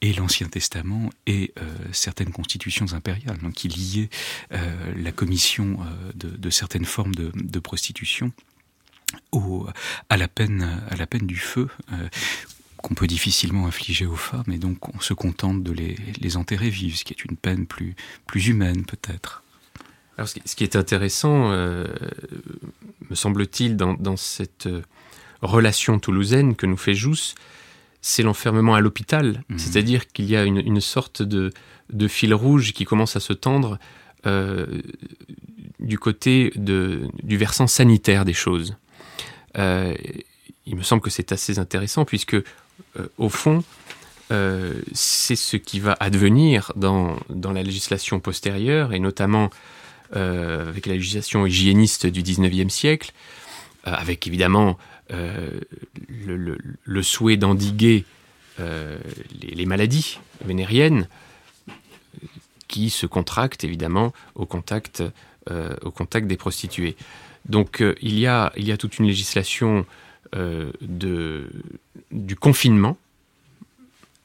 et 0.00 0.12
l'Ancien 0.12 0.48
Testament 0.48 1.10
et 1.26 1.54
certaines 1.92 2.32
constitutions 2.32 2.92
impériales, 2.92 3.38
donc 3.38 3.54
qui 3.54 3.68
liaient 3.68 4.10
euh, 4.52 4.94
la 4.96 5.12
commission 5.12 5.78
euh, 5.80 6.12
de, 6.14 6.50
certaines 6.50 6.84
formes 6.84 7.14
de, 7.14 7.58
prostitution 7.58 8.32
au, 9.30 9.66
à, 10.08 10.16
la 10.16 10.28
peine, 10.28 10.82
à 10.90 10.96
la 10.96 11.06
peine 11.06 11.26
du 11.26 11.36
feu 11.36 11.68
qu'on 12.78 12.94
peut 12.94 13.06
difficilement 13.06 13.66
infliger 13.66 14.06
aux 14.06 14.16
femmes, 14.16 14.50
et 14.50 14.58
donc 14.58 14.94
on 14.94 15.00
se 15.00 15.14
contente 15.14 15.62
de 15.62 15.72
les, 15.72 16.36
enterrer 16.36 16.70
vives, 16.70 16.96
ce 16.96 17.04
qui 17.04 17.12
est 17.12 17.24
une 17.24 17.36
peine 17.36 17.66
plus, 17.66 17.94
plus 18.26 18.48
humaine 18.48 18.84
peut-être. 18.84 19.44
Alors 20.18 20.28
ce 20.28 20.56
qui 20.56 20.64
est 20.64 20.76
intéressant, 20.76 21.50
me 21.50 23.14
semble-t-il, 23.14 23.76
dans, 23.76 23.94
dans, 23.94 24.16
cette 24.16 24.68
relation 25.42 25.98
toulousaine 26.00 26.56
que 26.56 26.66
nous 26.66 26.76
fait 26.76 26.94
Jousse, 26.94 27.34
c'est 28.02 28.24
l'enfermement 28.24 28.74
à 28.74 28.80
l'hôpital. 28.80 29.42
Mhm. 29.48 29.58
C'est-à-dire 29.58 30.08
qu'il 30.08 30.26
y 30.26 30.36
a 30.36 30.44
une, 30.44 30.80
sorte 30.80 31.22
de, 31.22 31.52
fil 32.08 32.34
rouge 32.34 32.72
qui 32.72 32.84
commence 32.84 33.16
à 33.16 33.20
se 33.20 33.32
tendre 33.32 33.78
euh, 34.26 34.66
du 35.78 35.98
côté 35.98 36.52
du 36.56 37.36
versant 37.36 37.68
sanitaire 37.68 38.24
des 38.24 38.34
choses. 38.34 38.76
Euh, 39.56 39.94
il 40.66 40.76
me 40.76 40.82
semble 40.82 41.00
que 41.00 41.10
c'est 41.10 41.32
assez 41.32 41.58
intéressant 41.58 42.04
puisque, 42.04 42.34
euh, 42.34 42.42
au 43.16 43.28
fond, 43.28 43.64
c'est 44.94 45.36
ce 45.36 45.58
qui 45.58 45.78
va 45.78 45.94
advenir 46.00 46.72
dans, 46.74 47.18
dans, 47.28 47.52
la 47.52 47.62
législation 47.62 48.18
postérieure, 48.18 48.94
et 48.94 48.98
notamment 48.98 49.50
avec 50.12 50.86
la 50.86 50.94
législation 50.94 51.44
hygiéniste 51.44 52.06
du 52.06 52.22
19e 52.22 52.70
siècle, 52.70 53.12
avec 53.84 54.26
évidemment 54.26 54.78
euh, 55.12 55.60
le, 56.84 57.02
souhait 57.02 57.36
d'endiguer 57.36 58.04
euh, 58.60 58.98
les, 59.40 59.66
maladies 59.66 60.18
vénériennes 60.44 61.08
qui 62.68 62.90
se 62.90 63.06
contractent 63.06 63.64
évidemment 63.64 64.12
au 64.34 64.46
contact, 64.46 65.02
euh, 65.50 65.76
au 65.82 65.90
contact 65.90 66.26
des 66.26 66.36
prostituées. 66.36 66.96
Donc 67.46 67.82
il, 68.00 68.18
y 68.18 68.26
a, 68.26 68.52
il 68.56 68.66
y 68.66 68.72
a 68.72 68.76
toute 68.76 68.98
une 68.98 69.06
législation 69.06 69.84
de, 70.32 71.50
du 72.10 72.36
confinement 72.36 72.96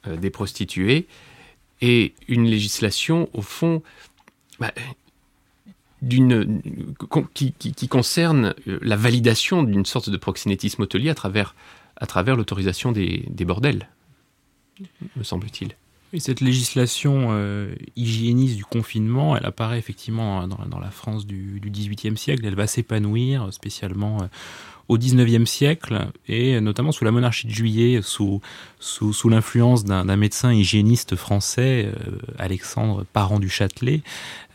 des 0.06 0.30
prostituées 0.30 1.06
et 1.82 2.14
une 2.28 2.46
législation 2.46 3.28
au 3.34 3.42
fond 3.42 3.82
bah, 4.58 4.72
qui, 7.34 7.88
concerne 7.88 8.54
euh, 8.66 8.78
la 8.82 8.96
validation 8.96 9.62
d'une 9.62 9.84
sorte 9.84 10.10
de 10.10 10.16
proxénétisme 10.16 10.82
hôtelier 10.82 11.10
à 11.10 11.14
travers, 11.14 11.54
à 11.96 12.06
travers 12.06 12.36
l'autorisation 12.36 12.92
des, 12.92 13.44
bordels, 13.44 13.88
me 15.16 15.22
semble-t-il. 15.22 15.74
Et 16.14 16.20
cette 16.20 16.40
législation 16.40 17.28
euh, 17.32 17.74
hygiéniste 17.94 18.56
du 18.56 18.64
confinement, 18.64 19.36
elle 19.36 19.44
apparaît 19.44 19.78
effectivement 19.78 20.48
dans, 20.48 20.78
la 20.78 20.90
France 20.90 21.26
du, 21.26 21.60
du, 21.60 21.70
XVIIIe 21.70 22.16
siècle. 22.16 22.46
Elle 22.46 22.54
va 22.54 22.66
s'épanouir 22.66 23.52
spécialement 23.52 24.22
euh, 24.22 24.26
au 24.88 24.98
XIXe 24.98 25.48
siècle 25.48 26.08
et 26.26 26.60
notamment 26.60 26.92
sous 26.92 27.04
la 27.04 27.10
monarchie 27.10 27.46
de 27.46 27.52
Juillet, 27.52 28.00
sous, 28.02 28.40
sous, 28.80 29.12
sous 29.12 29.28
l'influence 29.28 29.84
d'un 29.84 30.16
médecin 30.16 30.52
hygiéniste 30.52 31.16
français, 31.16 31.88
Alexandre 32.38 33.04
Parent 33.12 33.38
du 33.38 33.48
Châtelet, 33.48 34.02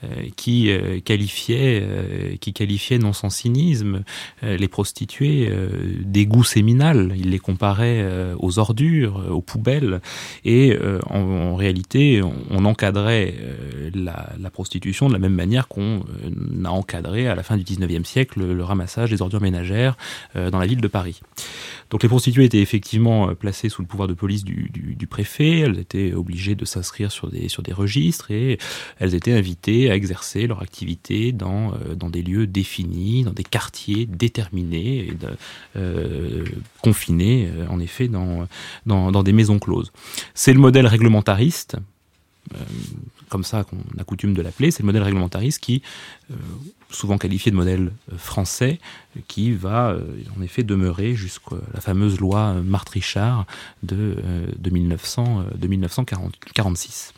euh, 0.03 0.23
qui 0.35 0.69
euh, 0.69 0.99
qualifiait, 0.99 1.81
euh, 1.81 2.35
qui 2.39 2.51
qualifiait 2.51 2.97
non 2.97 3.13
sans 3.13 3.29
cynisme 3.29 4.03
les 4.41 4.67
prostituées 4.67 5.51
d'égout 5.99 6.43
séminal. 6.43 7.13
Il 7.15 7.29
les 7.29 7.39
comparait 7.39 8.05
aux 8.37 8.59
ordures, 8.59 9.31
aux 9.31 9.41
poubelles, 9.41 10.01
et 10.43 10.77
en, 11.09 11.55
réalité, 11.55 12.21
on, 12.49 12.65
encadrait 12.65 13.35
la, 13.93 14.29
la, 14.37 14.49
prostitution 14.49 15.07
de 15.07 15.13
la 15.13 15.19
même 15.19 15.33
manière 15.33 15.67
qu'on 15.67 16.03
a 16.65 16.69
encadré 16.69 17.27
à 17.27 17.35
la 17.35 17.43
fin 17.43 17.57
du 17.57 17.63
19e 17.63 18.03
siècle 18.03 18.45
le, 18.45 18.63
ramassage 18.63 19.11
des 19.11 19.21
ordures 19.21 19.41
ménagères 19.41 19.97
dans 20.35 20.59
la 20.59 20.65
ville 20.65 20.81
de 20.81 20.87
Paris. 20.87 21.21
Donc 21.89 22.03
les 22.03 22.09
prostituées 22.09 22.45
étaient 22.45 22.61
effectivement 22.61 23.33
placées 23.35 23.69
sous 23.69 23.81
le 23.81 23.87
pouvoir 23.87 24.07
de 24.07 24.13
police 24.13 24.43
du, 24.43 25.07
préfet, 25.07 25.59
elles 25.59 25.79
étaient 25.79 26.13
obligées 26.13 26.55
de 26.55 26.65
s'inscrire 26.65 27.11
sur 27.11 27.29
des, 27.29 27.49
sur 27.49 27.61
des 27.61 27.73
registres 27.73 28.31
et 28.31 28.57
elles 28.99 29.15
étaient 29.15 29.33
invitées 29.33 29.91
à 29.91 29.95
exercer 29.95 30.47
leur 30.47 30.61
activité 30.61 31.31
dans, 31.31 31.73
euh, 31.73 31.95
dans 31.95 32.09
des 32.09 32.21
lieux 32.21 32.47
définis, 32.47 33.23
dans 33.23 33.31
des 33.31 33.43
quartiers 33.43 34.05
déterminés, 34.05 35.07
et 35.07 35.13
euh, 35.75 36.45
confinés 36.81 37.49
euh, 37.53 37.67
en 37.67 37.79
effet 37.79 38.07
dans, 38.07 38.47
dans, 38.85 39.11
dans, 39.11 39.23
des 39.23 39.33
maisons 39.33 39.59
closes. 39.59 39.91
C'est 40.33 40.53
le 40.53 40.59
modèle 40.59 40.87
réglementariste, 40.87 41.77
comme 43.33 43.43
ça 43.43 43.63
qu'on 43.63 43.79
a 43.99 44.03
coutume 44.03 44.35
de 44.35 44.43
l'appeler, 44.43 44.69
c'est 44.69 44.83
le 44.83 44.85
modèle 44.85 45.01
réglementariste 45.01 45.59
qui, 45.59 45.81
souvent 46.91 47.17
qualifié 47.17 47.51
de 47.51 47.55
modèle 47.55 47.91
français, 48.15 48.79
qui 49.27 49.53
va 49.53 49.97
en 50.37 50.41
effet 50.43 50.61
demeurer 50.61 51.15
jusqu'à 51.15 51.55
la 51.73 51.81
fameuse 51.81 52.19
loi 52.19 52.53
1900, 54.69 55.45
de 55.55 55.67
1946. 55.67 57.15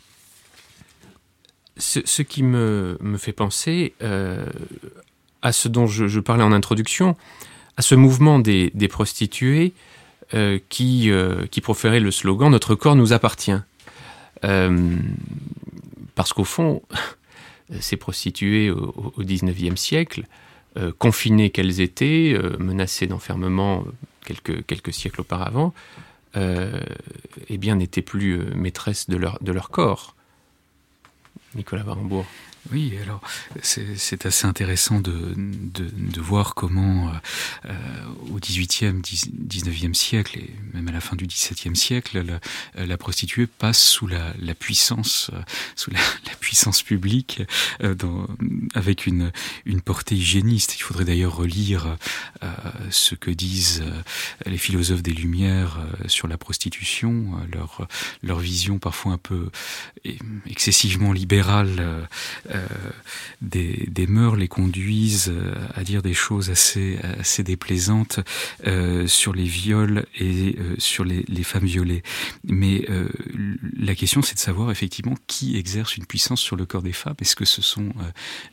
ce, 1.76 2.22
qui 2.22 2.42
me, 2.42 2.96
me, 3.02 3.18
fait 3.18 3.32
penser 3.32 3.92
à 5.42 5.52
ce 5.52 5.68
dont 5.68 5.86
je, 5.86 6.20
parlais 6.20 6.44
en 6.44 6.52
introduction, 6.52 7.14
à 7.76 7.82
ce 7.82 7.94
mouvement 7.94 8.38
des, 8.38 8.70
des 8.72 8.88
prostituées 8.88 9.74
qui, 10.70 11.10
qui 11.50 11.60
proférait 11.60 12.00
le 12.00 12.10
slogan 12.10 12.50
Notre 12.50 12.74
corps 12.74 12.96
nous 12.96 13.12
appartient. 13.12 13.60
Parce 16.16 16.32
qu'au 16.32 16.44
fond, 16.44 16.82
ces 17.80 17.96
prostituées 17.96 18.70
au, 18.70 19.12
XIXe 19.20 19.80
siècle, 19.80 20.26
confinées 20.98 21.48
qu'elles 21.48 21.80
étaient, 21.80 22.38
menacées 22.58 23.06
d'enfermement 23.06 23.84
quelques, 24.26 24.66
quelques 24.66 24.92
siècles 24.92 25.22
auparavant, 25.22 25.72
euh, 26.36 26.80
eh 27.48 27.56
bien, 27.56 27.76
n'étaient 27.76 28.02
plus 28.02 28.38
euh, 28.38 28.54
maîtresses 28.54 29.08
de 29.08 29.16
leur, 29.16 29.70
corps. 29.70 30.14
Nicolas 31.54 31.82
Barambourg. 31.82 32.26
Oui, 32.72 32.94
alors 33.02 33.20
c'est 33.62 34.26
assez 34.26 34.46
intéressant 34.46 35.00
de, 35.00 35.34
de, 35.36 35.88
de 35.92 36.20
voir 36.20 36.54
comment 36.54 37.12
euh, 37.64 37.72
au 38.30 38.38
XVIIIe, 38.38 39.00
XIXe 39.02 39.96
siècle 39.96 40.38
et 40.38 40.50
même 40.74 40.88
à 40.88 40.92
la 40.92 41.00
fin 41.00 41.16
du 41.16 41.26
XVIIe 41.26 41.76
siècle, 41.76 42.24
la, 42.24 42.84
la, 42.84 42.96
prostituée 42.96 43.46
passe 43.46 43.80
sous 43.82 44.06
la, 44.06 44.32
la 44.40 44.54
puissance, 44.54 45.30
sous 45.76 45.90
la, 45.90 45.98
la, 46.26 46.34
puissance 46.40 46.82
publique, 46.82 47.42
euh, 47.82 47.94
dans, 47.94 48.26
avec 48.74 49.06
une, 49.06 49.32
une 49.64 49.80
portée 49.80 50.16
hygiéniste. 50.16 50.76
Il 50.76 50.82
faudrait 50.82 51.04
d'ailleurs 51.04 51.36
relire 51.36 51.96
euh, 52.42 52.48
ce 52.90 53.14
que 53.14 53.30
disent 53.30 53.82
euh, 53.84 54.02
les 54.46 54.58
philosophes 54.58 55.02
des 55.02 55.12
Lumières 55.12 55.78
euh, 55.78 56.08
sur 56.08 56.26
la 56.28 56.36
prostitution, 56.36 57.26
leur, 57.52 57.86
leur 58.22 58.38
vision 58.38 58.78
parfois 58.78 59.12
un 59.12 59.18
peu 59.18 59.50
excessivement 60.46 61.12
libérale 61.12 61.76
euh, 61.78 62.55
des, 63.40 63.88
des, 63.88 64.06
mœurs 64.06 64.36
les 64.36 64.48
conduisent 64.48 65.28
euh, 65.28 65.54
à 65.74 65.84
dire 65.84 66.02
des 66.02 66.14
choses 66.14 66.50
assez, 66.50 66.98
assez 67.18 67.42
déplaisantes 67.42 68.20
euh, 68.66 69.06
sur 69.06 69.32
les 69.32 69.44
viols 69.44 70.06
et 70.18 70.56
euh, 70.58 70.74
sur 70.78 71.04
les, 71.04 71.24
les, 71.28 71.42
femmes 71.42 71.66
violées. 71.66 72.02
Mais 72.44 72.84
euh, 72.90 73.08
la 73.78 73.94
question, 73.94 74.22
c'est 74.22 74.34
de 74.34 74.40
savoir 74.40 74.70
effectivement 74.70 75.14
qui 75.26 75.56
exerce 75.56 75.96
une 75.96 76.06
puissance 76.06 76.40
sur 76.40 76.56
le 76.56 76.66
corps 76.66 76.82
des 76.82 76.92
femmes. 76.92 77.16
Est-ce 77.20 77.36
que 77.36 77.44
ce 77.44 77.62
sont 77.62 77.92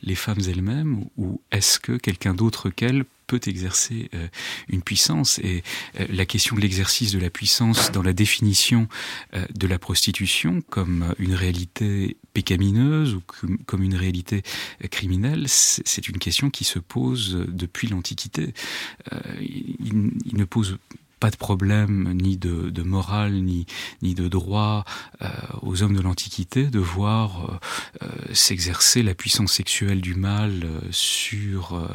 les 0.02 0.14
femmes 0.14 0.40
elles-mêmes 0.46 1.04
ou 1.16 1.40
est-ce 1.50 1.78
que 1.78 1.92
quelqu'un 1.92 2.34
d'autre 2.34 2.70
qu'elles 2.70 3.04
peut 3.26 3.40
exercer 3.46 4.08
euh, 4.14 4.28
une 4.68 4.82
puissance. 4.82 5.38
Et 5.40 5.62
euh, 6.00 6.06
la 6.10 6.26
question 6.26 6.56
de 6.56 6.60
l'exercice 6.60 7.12
de 7.12 7.18
la 7.18 7.30
puissance 7.30 7.92
dans 7.92 8.02
la 8.02 8.12
définition 8.12 8.88
euh, 9.34 9.46
de 9.54 9.66
la 9.66 9.78
prostitution 9.78 10.62
comme 10.70 11.14
une 11.18 11.34
réalité 11.34 12.16
pécamineuse 12.32 13.14
ou 13.14 13.22
comme 13.66 13.82
une 13.82 13.94
réalité 13.94 14.42
criminelle, 14.90 15.44
c'est 15.48 16.08
une 16.08 16.18
question 16.18 16.50
qui 16.50 16.64
se 16.64 16.78
pose 16.78 17.46
depuis 17.48 17.86
l'Antiquité. 17.88 18.52
Il, 19.40 20.10
ne 20.32 20.44
pose 20.44 20.78
de 21.30 21.36
problème 21.36 22.12
ni 22.14 22.36
de, 22.36 22.82
morale 22.82 23.32
ni, 23.32 23.66
ni 24.02 24.14
de 24.14 24.28
droit 24.28 24.84
euh, 25.22 25.28
aux 25.62 25.82
hommes 25.82 25.96
de 25.96 26.00
l'Antiquité 26.00 26.64
de 26.64 26.78
voir 26.78 27.58
euh, 28.02 28.06
euh 28.06 28.08
s'exercer 28.32 29.02
la 29.02 29.14
puissance 29.14 29.52
sexuelle 29.52 30.00
du 30.00 30.14
euh, 30.64 30.80
sur 30.90 31.88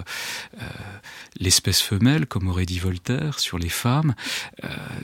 l'espèce 1.39 1.81
femelle, 1.81 2.25
comme 2.25 2.47
aurait 2.47 2.65
dit 2.65 2.79
Voltaire, 2.79 3.39
sur 3.39 3.57
les 3.57 3.69
femmes. 3.69 4.15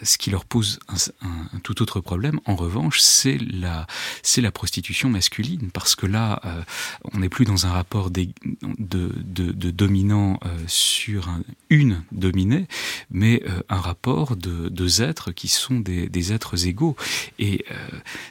ce 0.04 0.18
qui 0.18 0.30
leur 0.30 0.46
pose 0.46 0.80
un, 1.22 1.60
tout 1.60 1.82
autre 1.82 2.00
problème, 2.00 2.40
en 2.46 2.56
revanche, 2.56 3.00
c'est 3.00 3.38
la, 3.38 3.88
c'est 4.22 4.42
la 4.42 4.52
prostitution 4.52 5.10
masculine, 5.10 5.72
parce 5.72 5.96
que 5.96 6.06
là, 6.06 6.42
on 7.14 7.20
n'est 7.20 7.30
plus 7.30 7.46
dans 7.46 7.66
un 7.66 7.72
rapport 7.72 8.12
de, 8.12 8.28
de, 8.62 9.72
dominant 9.72 10.40
sur 10.68 11.30
un, 11.30 11.42
une 11.70 12.04
dominée, 12.12 12.68
mais 13.10 13.44
un 13.70 13.80
rapport 13.80 14.36
de 14.36 14.70
deux 14.70 15.02
êtres 15.02 15.32
qui 15.32 15.48
sont 15.48 15.80
des, 15.80 16.10
des 16.10 16.34
êtres 16.34 16.68
égaux. 16.68 16.96
Et 17.40 17.66
euh, 17.72 17.76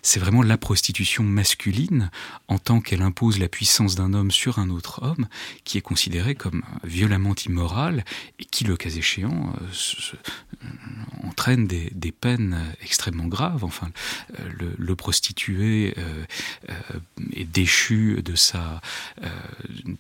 c'est 0.03 0.21
vraiment 0.21 0.43
la 0.43 0.59
prostitution 0.59 1.23
masculine, 1.23 2.11
en 2.49 2.59
tant 2.59 2.81
qu'elle 2.81 3.03
impose 3.03 3.39
la 3.39 3.49
puissance 3.49 3.95
d'un 3.95 4.15
homme 4.15 4.31
sur 4.31 4.59
un 4.59 4.71
autre 4.71 5.03
homme, 5.03 5.29
qui 5.65 5.79
est 5.79 5.83
considérée 5.83 6.35
comme 6.35 6.63
violemment 6.85 7.35
immorale 7.47 7.94
et 8.39 8.45
qui, 8.45 8.65
le 8.65 8.77
cas 8.77 8.91
échéant, 8.91 9.55
euh, 9.61 9.67
se, 9.73 10.17
euh, 10.17 10.69
entraîne 11.23 11.67
des, 11.67 12.13
peines 12.13 12.59
extrêmement 12.83 13.27
graves. 13.27 13.65
Enfin, 13.65 13.91
euh, 14.39 14.73
le, 14.79 14.97
prostitué 14.97 15.95
euh, 15.99 16.25
euh, 16.71 16.75
est 17.33 17.45
déchu 17.45 18.23
de 18.23 18.37
sa, 18.37 18.81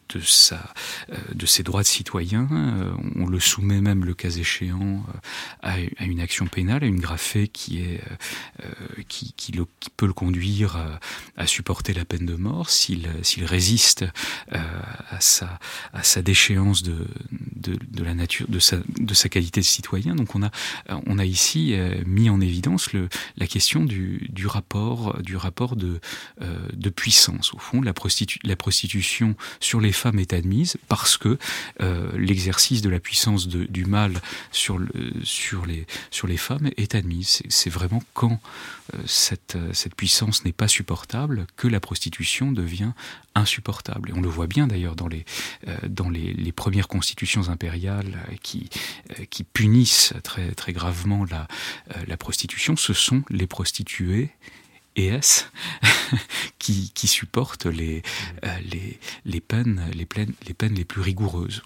de 0.08 0.20
sa, 0.20 0.72
de 1.34 1.46
ses 1.46 1.62
droits 1.62 1.82
de 1.82 1.86
citoyen. 1.88 2.48
on 3.16 3.26
le 3.26 3.40
soumet 3.40 3.80
même, 3.80 4.04
le 4.04 4.14
cas 4.14 4.30
échéant, 4.30 5.04
à 5.62 5.80
une 6.00 6.20
action 6.20 6.46
pénale, 6.46 6.84
à 6.84 6.86
une 6.86 7.00
graffée 7.00 7.48
qui, 7.48 7.80
est, 7.80 8.00
euh, 8.62 9.64
peut 9.96 10.06
le 10.06 10.12
conduire 10.12 10.76
à, 11.36 11.46
supporter 11.46 11.92
la 11.92 12.04
peine 12.04 12.26
de 12.26 12.34
mort 12.34 12.70
s'il 12.70 13.06
résiste 13.42 14.04
euh, 14.52 14.58
à, 15.10 15.20
sa, 15.20 15.58
sa 16.02 16.22
déchéance 16.22 16.82
de, 16.82 17.06
de 17.90 18.04
la 18.04 18.14
nature, 18.14 18.46
de 18.48 18.58
sa, 18.58 19.28
qualité 19.28 19.60
de 19.60 19.66
citoyen. 19.66 20.14
Donc 20.14 20.34
on 20.34 20.42
a, 20.42 20.50
on 21.06 21.18
a 21.18 21.24
ici 21.24 21.74
euh, 21.74 22.02
mis 22.06 22.28
en 22.28 22.40
évidence 22.40 22.90
la 23.36 23.46
question 23.46 23.84
du, 23.84 24.46
rapport, 24.46 25.22
du 25.22 25.36
rapport 25.36 25.76
de, 25.76 26.00
euh, 26.42 26.90
puissance. 26.94 27.52
Au 27.54 27.58
fond, 27.58 27.80
la, 27.80 27.92
prostitu 27.92 28.38
la 28.44 28.56
prostitution 28.56 29.34
sur 29.58 29.80
les 29.80 29.92
femmes 29.92 30.18
est 30.18 30.32
admise 30.32 30.76
parce 30.88 31.16
que 31.16 31.38
euh, 31.80 32.12
l'exercice 32.16 32.82
de 32.82 32.88
la 32.88 33.00
puissance 33.00 33.48
du 33.48 33.84
mal 33.84 34.20
sur, 34.52 34.78
le, 34.78 34.88
sur 35.22 35.44
sur 35.54 35.66
les, 35.66 35.86
sur 36.10 36.26
les 36.26 36.36
femmes 36.36 36.70
est 36.76 36.94
admise. 36.94 37.42
C'est 37.48 37.70
vraiment 37.70 38.02
quand 38.12 38.40
cette, 39.06 39.56
cette 39.72 39.94
puissance 39.94 40.44
n'est 40.44 40.52
pas 40.52 40.68
supportable 40.68 41.46
que 41.56 41.68
la 41.68 41.80
prostitution 41.80 42.50
devient 42.50 42.92
insupportable. 43.34 44.10
Et 44.10 44.12
on 44.12 44.20
le 44.20 44.28
voit 44.28 44.46
bien 44.46 44.66
d'ailleurs 44.66 44.96
dans, 44.96 45.08
les, 45.08 45.24
dans 45.88 46.08
les, 46.08 46.52
premières 46.52 46.88
constitutions 46.88 47.48
impériales 47.48 47.73
qui, 48.42 48.68
qui 49.30 49.44
punissent 49.44 50.14
très, 50.22 50.52
très 50.52 50.72
gravement 50.72 51.24
la, 51.24 51.48
la 52.06 52.16
prostitution. 52.16 52.76
Ce 52.76 52.92
sont 52.92 53.22
les 53.30 53.46
prostituées 53.46 54.30
et 54.96 55.06
S 55.06 55.50
qui, 56.58 56.92
qui 56.94 57.08
supportent 57.08 57.66
les, 57.66 58.02
les, 58.70 58.98
les, 59.24 59.40
peines, 59.40 59.82
les, 59.94 60.06
peines, 60.06 60.34
les 60.46 60.54
peines 60.54 60.74
les 60.74 60.84
plus 60.84 61.00
rigoureuses 61.00 61.62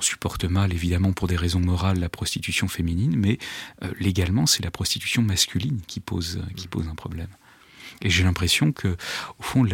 on 0.00 0.02
supporte 0.02 0.44
mal, 0.44 0.72
évidemment, 0.72 1.12
pour 1.12 1.28
des 1.28 1.36
raisons 1.36 1.60
morales, 1.60 2.00
la 2.00 2.08
prostitution 2.08 2.68
féminine, 2.68 3.14
mais 3.16 3.38
euh, 3.82 3.92
légalement, 4.00 4.46
c'est 4.46 4.64
la 4.64 4.70
prostitution 4.70 5.20
masculine 5.20 5.82
qui 5.86 6.00
pose, 6.00 6.42
qui 6.56 6.68
pose 6.68 6.88
un 6.88 6.94
problème. 6.94 7.28
Et 8.02 8.10
j'ai 8.10 8.22
l'impression 8.22 8.72
que, 8.72 8.88
au 9.38 9.42
fond, 9.42 9.66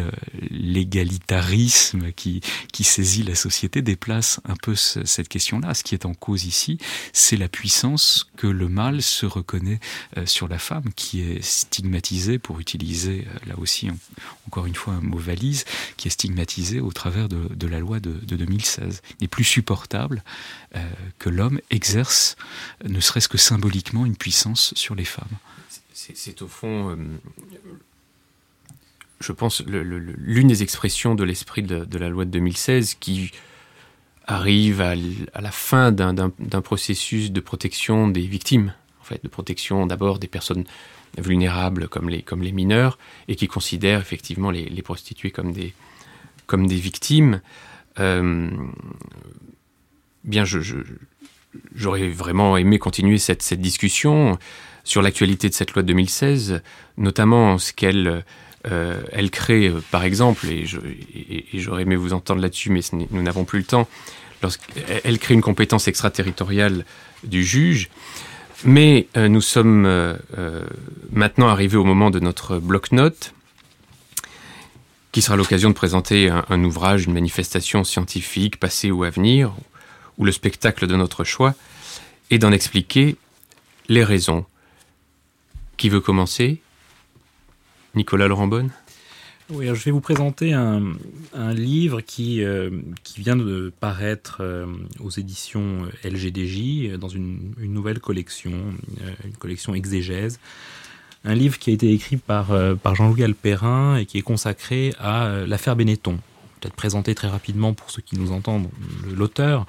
l'égalitarisme 0.49 2.11
qui, 2.11 2.41
saisit 2.83 3.23
la 3.23 3.35
société 3.35 3.81
déplace 3.81 4.39
un 4.45 4.55
peu 4.55 4.75
ce, 4.75 5.05
cette 5.05 5.27
question-là. 5.27 5.73
Ce 5.73 5.83
qui 5.83 5.93
est 5.93 6.05
en 6.05 6.13
cause 6.13 6.45
ici, 6.45 6.77
c'est 7.11 7.35
la 7.35 7.49
puissance 7.49 8.29
que 8.37 8.47
le 8.47 8.69
mâle 8.69 9.01
se 9.01 9.25
reconnaît 9.25 9.79
euh, 10.17 10.25
sur 10.25 10.47
la 10.47 10.57
femme, 10.57 10.85
qui 10.95 11.21
est 11.21 11.43
stigmatisée, 11.43 12.39
pour 12.39 12.59
utiliser 12.59 13.27
euh, 13.27 13.39
là 13.47 13.55
aussi 13.57 13.89
en, 13.89 13.97
encore 14.47 14.65
une 14.65 14.75
fois 14.75 14.93
un 14.93 15.01
mot 15.01 15.17
valise, 15.17 15.65
qui 15.97 16.07
est 16.07 16.11
stigmatisée 16.11 16.79
au 16.79 16.91
travers 16.91 17.27
de, 17.27 17.67
la 17.67 17.79
loi 17.79 17.99
de, 17.99 18.11
de 18.11 18.35
2016. 18.35 19.01
Il 19.11 19.15
n'est 19.23 19.27
plus 19.27 19.43
supportable 19.43 20.23
euh, 20.75 20.89
que 21.19 21.29
l'homme 21.29 21.59
exerce, 21.69 22.35
ne 22.85 22.99
serait-ce 22.99 23.27
que 23.27 23.37
symboliquement, 23.37 24.05
une 24.05 24.17
puissance 24.17 24.73
sur 24.75 24.95
les 24.95 25.05
femmes. 25.05 25.37
C'est 25.93 26.41
au 26.41 26.47
fond 26.47 26.95
je 29.19 29.31
pense, 29.31 29.63
l'une 29.65 30.47
des 30.47 30.63
expressions 30.63 31.15
de 31.15 31.23
l'esprit 31.23 31.63
de, 31.63 31.97
la 31.97 32.09
loi 32.09 32.25
de 32.25 32.31
2016 32.31 32.95
qui 32.99 33.31
arrive 34.25 34.81
à, 34.81 34.95
la 34.95 35.51
fin 35.51 35.91
d'un 35.91 36.61
processus 36.61 37.31
de 37.31 37.39
protection 37.39 38.07
des 38.07 38.21
victimes, 38.21 38.73
en 39.01 39.03
fait, 39.03 39.23
de 39.23 39.29
protection 39.29 39.85
d'abord 39.85 40.19
des 40.19 40.27
personnes 40.27 40.65
vulnérables 41.17 41.87
comme 41.87 42.09
les, 42.09 42.51
mineurs, 42.51 42.99
et 43.27 43.35
qui 43.35 43.47
considère 43.47 44.01
effectivement 44.01 44.51
les, 44.51 44.81
prostituées 44.81 45.31
comme 45.31 45.51
des, 45.51 46.75
victimes. 46.75 47.41
Euh, 47.99 48.51
bien, 50.23 50.43
j'aurais 51.73 52.09
vraiment 52.09 52.57
aimé 52.57 52.77
continuer 52.77 53.17
cette, 53.17 53.41
cette 53.41 53.61
discussion 53.61 54.37
sur 54.83 55.01
l'actualité 55.01 55.49
de 55.49 55.53
cette 55.53 55.73
loi 55.73 55.81
de 55.81 55.87
2016, 55.87 56.61
notamment 56.97 57.57
ce 57.57 57.73
qu'elle 57.73 58.23
euh, 58.69 59.01
elle 59.11 59.31
crée, 59.31 59.67
euh, 59.67 59.81
par 59.91 60.03
exemple, 60.03 60.47
et 60.47 60.65
j'aurais 61.53 61.83
aimé 61.83 61.95
vous 61.95 62.13
entendre 62.13 62.41
là-dessus, 62.41 62.69
mais 62.69 62.81
nous 62.91 63.21
n'avons 63.21 63.45
plus 63.45 63.59
le 63.59 63.65
temps, 63.65 63.87
elle 65.03 65.19
crée 65.19 65.33
une 65.33 65.41
compétence 65.41 65.87
extraterritoriale 65.87 66.85
du 67.23 67.43
juge. 67.43 67.89
Mais 68.63 69.07
euh, 69.15 69.27
nous 69.27 69.41
sommes 69.41 69.87
maintenant 71.11 71.47
arrivés 71.47 71.77
au 71.77 71.83
moment 71.83 72.09
de 72.09 72.19
notre 72.19 72.59
bloc-notes 72.59 73.33
qui 75.11 75.21
sera 75.21 75.35
l'occasion 75.35 75.69
de 75.69 75.73
présenter 75.73 76.29
un, 76.29 76.63
ouvrage, 76.63 77.05
une 77.05 77.13
manifestation 77.13 77.83
scientifique, 77.83 78.59
passée 78.59 78.91
ou 78.91 79.03
à 79.03 79.09
venir, 79.09 79.51
ou 80.19 80.25
le 80.25 80.31
spectacle 80.31 80.85
de 80.85 80.95
notre 80.95 81.23
choix, 81.23 81.55
et 82.29 82.37
d'en 82.37 82.51
expliquer 82.51 83.15
les 83.89 84.03
raisons. 84.03 84.45
Qui 85.77 85.89
veut 85.89 86.01
commencer? 86.01 86.61
Nicolas 87.97 88.27
Laurent 88.27 88.47
Bonne 88.47 88.69
oui, 89.49 89.67
je 89.67 89.83
vais 89.85 89.91
vous 89.91 90.01
présenter 90.01 90.51
un, 90.51 90.83
livre 91.53 92.01
qui, 92.01 92.43
euh, 92.43 92.69
qui 93.03 93.21
vient 93.21 93.37
de 93.37 93.71
paraître 93.79 94.39
euh, 94.41 94.65
aux 94.99 95.09
éditions 95.09 95.87
LGDJ 96.03 96.97
dans 96.99 97.07
une, 97.07 97.53
nouvelle 97.61 97.99
collection, 98.01 98.51
euh, 98.51 99.11
une 99.23 99.37
collection 99.37 99.73
exégèse. 99.73 100.41
Un 101.23 101.33
livre 101.33 101.59
qui 101.59 101.69
a 101.69 101.73
été 101.73 101.93
écrit 101.93 102.17
par, 102.17 102.49
par 102.83 102.95
Jean-Louis 102.95 103.23
Alperin 103.23 103.95
et 103.95 104.05
qui 104.05 104.17
est 104.17 104.21
consacré 104.21 104.93
à 104.99 105.45
l'affaire 105.47 105.75
Benetton 105.75 106.19
peut-être 106.59 106.75
présenter 106.75 107.13
très 107.13 107.27
rapidement 107.27 107.73
pour 107.73 107.91
ceux 107.91 108.01
qui 108.01 108.17
nous 108.17 108.31
entendent 108.31 108.67
l'auteur. 109.15 109.65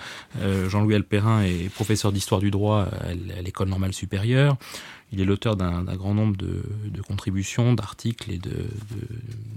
Jean-Louis 0.68 0.94
Alperin 0.94 1.42
est 1.42 1.68
professeur 1.68 2.12
d'histoire 2.12 2.40
du 2.40 2.50
droit 2.50 2.88
à 3.02 3.42
l'école 3.42 3.68
normale 3.68 3.92
supérieure. 3.92 4.56
Il 5.12 5.20
est 5.20 5.24
l'auteur 5.24 5.56
d'un 5.56 5.82
grand 5.96 6.14
nombre 6.14 6.36
de, 6.36 6.62
contributions, 7.06 7.72
d'articles 7.72 8.30
et 8.30 8.40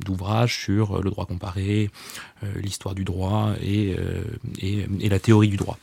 d'ouvrages 0.05 0.57
sur 0.57 1.01
le 1.01 1.09
droit 1.09 1.25
comparé, 1.25 1.89
euh, 2.43 2.47
l'histoire 2.61 2.95
du 2.95 3.03
droit 3.03 3.53
et, 3.61 3.95
euh, 3.97 4.23
et, 4.61 5.09
la 5.09 5.19
théorie 5.19 5.49
du 5.49 5.57
droit. 5.57 5.77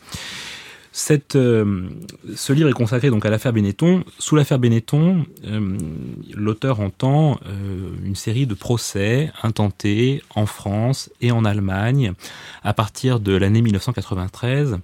Euh, 1.34 1.88
ce 2.34 2.52
livre 2.52 2.68
est 2.68 2.72
consacré 2.72 3.10
donc 3.10 3.24
à 3.26 3.30
l'affaire 3.30 3.52
Benetton. 3.52 4.04
Sous 4.18 4.36
l'affaire 4.36 4.58
Benetton, 4.58 5.26
l'auteur 6.34 6.80
entend 6.80 7.38
une 8.04 8.16
série 8.16 8.46
de 8.46 8.54
procès 8.54 9.30
intentés 9.42 10.22
en 10.34 10.46
France 10.46 11.10
et 11.20 11.30
en 11.30 11.44
Allemagne 11.44 12.14
à 12.64 12.72
partir 12.72 13.20
de 13.20 13.32
l'année 13.36 13.62
1993 13.62 14.78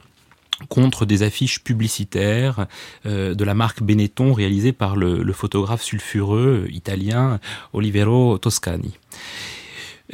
contre 0.68 1.06
des 1.06 1.22
affiches 1.22 1.62
publicitaires 1.62 2.66
euh, 3.06 3.34
de 3.34 3.44
la 3.44 3.54
marque 3.54 3.82
Benetton 3.82 4.32
réalisées 4.32 4.72
par 4.72 4.96
le, 4.96 5.22
le 5.22 5.32
photographe 5.32 5.82
sulfureux 5.82 6.66
italien 6.70 7.40
Olivero 7.72 8.38
Toscani 8.38 8.98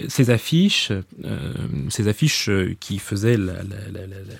ces 0.08 0.30
affiches, 0.30 0.92
euh, 1.24 1.52
ces 1.88 2.08
affiches 2.08 2.50
qui 2.80 2.98
faisaient 2.98 3.36
la, 3.36 3.54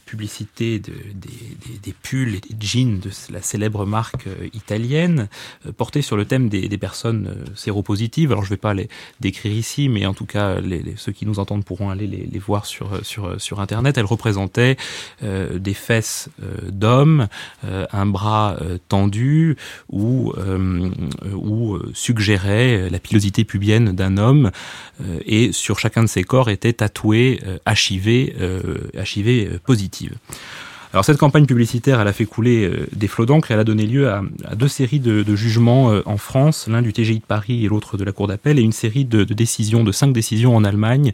publicité 0.07 0.79
des, 0.79 1.95
pulls 2.03 2.35
et 2.35 2.41
des 2.41 2.67
jeans 2.67 3.01
de 3.01 3.11
la 3.33 3.43
célèbre 3.43 3.87
marque 3.87 4.27
euh, 4.27 4.49
italienne, 4.55 5.29
euh, 5.67 5.73
portaient 5.73 6.03
sur 6.03 6.17
le 6.17 6.25
thème 6.25 6.49
des, 6.49 6.69
personnes 6.79 7.35
séropositives. 7.55 8.33
Alors 8.33 8.43
je 8.43 8.49
ne 8.49 8.55
vais 8.55 8.61
pas 8.61 8.73
les 8.73 8.89
décrire 9.21 9.53
ici, 9.53 9.89
mais 9.89 10.07
en 10.07 10.15
tout 10.15 10.25
cas 10.25 10.57
ceux 10.97 11.13
qui 11.13 11.27
nous 11.27 11.39
entendent 11.39 11.65
pourront 11.65 11.91
aller 11.91 12.07
les, 12.07 12.39
voir 12.39 12.65
sur, 12.65 13.05
sur, 13.05 13.61
Internet. 13.61 13.99
Elles 13.99 14.07
représentaient 14.07 14.79
des 15.23 15.75
fesses 15.75 16.31
d'hommes, 16.69 17.29
un 17.63 18.07
bras 18.07 18.57
tendu, 18.89 19.57
ou, 19.91 20.33
ou 21.35 21.79
suggéraient 21.93 22.89
la 22.89 22.99
pilosité 22.99 23.45
pubienne 23.45 23.93
d'un 23.93 24.17
homme 24.17 24.51
et 25.27 25.50
sur 25.53 25.79
chacun 25.79 26.03
de 26.03 26.09
ces 26.09 26.25
corps 26.25 26.51
était 26.51 26.73
tatoué 26.73 27.41
HIV, 27.67 28.35
HIV 28.95 29.59
positive. 29.61 30.15
Alors 30.93 31.05
cette 31.05 31.19
campagne 31.19 31.47
publicitaire, 31.47 32.01
elle 32.01 32.09
a 32.09 32.13
fait 32.13 32.25
couler 32.25 32.65
euh, 32.65 32.89
des 32.93 33.07
flots 33.07 33.25
d'encre 33.25 33.51
et 33.51 33.55
elle 33.55 33.61
a 33.61 33.65
donné 33.65 33.87
lieu 33.87 34.11
à, 34.11 34.23
deux 34.57 34.67
séries 34.67 34.99
de, 34.99 35.37
jugements 35.37 35.93
euh, 35.93 36.03
en 36.05 36.17
France, 36.17 36.67
l'un 36.67 36.83
du 36.83 36.93
TGI 36.93 37.21
de 37.21 37.25
Paris 37.25 37.65
et 37.65 37.69
l'autre 37.69 37.97
de 37.97 38.03
la 38.03 38.11
Cour 38.11 38.27
d'appel, 38.27 38.59
et 38.59 38.63
une 38.63 38.73
série 38.73 39.05
de, 39.05 39.23
décisions, 39.23 39.85
de 39.85 39.93
cinq 39.93 40.13
décisions 40.13 40.57
en 40.57 40.65
Allemagne. 40.65 41.13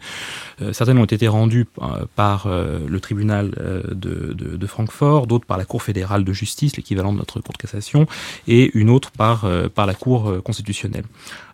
Euh, 0.62 0.72
certaines 0.72 0.96
ont 0.96 1.04
été 1.04 1.28
rendues 1.28 1.66
par 2.14 2.48
le 2.48 3.00
tribunal 3.00 3.50
de, 3.90 4.32
de 4.32 4.66
Francfort, 4.66 5.26
d'autres 5.26 5.44
par 5.44 5.58
la 5.58 5.64
Cour 5.64 5.82
fédérale 5.82 6.24
de 6.24 6.32
justice, 6.32 6.76
l'équivalent 6.76 7.12
de 7.12 7.18
notre 7.18 7.40
Cour 7.40 7.52
de 7.52 7.58
cassation, 7.58 8.06
et 8.48 8.70
une 8.74 8.88
autre 8.88 9.10
par, 9.10 9.46
par 9.74 9.86
la 9.86 9.94
Cour 9.94 10.42
constitutionnelle. 10.42 11.04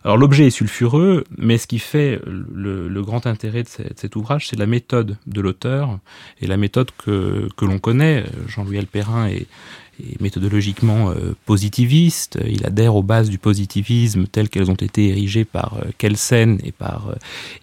Alors 0.03 0.17
l'objet 0.17 0.47
est 0.47 0.51
sulfureux, 0.51 1.23
mais 1.37 1.57
ce 1.57 1.65
qui 1.65 1.79
fait 1.79 2.19
le, 2.25 3.01
grand 3.01 3.25
intérêt 3.25 3.63
de, 3.63 3.69
cet 3.69 4.15
ouvrage, 4.15 4.47
c'est 4.49 4.59
la 4.59 4.65
méthode 4.65 5.17
de 5.27 5.41
l'auteur 5.41 5.99
et 6.41 6.47
la 6.47 6.57
méthode 6.57 6.91
que, 6.97 7.47
que 7.55 7.65
l'on 7.65 7.79
connaît. 7.79 8.25
Jean-Louis 8.47 8.79
Alperin 8.79 9.29
méthodologiquement 10.19 11.11
euh, 11.11 11.35
positiviste. 11.45 12.39
Il 12.47 12.65
adhère 12.65 12.95
aux 12.95 13.03
bases 13.03 13.29
du 13.29 13.37
positivisme 13.37 14.25
telles 14.27 14.49
qu'elles 14.49 14.71
ont 14.71 14.75
été 14.75 15.09
érigées 15.09 15.45
par 15.45 15.77
euh, 15.77 15.89
Kelsen 15.97 16.59
et 16.63 16.71
par, 16.71 17.09
euh, 17.09 17.15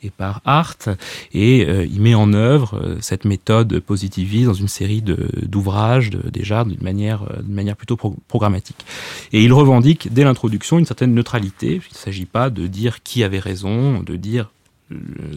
et 0.03 0.11
par 0.11 0.41
Hart. 0.45 0.89
Et 1.33 1.61
il 1.61 2.01
met 2.01 2.15
en 2.15 2.33
œuvre 2.33 2.97
cette 3.01 3.25
méthode 3.25 3.81
positiviste 3.81 4.47
dans 4.47 4.55
une 4.55 4.69
série 4.69 5.03
d'ouvrages 5.03 6.11
déjà 6.11 6.65
d'une 6.65 6.83
manière, 6.83 7.25
manière 7.47 7.77
plutôt 7.77 7.97
programmatique. 8.29 8.85
Et 9.33 9.43
il 9.43 9.53
revendique 9.53 10.13
dès 10.13 10.25
l'introduction 10.25 10.79
une 10.79 10.87
certaine 10.87 11.15
neutralité. 11.15 11.75
Il 11.75 11.93
ne 11.93 11.99
s'agit 11.99 12.27
pas 12.27 12.51
de 12.51 12.67
dire 12.67 13.03
qui 13.03 13.25
avait 13.25 13.39
raison, 13.39 14.03
de 14.03 14.17
dire 14.17 14.51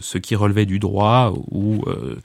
ce 0.00 0.18
qui 0.18 0.34
relevait 0.34 0.66
du 0.66 0.78
droit 0.78 1.32
ou 1.50 1.84
euh, 1.86 2.16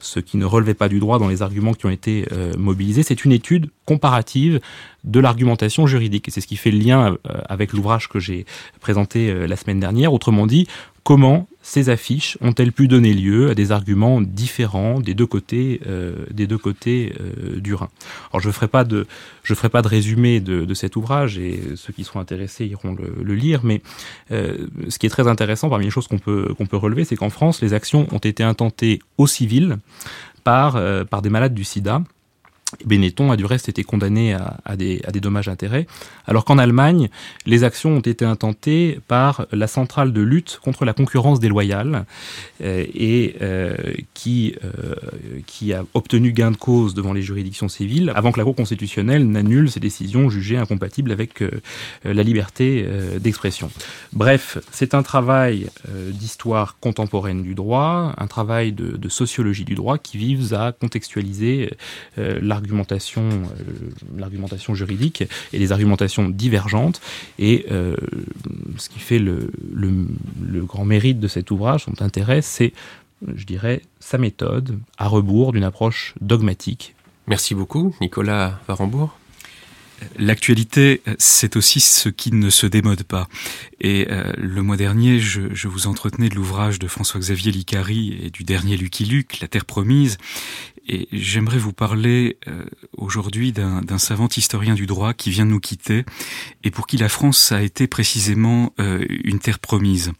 ce 0.00 0.20
qui 0.20 0.36
ne 0.36 0.44
relevait 0.44 0.74
pas 0.74 0.88
du 0.88 1.00
droit 1.00 1.18
dans 1.18 1.28
les 1.28 1.42
arguments 1.42 1.74
qui 1.74 1.86
ont 1.86 1.90
été 1.90 2.26
euh, 2.32 2.54
mobilisés. 2.56 3.02
C'est 3.02 3.24
une 3.24 3.32
étude 3.32 3.70
comparative 3.84 4.60
de 5.04 5.20
l'argumentation 5.20 5.86
juridique. 5.86 6.26
C'est 6.30 6.40
ce 6.40 6.46
qui 6.46 6.56
fait 6.56 6.70
le 6.70 6.78
lien 6.78 7.16
avec 7.48 7.72
l'ouvrage 7.72 8.08
que 8.08 8.18
j'ai 8.18 8.44
présenté 8.80 9.32
la 9.46 9.56
semaine 9.56 9.80
dernière. 9.80 10.12
Autrement 10.12 10.46
dit, 10.46 10.66
comment 11.04 11.48
ces 11.68 11.90
affiches 11.90 12.38
ont-elles 12.40 12.72
pu 12.72 12.88
donner 12.88 13.12
lieu 13.12 13.50
à 13.50 13.54
des 13.54 13.72
arguments 13.72 14.22
différents 14.22 15.00
des 15.00 15.12
deux 15.12 15.26
côtés, 15.26 15.82
euh, 15.86 16.24
des 16.30 16.46
deux 16.46 16.56
côtés 16.56 17.12
euh, 17.20 17.60
du 17.60 17.74
Rhin? 17.74 17.90
Alors 18.30 18.40
je 18.40 18.46
ne 18.46 18.52
ferai 18.52 18.68
pas 18.68 18.84
de, 18.84 19.06
ferai 19.42 19.68
pas 19.68 19.82
de 19.82 19.88
résumé 19.88 20.40
de, 20.40 20.72
cet 20.72 20.96
ouvrage 20.96 21.36
et 21.36 21.60
ceux 21.76 21.92
qui 21.92 22.04
seront 22.04 22.20
intéressés 22.20 22.64
iront 22.64 22.96
le, 23.22 23.34
lire. 23.34 23.60
Mais 23.64 23.82
euh, 24.30 24.66
ce 24.88 24.98
qui 24.98 25.04
est 25.04 25.10
très 25.10 25.28
intéressant 25.28 25.68
parmi 25.68 25.84
les 25.84 25.90
choses 25.90 26.08
qu'on 26.08 26.18
peut 26.18 26.54
qu'on 26.56 26.64
peut 26.64 26.78
relever, 26.78 27.04
c'est 27.04 27.16
qu'en 27.16 27.28
France, 27.28 27.60
les 27.60 27.74
actions 27.74 28.06
ont 28.12 28.18
été 28.18 28.42
intentées 28.42 29.00
au 29.18 29.26
civil 29.26 29.76
par 30.44 30.80
par 31.10 31.20
des 31.20 31.28
malades 31.28 31.52
du 31.52 31.64
SIDA 31.64 32.02
Benetton 32.84 33.30
a 33.32 33.36
du 33.36 33.46
reste 33.46 33.68
été 33.68 33.82
condamné 33.82 34.34
à, 34.34 34.76
des, 34.76 35.00
à 35.06 35.10
dommages-intérêts, 35.10 35.86
alors 36.26 36.44
qu'en 36.44 36.58
Allemagne, 36.58 37.08
les 37.46 37.64
actions 37.64 37.96
ont 37.96 38.00
été 38.00 38.26
intentées 38.26 39.00
par 39.08 39.46
la 39.52 39.66
centrale 39.66 40.12
de 40.12 40.20
lutte 40.20 40.60
contre 40.62 40.84
la 40.84 40.92
concurrence 40.92 41.40
déloyale 41.40 42.04
euh, 42.62 42.84
et 42.94 43.36
euh, 43.40 43.74
qui, 44.12 44.54
euh, 44.62 44.94
qui 45.46 45.72
a 45.72 45.84
obtenu 45.94 46.32
gain 46.32 46.50
de 46.50 46.56
cause 46.56 46.92
devant 46.92 47.14
les 47.14 47.22
juridictions 47.22 47.68
civiles 47.68 48.12
avant 48.14 48.32
que 48.32 48.38
la 48.38 48.44
Cour 48.44 48.54
constitutionnelle 48.54 49.26
n'annule 49.26 49.70
ses 49.70 49.80
décisions 49.80 50.28
jugées 50.28 50.58
incompatibles 50.58 51.12
avec 51.12 51.42
la 52.04 52.22
liberté 52.22 52.86
d'expression. 53.20 53.70
Bref, 54.12 54.58
c'est 54.72 54.94
un 54.94 55.02
travail 55.02 55.68
d'histoire 55.88 56.76
contemporaine 56.80 57.42
du 57.42 57.54
droit, 57.54 58.14
un 58.16 58.26
travail 58.26 58.72
de, 58.72 58.96
de, 58.96 59.08
sociologie 59.08 59.64
du 59.64 59.74
droit 59.74 59.98
qui 59.98 60.16
vise 60.16 60.54
à 60.54 60.72
contextualiser 60.72 61.72
la 62.16 62.57
l'argumentation, 62.58 63.28
euh, 63.28 63.90
l'argumentation 64.16 64.74
juridique 64.74 65.24
et 65.52 65.58
les 65.58 65.70
argumentations 65.72 66.28
divergentes. 66.28 67.00
Et 67.38 67.66
euh, 67.70 67.96
ce 68.76 68.88
qui 68.88 68.98
fait 68.98 69.18
le, 69.18 69.50
le, 69.72 70.64
grand 70.64 70.84
mérite 70.84 71.20
de 71.20 71.28
cet 71.28 71.50
ouvrage, 71.50 71.84
son 71.84 72.02
intérêt, 72.02 72.42
c'est, 72.42 72.72
je 73.34 73.44
dirais, 73.44 73.82
sa 74.00 74.18
méthode 74.18 74.78
à 74.98 75.06
rebours 75.06 75.52
d'une 75.52 75.64
approche 75.64 76.14
dogmatique. 76.20 76.94
Merci 77.28 77.54
beaucoup, 77.54 77.94
Nicolas 78.00 78.60
Varembourg. 78.66 79.16
L'actualité, 80.16 81.02
c'est 81.18 81.56
aussi 81.56 81.80
ce 81.80 82.08
qui 82.08 82.32
ne 82.32 82.50
se 82.50 82.66
démode 82.66 83.02
pas. 83.02 83.28
Et 83.80 84.06
euh, 84.10 84.32
le 84.36 84.62
mois 84.62 84.76
dernier, 84.76 85.18
je, 85.18 85.42
je 85.52 85.66
vous 85.66 85.88
entretenais 85.88 86.28
de 86.28 86.36
l'ouvrage 86.36 86.78
de 86.78 86.86
François-Xavier 86.86 87.50
Licari 87.50 88.16
et 88.22 88.30
du 88.30 88.44
dernier 88.44 88.76
Lucky 88.76 89.04
Luke, 89.04 89.40
La 89.40 89.48
Terre 89.48 89.64
Promise. 89.64 90.18
Et 90.88 91.06
j'aimerais 91.12 91.58
vous 91.58 91.74
parler 91.74 92.38
euh, 92.48 92.64
aujourd'hui 92.96 93.52
d'un 93.52 93.98
savant 93.98 94.28
historien 94.34 94.74
du 94.74 94.86
droit 94.86 95.12
qui 95.12 95.30
vient 95.30 95.44
de 95.44 95.50
nous 95.50 95.60
quitter 95.60 96.04
et 96.64 96.70
pour 96.70 96.86
qui 96.86 96.96
la 96.96 97.10
France 97.10 97.52
a 97.52 97.62
été 97.62 97.86
précisément 97.86 98.72
euh, 98.80 99.04
une 99.08 99.38
terre 99.38 99.58
promise. 99.58 100.12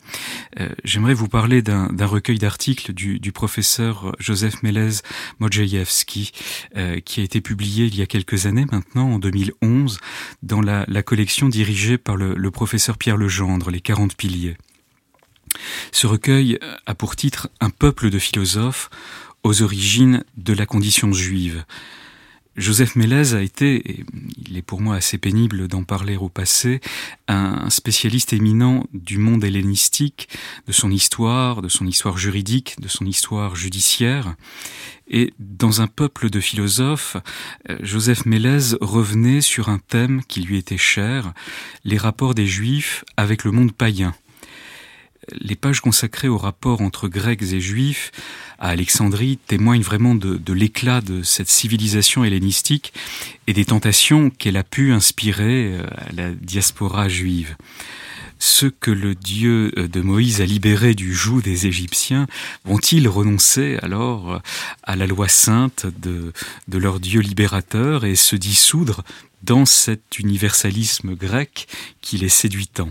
Euh, 0.61 0.69
j'aimerais 0.85 1.15
vous 1.15 1.29
parler 1.29 1.63
d'un 1.63 1.89
recueil 2.07 2.39
d'articles 2.39 2.93
du, 2.93 3.33
professeur 3.33 4.15
Joseph 4.19 4.63
Melez 4.63 5.03
Modjejewski 5.39 6.33
qui 7.05 7.21
a 7.21 7.23
été 7.23 7.41
publié 7.41 7.87
il 7.87 7.95
y 7.95 8.03
a 8.03 8.07
quelques 8.07 8.47
années 8.47 8.67
maintenant, 8.73 9.13
en 9.13 9.19
2011, 9.19 9.99
dans 10.43 10.61
la, 10.61 10.85
la 10.89 11.03
collection 11.03 11.49
dirigée 11.49 11.99
par 11.99 12.17
le, 12.17 12.35
le 12.35 12.51
professeur 12.51 12.99
Pierre 12.99 13.17
Legendre, 13.17 13.71
Les 13.71 13.81
40 13.81 14.17
piliers. 14.17 14.57
Ce 15.93 16.07
recueil 16.07 16.59
a 16.87 16.95
pour 16.95 17.17
titre 17.17 17.49
Un 17.61 17.71
peuple 17.71 18.11
de 18.11 18.19
philosophes 18.19 18.91
aux 19.43 19.63
origines 19.63 20.25
de 20.37 20.53
la 20.53 20.67
condition 20.67 21.13
juive. 21.13 21.65
Joseph 22.59 22.97
Mélez 22.97 23.35
a 23.35 23.41
été, 23.41 23.89
et 23.89 24.05
il 24.49 24.57
est 24.57 24.63
pour 24.63 24.81
moi 24.81 24.97
assez 24.97 25.17
pénible 25.17 25.69
d'en 25.69 25.85
parler 25.85 26.17
au 26.17 26.29
passé, 26.29 26.81
un 27.29 27.71
spécialiste 27.71 28.33
éminent 28.33 28.85
du 28.93 29.19
monde 29.19 29.45
hellénistique, 29.45 30.29
de 30.67 30.73
son 30.73 30.91
histoire, 30.91 31.63
de 31.63 31.69
son 31.69 31.87
histoire 31.87 32.19
juridique, 32.19 32.75
de 32.81 32.89
son 32.89 33.07
histoire 33.07 33.55
judiciaire. 33.55 34.35
Et 35.09 35.33
dans 35.39 35.83
un 35.83 35.87
peuple 35.87 36.31
de 36.31 36.41
philosophes, 36.41 37.17
euh, 37.71 37.79
Joseph 37.81 38.27
Mélez 38.27 38.75
revenait 38.81 39.41
sur 39.41 39.69
un 39.69 39.79
thème 39.79 40.23
qui 40.27 40.43
lui 40.43 40.59
était 40.59 40.77
cher, 40.77 41.33
les 41.85 41.97
rapports 41.97 42.35
des 42.35 42.47
Juifs 42.47 43.05
avec 43.17 43.45
le 43.45 43.53
monde 43.53 43.73
païen 43.73 44.15
les 45.33 45.57
pages 45.57 45.81
consacrées 45.81 46.29
aux 46.29 46.39
rapports 46.39 46.81
entre 46.81 47.09
Grecs 47.09 47.43
et 47.43 47.61
Juifs 47.61 48.13
à 48.59 48.69
Alexandrie 48.69 49.39
témoignent 49.47 49.83
vraiment 49.83 50.15
de, 50.15 50.53
l'éclat 50.53 51.01
de 51.01 51.23
cette 51.23 51.49
civilisation 51.49 52.25
hellénistique 52.25 52.93
et 53.47 53.53
des 53.53 53.65
tentations 53.65 54.31
qu'elle 54.31 54.57
a 54.57 54.65
pu 54.65 54.93
inspirer 54.93 55.75
euh, 55.75 55.83
à 55.97 56.13
la 56.13 56.31
diaspora 56.31 57.09
juive. 57.09 57.57
Ceux 58.41 58.71
que 58.71 58.91
le 58.91 59.15
Dieu 59.15 59.73
euh, 59.77 59.89
de 59.89 60.01
Moïse 60.01 60.41
a 60.41 60.47
libérés 60.47 60.95
du 60.95 61.15
joug 61.15 61.41
des 61.41 61.67
Égyptiens 61.67 62.27
vont-ils 62.65 63.09
renoncer 63.09 63.79
alors 63.83 64.35
euh, 64.35 64.39
à 64.83 64.97
la 64.97 65.07
loi 65.07 65.29
sainte 65.29 65.87
de 65.87 66.33
leur 66.73 67.01
Dieu 67.01 67.21
libérateur 67.21 68.05
et 68.05 68.17
se 68.17 68.37
dissoudre 68.37 69.03
dans 69.43 69.67
cet 69.67 70.19
universalisme 70.19 71.15
grec 71.15 71.69
qui 72.01 72.19
les 72.19 72.29
séduit 72.29 72.67
tant? 72.67 72.91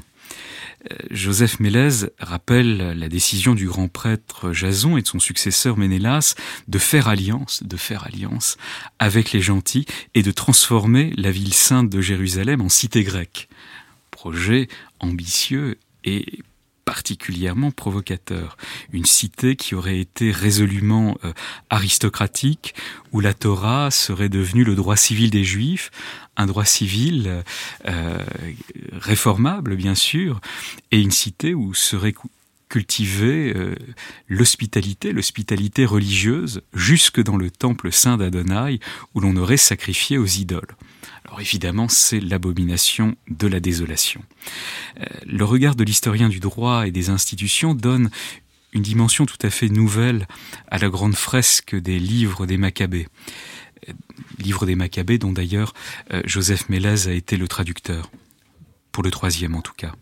Joseph 1.12 1.60
Mélez 1.60 2.08
rappelle 2.20 2.78
la 2.98 3.10
décision 3.10 3.56
du 3.56 3.68
grand 3.68 3.88
prêtre 3.88 4.52
Jason 4.54 4.98
et 4.98 5.02
de 5.02 5.08
son 5.08 5.20
successeur 5.20 5.78
Ménélas 5.78 6.36
de 6.68 6.78
faire 6.78 7.08
alliance, 7.08 8.58
avec 9.00 9.32
les 9.32 9.42
gentils 9.42 9.86
et 10.14 10.24
de 10.24 10.32
transformer 10.32 11.14
la 11.18 11.32
ville 11.32 11.54
sainte 11.54 11.90
de 11.90 12.02
Jérusalem 12.02 12.62
en 12.62 12.70
cité 12.70 13.04
grecque. 13.04 13.48
Projet 14.12 14.68
ambitieux 15.00 15.78
et 16.04 16.26
particulièrement 16.88 17.72
provocateur. 17.72 18.56
Une 18.94 19.04
cité 19.04 19.58
qui 19.58 19.76
aurait 19.76 20.00
été 20.00 20.32
résolument 20.32 21.18
euh, 21.26 21.34
aristocratique, 21.70 22.76
où 23.12 23.20
la 23.20 23.34
Torah 23.34 23.92
serait 23.92 24.30
devenue 24.30 24.64
le 24.64 24.74
droit 24.74 24.96
civil 24.96 25.30
des 25.30 25.44
Juifs, 25.44 25.92
un 26.38 26.46
droit 26.46 26.64
civil 26.64 27.44
euh, 27.90 28.24
réformable 28.94 29.76
bien 29.76 29.96
sûr, 29.96 30.40
et 30.94 31.02
une 31.02 31.12
cité 31.12 31.54
où 31.54 31.74
serait 31.74 32.16
cultivée 32.70 33.54
euh, 33.54 33.76
l'hospitalité, 34.30 35.12
l'hospitalité 35.12 35.84
religieuse, 35.84 36.62
jusque 36.74 37.22
dans 37.22 37.36
le 37.36 37.52
temple 37.52 37.92
saint 37.92 38.16
d'Adonai, 38.16 38.80
où 39.14 39.20
l'on 39.20 39.36
aurait 39.36 39.58
sacrifié 39.58 40.18
aux 40.18 40.26
idoles. 40.26 40.78
Alors 41.28 41.42
évidemment, 41.42 41.90
c'est 41.90 42.22
l'abomination 42.22 43.16
de 43.30 43.48
la 43.48 43.60
désolation. 43.60 44.24
Euh, 45.00 45.06
le 45.26 45.44
regard 45.44 45.76
de 45.76 45.84
l'historien 45.84 46.30
du 46.30 46.40
droit 46.40 46.88
et 46.88 46.92
des 46.92 47.10
institutions 47.10 47.74
donne 47.74 48.10
une 48.72 48.82
dimension 48.82 49.26
tout 49.26 49.38
à 49.42 49.50
fait 49.50 49.70
nouvelle 49.70 50.28
à 50.70 50.78
la 50.78 50.90
grande 50.90 51.16
fresque 51.16 51.76
des 51.76 52.00
livres 52.00 52.46
des 52.46 52.58
Maccabées. 52.58 53.08
Euh, 53.90 53.94
livre 54.40 54.66
des 54.66 54.76
Maccabées 54.76 55.18
dont 55.18 55.34
d'ailleurs 55.34 55.74
euh, 56.14 56.22
Joseph 56.26 56.70
Mélez 56.70 57.08
a 57.08 57.12
été 57.12 57.36
le 57.36 57.48
traducteur, 57.50 58.10
pour 58.94 59.04
le 59.04 59.12
troisième 59.12 59.56
en 59.56 59.62
tout 59.62 59.76
cas. 59.76 59.94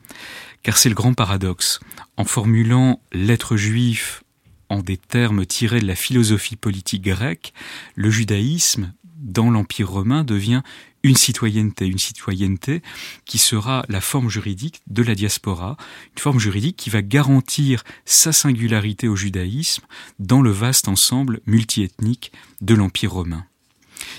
Car 0.62 0.78
c'est 0.78 0.90
le 0.90 0.96
grand 0.96 1.14
paradoxe. 1.14 1.80
En 2.18 2.26
formulant 2.26 3.02
l'être 3.12 3.58
juif 3.58 4.24
en 4.70 4.80
des 4.80 4.98
termes 4.98 5.46
tirés 5.46 5.80
de 5.80 5.88
la 5.88 5.96
philosophie 5.96 6.56
politique 6.56 7.04
grecque, 7.04 7.54
le 7.96 8.10
judaïsme, 8.10 8.94
dans 9.18 9.50
l'Empire 9.50 9.90
romain, 9.90 10.24
devient 10.24 10.62
une 11.06 11.16
citoyenneté, 11.16 11.86
une 11.86 12.00
citoyenneté 12.00 12.82
qui 13.26 13.38
sera 13.38 13.86
la 13.90 14.02
forme 14.02 14.28
juridique 14.28 14.82
de 14.88 15.04
la 15.04 15.14
diaspora, 15.14 15.78
une 16.16 16.20
forme 16.20 16.40
juridique 16.40 16.78
qui 16.78 16.90
va 16.90 17.04
garantir 17.04 17.84
sa 18.06 18.34
singularité 18.34 19.08
au 19.08 19.16
judaïsme 19.16 19.84
dans 20.18 20.42
le 20.42 20.50
vaste 20.50 20.88
ensemble 20.88 21.42
multiethnique 21.46 22.32
de 22.62 22.74
l'Empire 22.74 23.14
romain. 23.14 23.46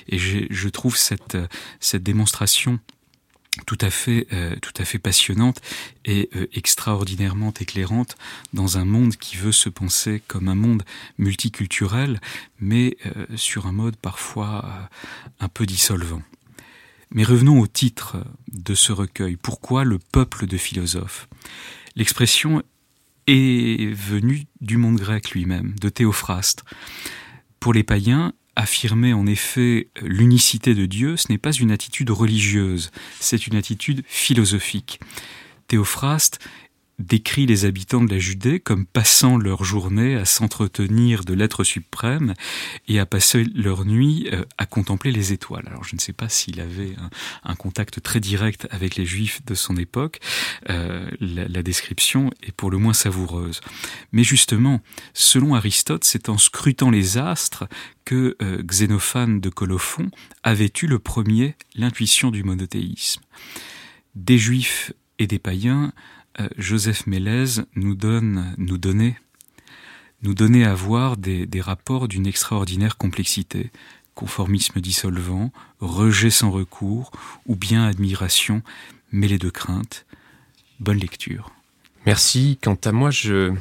Et 0.09 0.18
je 0.18 0.68
trouve 0.68 0.97
cette, 0.97 1.37
cette 1.80 2.05
démonstration 2.05 2.78
tout 3.64 3.78
à 3.80 3.91
fait, 3.91 4.26
euh, 4.32 4.55
passionnante 5.03 5.61
et 6.05 6.28
euh, 6.37 6.47
extraordinairement 6.53 7.53
éclairante 7.59 8.16
dans 8.53 8.78
un 8.78 8.84
monde 8.84 9.16
qui 9.16 9.37
veut 9.37 9.53
se 9.53 9.68
penser 9.68 10.22
comme 10.28 10.49
un 10.49 10.55
monde 10.55 10.84
multiculturel, 11.18 12.20
mais 12.61 12.97
euh, 13.07 13.26
sur 13.37 13.66
un 13.66 13.72
mode 13.72 13.97
parfois 13.97 14.89
un 15.41 15.49
peu 15.49 15.66
dissolvant. 15.66 16.22
Mais 17.11 17.24
revenons 17.24 17.61
au 17.61 17.66
titre 17.66 18.18
de 18.52 18.74
ce 18.74 18.92
recueil. 18.92 19.36
Pourquoi 19.36 19.84
le 19.84 19.98
peuple 19.98 20.46
de 20.46 20.57
philosophes? 20.57 21.28
L'expression 21.94 22.62
est 23.26 23.92
venue 23.94 24.46
du 24.61 24.76
monde 24.76 24.96
grec 24.96 25.30
lui-même, 25.30 25.74
de 25.80 25.88
Théophraste. 25.88 26.64
Pour 27.61 27.72
les 27.72 27.82
païens, 27.82 28.32
affirmer 28.54 29.12
en 29.12 29.26
effet 29.26 29.88
l'unicité 30.02 30.74
de 30.74 30.86
Dieu, 30.86 31.16
ce 31.16 31.30
n'est 31.30 31.38
pas 31.38 31.52
une 31.52 31.70
attitude 31.70 32.11
religieuse, 32.11 32.90
c'est 33.20 33.46
une 33.46 33.57
attitude 33.57 34.02
philosophique. 34.07 35.00
Théophraste 35.68 36.38
décrit 36.99 37.47
les 37.47 37.66
habitants 37.66 38.03
de 38.03 38.11
la 38.11 38.18
Judée 38.18 38.59
comme 38.59 38.86
passant 38.86 39.36
leur 39.36 39.64
journée 39.64 40.16
à 40.16 40.24
s'entretenir 40.24 41.24
de 41.24 41.34
l'être 41.34 41.62
suprême 41.62 42.34
et 42.88 42.99
à 42.99 43.07
passer 43.07 43.44
leur 43.55 43.84
nuit 43.84 44.28
euh, 44.32 44.44
à 44.57 44.64
contempler 44.66 45.12
les 45.12 45.32
étoiles. 45.32 45.64
Alors 45.66 45.84
je 45.84 45.94
ne 45.94 46.01
sais 46.01 46.14
pas 46.14 46.28
s'il 46.28 46.61
avait 46.61 46.94
un, 47.44 47.55
contact 47.55 48.03
très 48.03 48.20
direct 48.20 48.66
avec 48.70 48.97
les 48.97 49.05
juifs 49.05 49.44
de 49.44 49.55
son 49.55 49.76
époque, 49.76 50.20
euh, 50.70 51.09
la, 51.20 51.62
description 51.62 52.30
est 52.42 52.53
pour 52.53 52.70
le 52.70 52.78
moins 52.78 52.92
savoureuse. 52.92 53.61
Mais 54.12 54.22
justement, 54.24 54.80
selon 55.14 55.55
Aristote, 55.55 56.05
c'est 56.05 56.28
en 56.28 56.38
scrutant 56.38 56.90
les 56.90 57.18
astres 57.18 57.64
que 58.05 58.36
euh, 58.40 58.62
Xénophane 58.62 59.40
de 59.40 59.49
Colophon 59.49 60.11
avait 60.42 60.72
eu 60.82 60.86
le 60.86 60.99
premier 60.99 61.57
l'intuition 61.74 62.30
du 62.30 62.44
monothéisme. 62.44 63.22
Des 64.14 64.38
juifs 64.38 64.92
et 65.18 65.26
des 65.26 65.38
païens, 65.38 65.92
Joseph 66.59 67.07
Mélez 67.07 67.62
nous 67.74 67.95
donne, 67.95 68.55
nous 68.59 68.78
donnait, 68.78 69.16
nous 70.22 70.34
à 70.64 70.74
voir 70.74 71.16
des, 71.16 71.49
rapports 71.61 72.09
d'une 72.09 72.26
extraordinaire 72.26 72.97
complexité, 72.97 73.70
conformisme 74.14 74.80
dissolvant, 74.80 75.53
rejet 75.80 76.30
sans 76.30 76.51
recours, 76.51 77.11
ou 77.47 77.57
bien 77.57 77.87
admiration 77.87 78.62
mêlée 79.12 79.39
de 79.39 79.51
crainte. 79.51 80.07
Bonne 80.80 80.99
lecture. 80.99 81.51
Merci. 82.07 82.59
Quant 82.62 82.78
à 82.84 82.93
moi, 82.93 83.11
je, 83.11 83.53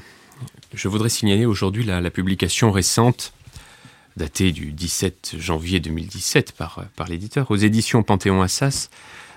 voudrais 0.83 1.09
signaler 1.09 1.45
aujourd'hui 1.45 1.83
la, 1.83 2.01
la, 2.01 2.11
publication 2.11 2.71
récente, 2.71 3.33
datée 4.17 4.51
du 4.51 4.71
17 4.71 5.35
janvier 5.37 5.79
2017 5.79 6.53
par, 6.53 6.85
par 6.95 7.07
l'éditeur, 7.07 7.51
aux 7.51 7.55
éditions 7.55 8.03
Panthéon 8.03 8.41
Assas, 8.41 8.89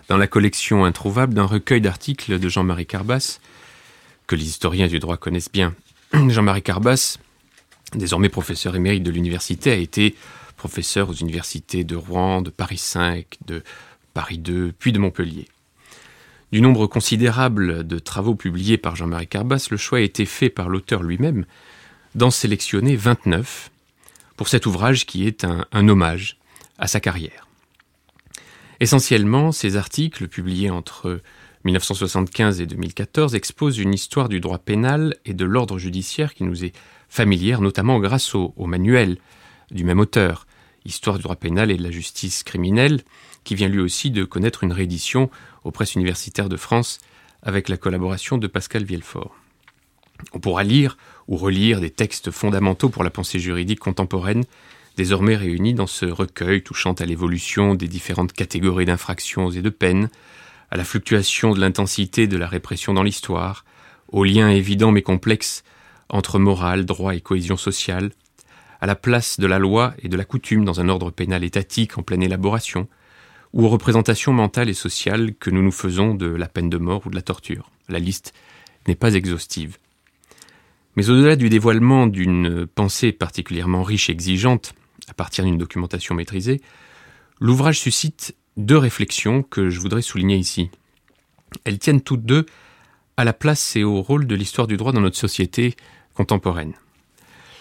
dans 0.09 0.17
la 0.17 0.27
collection 0.27 0.85
introuvable 0.85 1.35
d'un 1.35 1.45
recueil 1.45 1.81
d'articles 1.81 2.39
de 2.39 2.49
Jean-Marie 2.49 2.87
Carbas, 2.87 3.41
que 4.27 4.35
les 4.35 4.47
historiens 4.47 4.89
du 4.89 4.99
droit 4.99 5.19
connaissent 5.19 5.53
bien. 5.53 5.75
Jean-Marie 6.13 6.63
Carbas, 6.63 7.19
désormais 7.95 8.31
professeur 8.31 8.75
émérite 8.75 9.03
de 9.03 9.11
l'université, 9.11 9.71
a 9.71 9.77
été 9.77 10.17
professeur 10.57 11.11
aux 11.11 11.15
universités 11.15 11.85
de 11.85 11.95
Rouen, 11.95 12.43
de 12.43 12.51
Paris 12.51 12.83
V, 12.95 13.27
de 13.47 13.63
Paris 14.15 14.43
II, 14.47 14.73
puis 14.79 14.93
de 14.93 14.99
Montpellier. 14.99 15.47
Du 16.51 16.63
nombre 16.63 16.87
considérable 16.87 17.87
de 17.87 17.99
travaux 17.99 18.35
publiés 18.35 18.79
par 18.79 18.97
Jean-Marie 18.97 19.29
Carbas, 19.29 19.69
le 19.71 19.77
choix 19.77 19.99
a 19.99 20.03
été 20.03 20.25
fait 20.25 20.49
par 20.49 20.71
l'auteur 20.71 21.03
lui-même 21.03 21.45
d'en 22.15 22.31
sélectionner 22.31 22.97
29 22.97 23.71
pour 24.37 24.49
cet 24.49 24.65
ouvrage 24.65 25.05
qui 25.05 25.27
est 25.27 25.45
un, 25.45 25.67
un 25.73 25.89
hommage 25.89 26.39
à 26.79 26.87
sa 26.87 27.01
carrière. 27.01 27.48
Essentiellement, 28.81 29.51
ces 29.51 29.77
articles, 29.77 30.29
publiés 30.29 30.71
entre 30.71 31.21
1975 31.65 32.61
et 32.61 32.67
2014, 32.67 33.35
exposent 33.35 33.79
une 33.79 33.93
histoire 33.93 34.29
du 34.29 34.41
droit 34.41 34.59
pénal 34.59 35.17
et 35.25 35.35
de 35.35 35.45
l'ordre 35.45 35.79
judiciaire 35.79 36.33
qui 36.35 36.45
nous 36.45 36.65
est 36.65 36.73
familière, 37.09 37.61
notamment 37.61 37.99
grâce 37.99 38.35
au, 38.35 38.55
manuel 38.59 39.19
du 39.71 39.85
même 39.85 40.01
auteur, 40.01 40.47
Histoire 40.85 41.17
du 41.17 41.25
droit 41.25 41.37
pénal 41.37 41.71
et 41.71 41.77
de 41.77 41.83
la 41.83 41.91
justice 41.91 42.45
criminelle, 42.45 43.03
qui 43.45 43.55
vient 43.55 43.69
lui 43.69 43.81
aussi 43.81 44.11
de 44.11 44.25
connaître 44.25 44.65
une 44.65 44.73
réédition 44.73 45.29
aux 45.65 45.71
presses 45.71 45.97
universitaires 45.97 46.49
de 46.49 46.57
France 46.57 47.01
avec 47.43 47.69
la 47.69 47.77
collaboration 47.77 48.39
de 48.39 48.47
Pascal 48.47 48.85
Vielfort. 48.85 49.35
On 50.33 50.39
pourra 50.39 50.65
lire 50.65 50.97
ou 51.27 51.37
relire 51.37 51.81
des 51.81 51.91
textes 51.91 52.31
fondamentaux 52.31 52.89
pour 52.89 53.05
la 53.05 53.11
pensée 53.11 53.39
juridique 53.39 53.81
contemporaine 53.81 54.45
désormais 54.99 55.37
réunis 55.37 55.75
dans 55.75 55.87
ce 55.87 56.07
recueil 56.07 56.61
touchant 56.61 56.93
à 56.95 57.05
l'évolution 57.05 57.77
des 57.77 57.87
différentes 57.87 58.33
catégories 58.33 58.85
d'infractions 58.85 59.49
et 59.49 59.63
de 59.63 59.71
peines, 59.71 60.11
à 60.73 60.77
la 60.77 60.83
fluctuation 60.83 61.55
de 61.55 61.61
l'intensité 61.61 62.27
de 62.27 62.37
la 62.37 62.49
répression 62.49 62.95
dans 62.95 63.05
l'histoire, 63.05 63.65
aux 64.09 64.25
liens 64.25 64.51
évidents 64.51 64.91
mais 64.91 65.03
complexes 65.03 65.63
entre 66.09 66.41
morale, 66.41 66.85
droit 66.85 67.15
et 67.15 67.21
cohésion 67.21 67.57
sociale, 67.57 68.11
à 68.81 68.87
la 68.87 68.97
place 68.97 69.39
de 69.39 69.47
la 69.47 69.61
loi 69.61 69.95
et 70.03 70.09
de 70.09 70.17
la 70.17 70.25
coutume 70.25 70.65
dans 70.65 70.81
un 70.81 70.89
ordre 70.89 71.13
pénal 71.13 71.45
étatique 71.45 71.97
en 71.97 72.03
pleine 72.03 72.25
élaboration, 72.25 72.89
ou 73.53 73.67
aux 73.67 73.69
représentations 73.69 74.33
mentales 74.33 74.69
et 74.69 74.75
sociales 74.75 75.33
que 75.39 75.51
nous 75.51 75.63
nous 75.63 75.71
faisons 75.71 76.15
de 76.15 76.27
la 76.27 76.49
peine 76.49 76.71
de 76.71 76.77
mort 76.77 77.07
ou 77.07 77.11
de 77.11 77.15
la 77.15 77.23
torture. 77.23 77.71
La 77.89 78.01
liste 78.01 78.35
n'est 78.89 78.97
pas 78.97 79.15
exhaustive. 79.15 79.77
Mais 80.97 81.09
au-delà 81.09 81.37
du 81.37 81.51
dévoilement 81.51 82.09
d'une 82.09 82.67
pensée 82.67 83.13
particulièrement 83.13 83.85
riche 83.85 84.11
et 84.11 84.13
exigeante, 84.13 84.75
à 85.09 85.15
partir 85.15 85.45
d'une 85.45 85.59
documentation 85.59 86.15
maîtrisée, 86.15 86.61
l'ouvrage 87.41 87.79
suscite 87.79 88.35
deux 88.57 88.77
réflexions 88.77 89.43
que 89.43 89.71
je 89.71 89.81
voudrais 89.81 90.03
souligner 90.03 90.37
ici. 90.37 90.71
Elles 91.65 91.79
tiennent 91.79 92.01
toutes 92.01 92.25
deux 92.25 92.47
à 93.17 93.25
la 93.25 93.33
place 93.33 93.77
et 93.77 93.85
au 93.85 94.03
rôle 94.03 94.27
de 94.27 94.35
l'histoire 94.35 94.67
du 94.67 94.77
droit 94.77 94.93
dans 94.93 95.01
notre 95.01 95.17
société 95.17 95.75
contemporaine. 96.15 96.75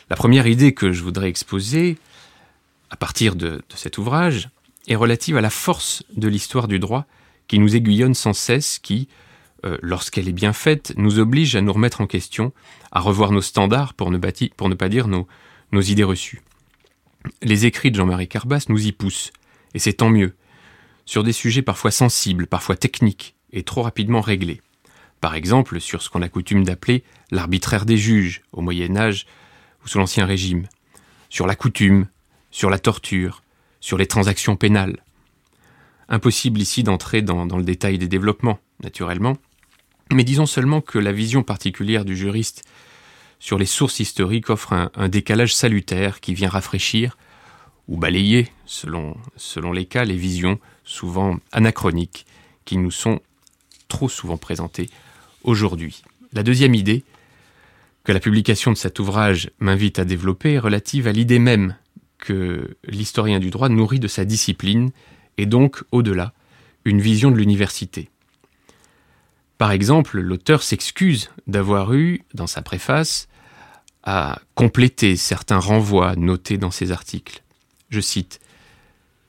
La 0.09 0.15
première 0.15 0.47
idée 0.47 0.73
que 0.73 0.91
je 0.91 1.03
voudrais 1.03 1.29
exposer, 1.29 1.97
à 2.89 2.95
partir 2.95 3.35
de, 3.35 3.61
cet 3.75 3.97
ouvrage, 3.97 4.49
est 4.87 4.95
relative 4.95 5.37
à 5.37 5.41
la 5.41 5.49
force 5.49 6.03
de 6.15 6.27
l'histoire 6.27 6.67
du 6.67 6.79
droit 6.79 7.05
qui 7.47 7.59
nous 7.59 7.75
aiguillonne 7.75 8.13
sans 8.13 8.33
cesse, 8.33 8.79
qui, 8.79 9.07
euh, 9.65 9.77
lorsqu'elle 9.81 10.27
est 10.27 10.33
bien 10.33 10.53
faite, 10.53 10.93
nous 10.97 11.19
oblige 11.19 11.55
à 11.55 11.61
nous 11.61 11.73
remettre 11.73 12.01
en 12.01 12.07
question, 12.07 12.53
à 12.91 12.99
revoir 12.99 13.31
nos 13.31 13.41
standards 13.41 13.93
pour 13.93 14.11
ne, 14.11 14.17
pas 14.17 14.89
dire 14.89 15.07
nos 15.07 15.81
idées 15.81 16.03
reçues. 16.03 16.41
Les 17.41 17.65
écrits 17.65 17.91
de 17.91 17.97
Jean-Marie 17.97 18.27
Carbas 18.27 18.65
nous 18.69 18.85
y 18.85 18.91
poussent, 18.91 19.31
et 19.73 19.79
c'est 19.79 19.93
tant 19.93 20.09
mieux, 20.09 20.35
sur 21.05 21.23
des 21.23 21.33
sujets 21.33 21.61
parfois 21.61 21.91
sensibles, 21.91 22.47
parfois 22.47 22.75
techniques, 22.75 23.35
et 23.51 23.63
trop 23.63 23.81
rapidement 23.81 24.21
réglés. 24.21 24.61
Par 25.21 25.35
exemple, 25.35 25.81
sur 25.81 26.01
ce 26.01 26.09
qu'on 26.09 26.21
a 26.21 26.29
coutume 26.29 26.63
d'appeler 26.63 27.03
l'arbitraire 27.31 27.85
des 27.85 27.97
juges, 27.97 28.43
au 28.51 28.61
Moyen 28.61 28.95
Âge 28.97 29.25
ou 29.83 29.87
sous 29.87 29.97
l'Ancien 29.97 30.25
Régime, 30.25 30.67
sur 31.29 31.47
la 31.47 31.55
coutume, 31.55 32.07
sur 32.51 32.69
la 32.69 32.79
torture, 32.79 33.43
sur 33.79 33.97
les 33.97 34.07
transactions 34.07 34.55
pénales. 34.55 35.03
Impossible 36.09 36.61
ici 36.61 36.83
d'entrer 36.83 37.21
dans, 37.21 37.45
le 37.45 37.63
détail 37.63 37.97
des 37.97 38.07
développements, 38.07 38.59
naturellement, 38.81 39.37
mais 40.11 40.23
disons 40.23 40.45
seulement 40.45 40.81
que 40.81 40.99
la 40.99 41.11
vision 41.11 41.43
particulière 41.43 42.05
du 42.05 42.15
juriste 42.15 42.63
sur 43.39 43.57
les 43.57 43.65
sources 43.65 43.99
historiques 43.99 44.49
offre 44.49 44.73
un, 44.73 45.09
décalage 45.09 45.55
salutaire 45.55 46.19
qui 46.19 46.33
vient 46.33 46.49
rafraîchir 46.49 47.17
ou 47.87 47.97
balayer, 47.97 48.47
selon, 48.65 49.15
selon 49.35 49.71
les 49.71 49.85
cas, 49.85 50.05
les 50.05 50.17
visions 50.17 50.59
souvent 50.83 51.37
anachroniques 51.51 52.25
qui 52.65 52.77
nous 52.77 52.91
sont 52.91 53.21
trop 53.87 54.09
souvent 54.09 54.37
présentées 54.37 54.89
aujourd'hui. 55.43 56.01
La 56.33 56.43
deuxième 56.43 56.75
idée 56.75 57.03
que 58.03 58.11
la 58.11 58.19
publication 58.19 58.71
de 58.71 58.77
cet 58.77 58.99
ouvrage 58.99 59.51
m'invite 59.59 59.99
à 59.99 60.05
développer 60.05 60.53
est 60.53 60.59
relative 60.59 61.07
à 61.07 61.11
l'idée 61.11 61.39
même 61.39 61.75
que 62.17 62.75
l'historien 62.85 63.39
du 63.39 63.49
droit 63.49 63.69
nourrit 63.69 63.99
de 63.99 64.07
sa 64.07 64.25
discipline 64.25 64.91
et 65.37 65.45
donc, 65.45 65.83
au-delà, 65.91 66.33
une 66.83 66.99
vision 66.99 67.31
de 67.31 67.37
l'université. 67.37 68.09
Par 69.57 69.71
exemple, 69.71 70.19
l'auteur 70.19 70.61
s'excuse 70.61 71.31
d'avoir 71.47 71.93
eu, 71.93 72.21
dans 72.33 72.47
sa 72.47 72.61
préface, 72.61 73.27
à 74.03 74.39
compléter 74.55 75.15
certains 75.15 75.59
renvois 75.59 76.15
notés 76.15 76.57
dans 76.57 76.71
ses 76.71 76.91
articles. 76.91 77.43
Je 77.89 77.99
cite 77.99 78.39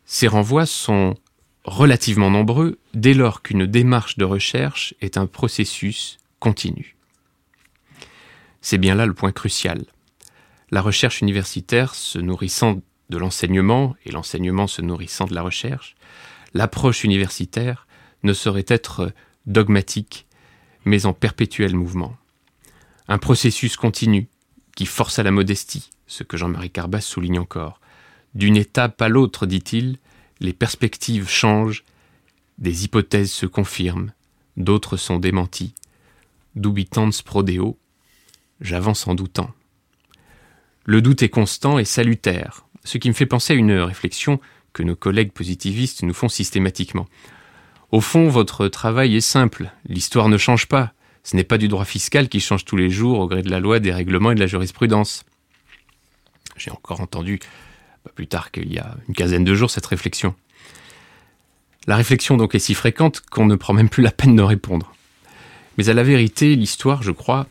Ces 0.05 0.29
renvois 0.29 0.67
sont 0.67 1.17
relativement 1.65 2.31
nombreux 2.31 2.79
dès 2.95 3.15
lors 3.15 3.43
qu'une 3.43 3.67
démarche 3.67 4.17
de 4.19 4.25
recherche 4.25 4.95
est 5.01 5.17
un 5.17 5.27
processus 5.27 6.19
continu. 6.39 6.97
C'est 8.61 8.79
bien 8.79 8.95
là 8.95 9.07
le 9.07 9.15
point 9.15 9.33
crucial. 9.33 9.85
La 10.71 10.81
recherche 10.83 11.23
universitaire 11.23 11.95
se 11.95 12.19
nourrissant 12.19 12.81
de 13.11 13.19
l'enseignement 13.19 13.97
et 14.05 14.13
l'enseignement 14.13 14.67
se 14.67 14.83
nourrissant 14.83 15.25
de 15.25 15.35
la 15.35 15.43
recherche, 15.43 15.97
l'approche 16.53 17.05
universitaire 17.05 17.87
ne 18.23 18.33
saurait 18.33 18.67
être 18.69 19.13
dogmatique, 19.49 20.27
mais 20.85 21.07
en 21.07 21.13
perpétuel 21.13 21.75
mouvement. 21.75 22.17
Un 23.09 23.19
processus 23.19 23.77
continu 23.77 24.29
qui 24.77 24.87
force 24.87 25.19
à 25.19 25.23
la 25.25 25.33
modestie, 25.33 25.91
ce 26.07 26.23
que 26.23 26.37
Jean-Marie 26.37 26.71
Carbas 26.71 27.01
souligne 27.01 27.41
encore. 27.41 27.81
D'une 28.35 28.57
étape 28.57 29.03
à 29.03 29.09
l'autre, 29.09 29.47
dit-il, 29.47 29.99
les 30.39 30.53
perspectives 30.53 31.29
changent, 31.29 31.83
des 32.59 32.85
hypothèses 32.85 33.33
se 33.33 33.47
confirment, 33.47 34.13
d'autres 34.57 34.97
sont 34.97 35.19
démenties. 35.19 35.75
Dubitans 36.55 37.11
prodeo, 37.25 37.79
j'avance 38.61 39.07
en 39.07 39.15
doutant. 39.15 39.51
Le 40.85 41.03
doute 41.03 41.23
est 41.23 41.29
constant 41.29 41.79
et 41.79 41.85
salutaire, 41.85 42.67
ce 42.85 42.99
qui 42.99 43.09
me 43.09 43.15
fait 43.15 43.27
penser 43.27 43.53
à 43.55 43.57
une 43.57 43.73
réflexion 43.73 44.41
que 44.73 44.83
nos 44.83 44.97
collègues 44.97 45.33
positivistes 45.33 46.03
nous 46.03 46.15
font 46.15 46.29
systématiquement. 46.29 47.07
Au 47.91 48.01
fond, 48.03 48.29
votre 48.29 48.69
travail 48.69 49.17
est 49.17 49.23
simple, 49.23 49.71
l'histoire 49.87 50.29
ne 50.29 50.37
change 50.37 50.67
pas, 50.67 50.93
ce 51.25 51.37
n'est 51.37 51.45
pas 51.45 51.57
du 51.57 51.69
droit 51.69 51.87
fiscal 51.87 52.29
qui 52.29 52.41
change 52.41 52.65
tous 52.65 52.77
les 52.77 52.91
jours 52.91 53.19
au 53.19 53.27
gré 53.27 53.43
de 53.43 53.51
la 53.51 53.61
loi, 53.61 53.81
des 53.81 53.93
règlements 53.93 54.31
et 54.31 54.35
de 54.35 54.41
la 54.41 54.47
jurisprudence. 54.47 55.25
J'ai 56.57 56.71
encore 56.71 57.01
entendu, 57.01 57.39
pas 58.05 58.11
plus 58.11 58.27
tard 58.27 58.51
qu'il 58.51 58.71
y 58.73 58.79
a 58.79 58.95
une 59.09 59.15
quinzaine 59.15 59.45
de 59.45 59.55
jours, 59.55 59.71
cette 59.71 59.87
réflexion. 59.87 60.35
La 61.87 61.97
réflexion 61.97 62.37
donc 62.37 62.55
est 62.55 62.59
si 62.59 62.75
fréquente 62.75 63.23
qu'on 63.31 63.47
ne 63.47 63.57
prend 63.57 63.73
même 63.73 63.89
plus 63.89 64.03
la 64.03 64.11
peine 64.11 64.37
de 64.37 64.43
répondre. 64.43 64.95
Mais 65.79 65.89
à 65.89 65.95
la 65.95 66.03
vérité, 66.03 66.57
l'histoire, 66.57 67.03
je 67.03 67.13
crois, 67.13 67.47